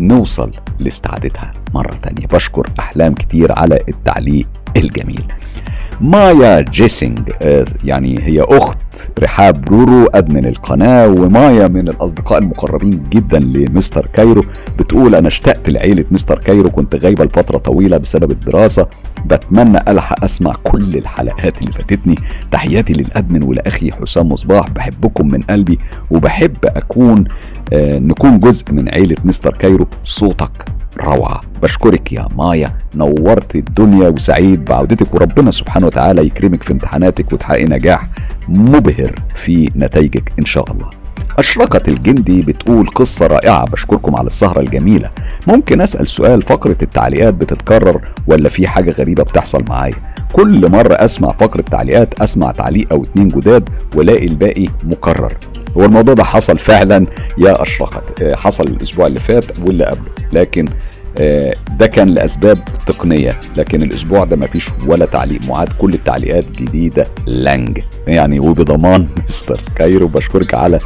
[0.00, 2.26] ونوصل لاستعادتها مرة تانية.
[2.26, 5.24] بشكر أحلام كتير على التعليق الجميل.
[6.00, 7.18] مايا جيسنج
[7.84, 8.78] يعني هي أخت
[9.18, 14.44] رحاب رورو admin القناة ومايا من الأصدقاء المقربين جدا لمستر كايرو.
[14.78, 18.86] بتقول أنا اشتقت لعيلة مستر كايرو كنت غايبة لفترة طويلة بسبب الدراسة.
[19.26, 22.14] بتمنى ألحق أسمع كل الحلقات اللي فاتتني.
[22.50, 25.78] تحياتي لل admin ولأخي حسام مصباح بحبكم من قلبي
[26.10, 27.24] وبحب أكون
[27.72, 29.86] آه نكون جزء من عيلة مستر كايرو.
[30.04, 30.64] صوتك
[31.00, 31.40] روعة.
[31.62, 32.72] بشكرك يا مايا.
[32.94, 35.14] نورت الدنيا وسعيد بعودتك.
[35.14, 38.08] وربنا سبحانه وتعالى يكرمك في امتحاناتك وتحققي نجاح
[38.48, 40.90] مبهر في نتائجك إن شاء الله.
[41.38, 45.10] أشرقت الجندي بتقول قصة رائعة بشكركم على السهرة الجميلة.
[45.46, 49.94] ممكن أسأل سؤال فقرة التعليقات بتتكرر ولا في حاجة غريبة بتحصل معايا؟
[50.32, 55.36] كل مرة أسمع فقرة تعليقات أسمع تعليق أو اتنين جداد ولاقي الباقي مكرر.
[55.76, 57.06] هو الموضوع ده حصل فعلا؟
[57.38, 60.10] يا أشرقت حصل الأسبوع اللي فات واللي قبله.
[60.32, 60.68] لكن
[61.78, 67.06] ده كان لأسباب تقنية لكن الأسبوع ده مفيش ولا تعليق معاد كل التعليقات جديدة.
[67.26, 67.78] لانج.
[68.06, 70.78] يعني وبضمان مستر كايرو بشكرك على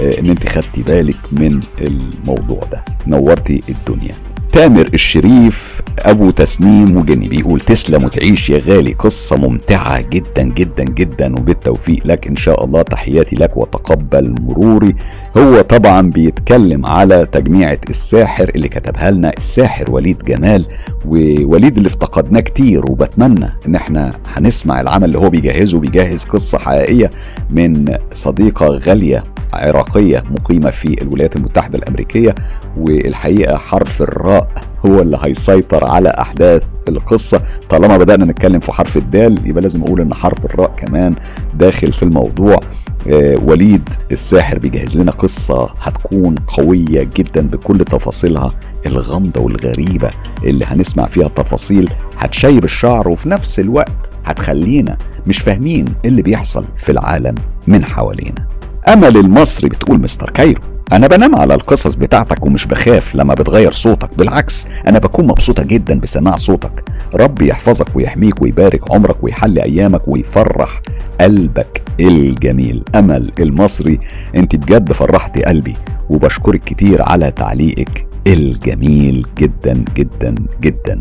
[0.00, 2.84] إن أنت خدتي بالك من الموضوع ده.
[3.06, 4.14] نورتي الدنيا.
[4.52, 11.36] تامر الشريف أبو تسنيم وجني بيقول تسلم وتعيش يا غالي قصة ممتعة جدا جدا جدا
[11.38, 12.82] وبالتوفيق لك إن شاء الله.
[12.82, 14.94] تحياتي لك وتقبل مروري.
[15.36, 20.64] هو طبعا بيتكلم على تجميعة الساحر اللي كتبها لنا الساحر وليد جمال
[21.06, 27.10] ووليد اللي افتقدناه كتير وبتمنى إن إحنا هنسمع العمل اللي هو بيجهزه بيجهز قصة حقيقية
[27.50, 32.34] من صديقة غالية عراقية مقيمة في الولايات المتحدة الأمريكية.
[32.76, 34.37] والحقيقة حرف الراء
[34.86, 37.42] هو اللي هيسيطر على أحداث القصة.
[37.68, 41.14] طالما بدأنا نتكلم في حرف الدال يبقى لازم أقول إن حرف الراء كمان
[41.54, 42.56] داخل في الموضوع.
[43.08, 48.52] آه وليد الساحر بيجهز لنا قصة هتكون قوية جدا بكل تفاصيلها.
[48.86, 50.10] الغامضة والغريبة
[50.44, 54.96] اللي هنسمع فيها تفاصيل هتشيب الشعر وفي نفس الوقت هتخلينا
[55.26, 57.34] مش فاهمين اللي بيحصل في العالم
[57.66, 58.46] من حوالينا.
[58.88, 60.60] أمل المصري بتقول مستر كايرو.
[60.92, 66.00] أنا بنام على القصص بتاعتك ومش بخاف لما بتغير صوتك بالعكس أنا بكون مبسوطة جدا
[66.00, 66.84] بسماع صوتك.
[67.14, 70.82] ربي يحفظك ويحميك ويبارك عمرك ويحلي أيامك ويفرح
[71.20, 72.84] قلبك الجميل.
[72.94, 73.98] أمل المصري
[74.36, 75.76] أنت بجد فرحتي قلبي
[76.10, 81.00] وبشكرك كتير على تعليقك الجميل جدا جدا جدا.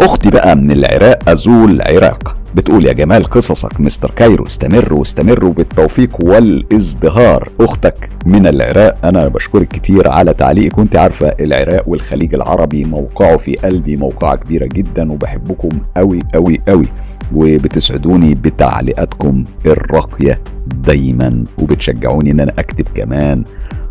[0.00, 2.41] أختي بقى من العراق أزول عراق.
[2.54, 7.48] بتقول يا جمال قصصك مستر كايرو استمر واستمر بالتوفيق والازدهار.
[7.60, 10.78] أختك من العراق أنا بشكرك كتير على تعليقك.
[10.78, 16.86] وأنت عارفة العراق والخليج العربي موقعه في قلبي موقعة كبيرة جدا وبحبكم قوي قوي قوي
[17.34, 20.40] وبتسعدوني بتعليقاتكم الراقية
[20.86, 21.44] دايما.
[21.58, 23.44] وبتشجعوني إن أنا أكتب كمان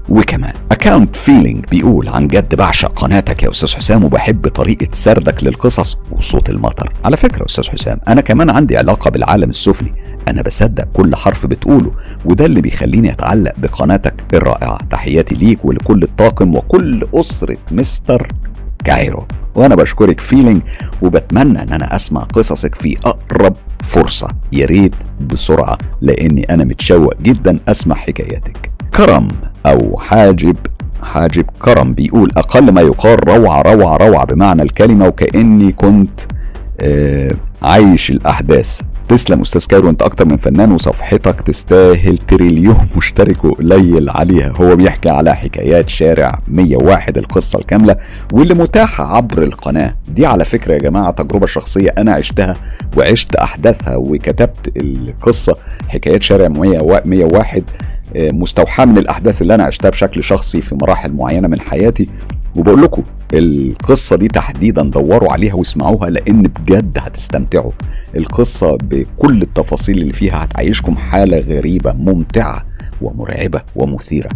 [0.10, 0.53] وكمان.
[0.72, 6.49] account Feeling بيقول عن جد بعشق قناتك يا أستاذ حسام وبحب طريقة سردك للقصص وصوت
[6.49, 6.94] المطر.
[7.06, 9.91] على فكرة أستاذ حسام أنا كمان عندي علاقة بالعالم السفلي.
[10.28, 11.91] أنا بصدق كل حرف بتقوله
[12.26, 14.78] وده اللي بيخليني أتعلق بقناتك الرائعة.
[14.90, 18.28] تحياتي ليك ولكل الطاقم وكل أسرة مستر
[18.84, 19.26] كايرو.
[19.56, 20.61] وأنا بشكرك Feeling
[21.02, 24.28] وبتمنى إن أنا أسمع قصصك في أقرب فرصة.
[24.52, 28.72] يا ريت بسرعة لأني أنا متشوق جدا أسمع حكاياتك.
[28.95, 29.28] كرم.
[29.66, 30.56] أو حاجب
[31.04, 36.20] حاجب كرم بيقول أقل ما يقال روعة روعة روعة بمعنى الكلمة وكأني كنت
[37.61, 38.81] عايش الأحداث.
[39.07, 44.53] تسلم أستاذ كايرو أنت أكتر من فنان وصفحتك تستاهل تريليون مشترك وقليل عليها.
[44.56, 47.95] هو بيحكي على حكايات شارع 101 القصة الكاملة
[48.34, 49.95] واللي متاحة عبر القناة.
[50.07, 52.56] دي على فكرة يا جماعة تجربة شخصية أنا عشتها
[52.98, 55.56] وعشت أحداثها وكتبت القصة.
[55.88, 57.64] حكايات شارع 101
[58.15, 62.10] مستوحاة من الأحداث اللي أنا عشتها بشكل شخصي في مراحل معينة من حياتي.
[62.56, 63.03] وبقول لكم
[63.34, 67.72] القصة دي تحديدا دوروا عليها واسمعوها لأن بجد هتستمتعوا.
[68.15, 72.65] القصة بكل التفاصيل اللي فيها هتعيشكم حالة غريبة ممتعة
[73.02, 74.30] ومرعبة ومثيرة.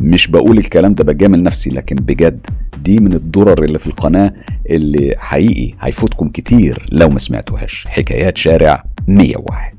[0.00, 2.46] مش بقول الكلام ده بجامل نفسي لكن بجد
[2.84, 4.32] دي من الدرر اللي في القناة
[4.70, 7.84] اللي حقيقي هيفوتكم كتير لو ما سمعتوهاش.
[7.88, 9.74] حكايات شارع 101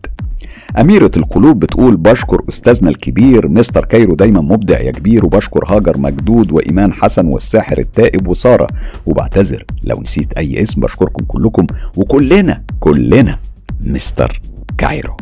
[0.77, 6.51] أميرة القلوب بتقول بشكر أستاذنا الكبير مستر كايرو دايما مبدع يا كبير وبشكر هاجر مجدود
[6.51, 8.67] وإيمان حسن والساحر التائب وسارة.
[9.05, 13.39] وبعتذر لو نسيت أي اسم بشكركم كلكم وكلنا كلنا
[13.81, 14.41] مستر
[14.77, 15.17] كايرو.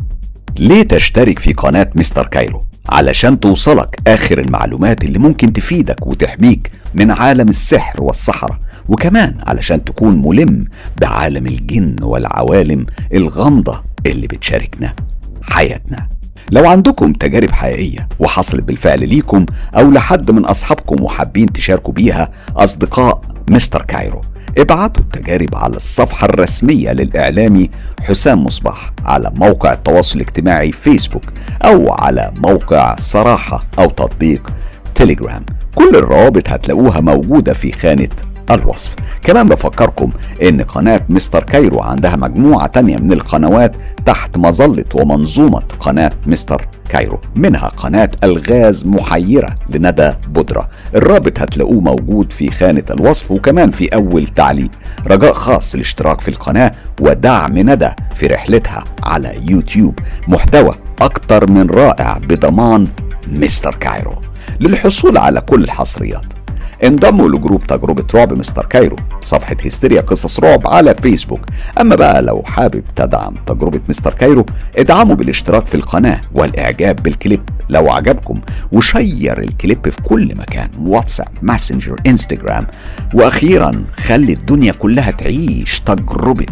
[0.58, 7.10] ليه تشترك في قناة مستر كايرو؟ علشان توصلك آخر المعلومات اللي ممكن تفيدك وتحميك من
[7.10, 10.64] عالم السحر والسحرة وكمان علشان تكون ملم
[11.00, 14.94] بعالم الجن والعوالم الغامضة اللي بتشاركنا.
[15.42, 16.06] حياتنا.
[16.52, 19.46] لو عندكم تجارب حقيقية وحصلت بالفعل ليكم
[19.76, 23.20] أو لحد من أصحابكم وحابين تشاركوا بيها أصدقاء
[23.50, 24.20] مستر كايرو
[24.58, 27.70] ابعتوا التجارب على الصفحة الرسمية للإعلامي
[28.02, 31.22] حسام مصباح على موقع التواصل الاجتماعي فيسبوك
[31.64, 34.52] أو على موقع صراحة أو تطبيق
[34.94, 35.44] تليجرام
[35.74, 38.08] كل الروابط هتلاقوها موجودة في خانة
[38.50, 38.94] الوصف.
[39.24, 40.10] كمان بفكركم
[40.42, 43.76] إن قناة مستر كايرو عندها مجموعة تانية من القنوات
[44.06, 47.20] تحت مظلة ومنظومة قناة مستر كايرو.
[47.34, 50.68] منها قناة ألغاز محيرة لندى بودرة.
[50.94, 54.70] الرابط هتلاقوه موجود في خانة الوصف وكمان في أول تعليق.
[55.06, 59.98] رجاء خاص الاشتراك في القناة ودعم ندى في رحلتها على يوتيوب.
[60.28, 62.88] محتوى أكتر من رائع بضمان
[63.28, 64.14] مستر كايرو.
[64.60, 66.37] للحصول على كل الحصريات
[66.84, 68.96] انضموا لجروب تجربة رعب مستر كايرو.
[69.20, 71.40] صفحة هستيريا قصص رعب على فيسبوك.
[71.80, 74.46] أما بقى لو حابب تدعم تجربة مستر كايرو
[74.78, 77.42] ادعموا بالاشتراك في القناة والإعجاب بالكليب.
[77.68, 78.40] لو عجبكم
[78.72, 82.66] وشير الكليب في كل مكان واتساب ماسنجر إنستجرام.
[83.14, 86.46] وأخيرا خلي الدنيا كلها تعيش تجربة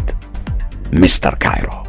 [0.93, 1.86] مستر كايرو.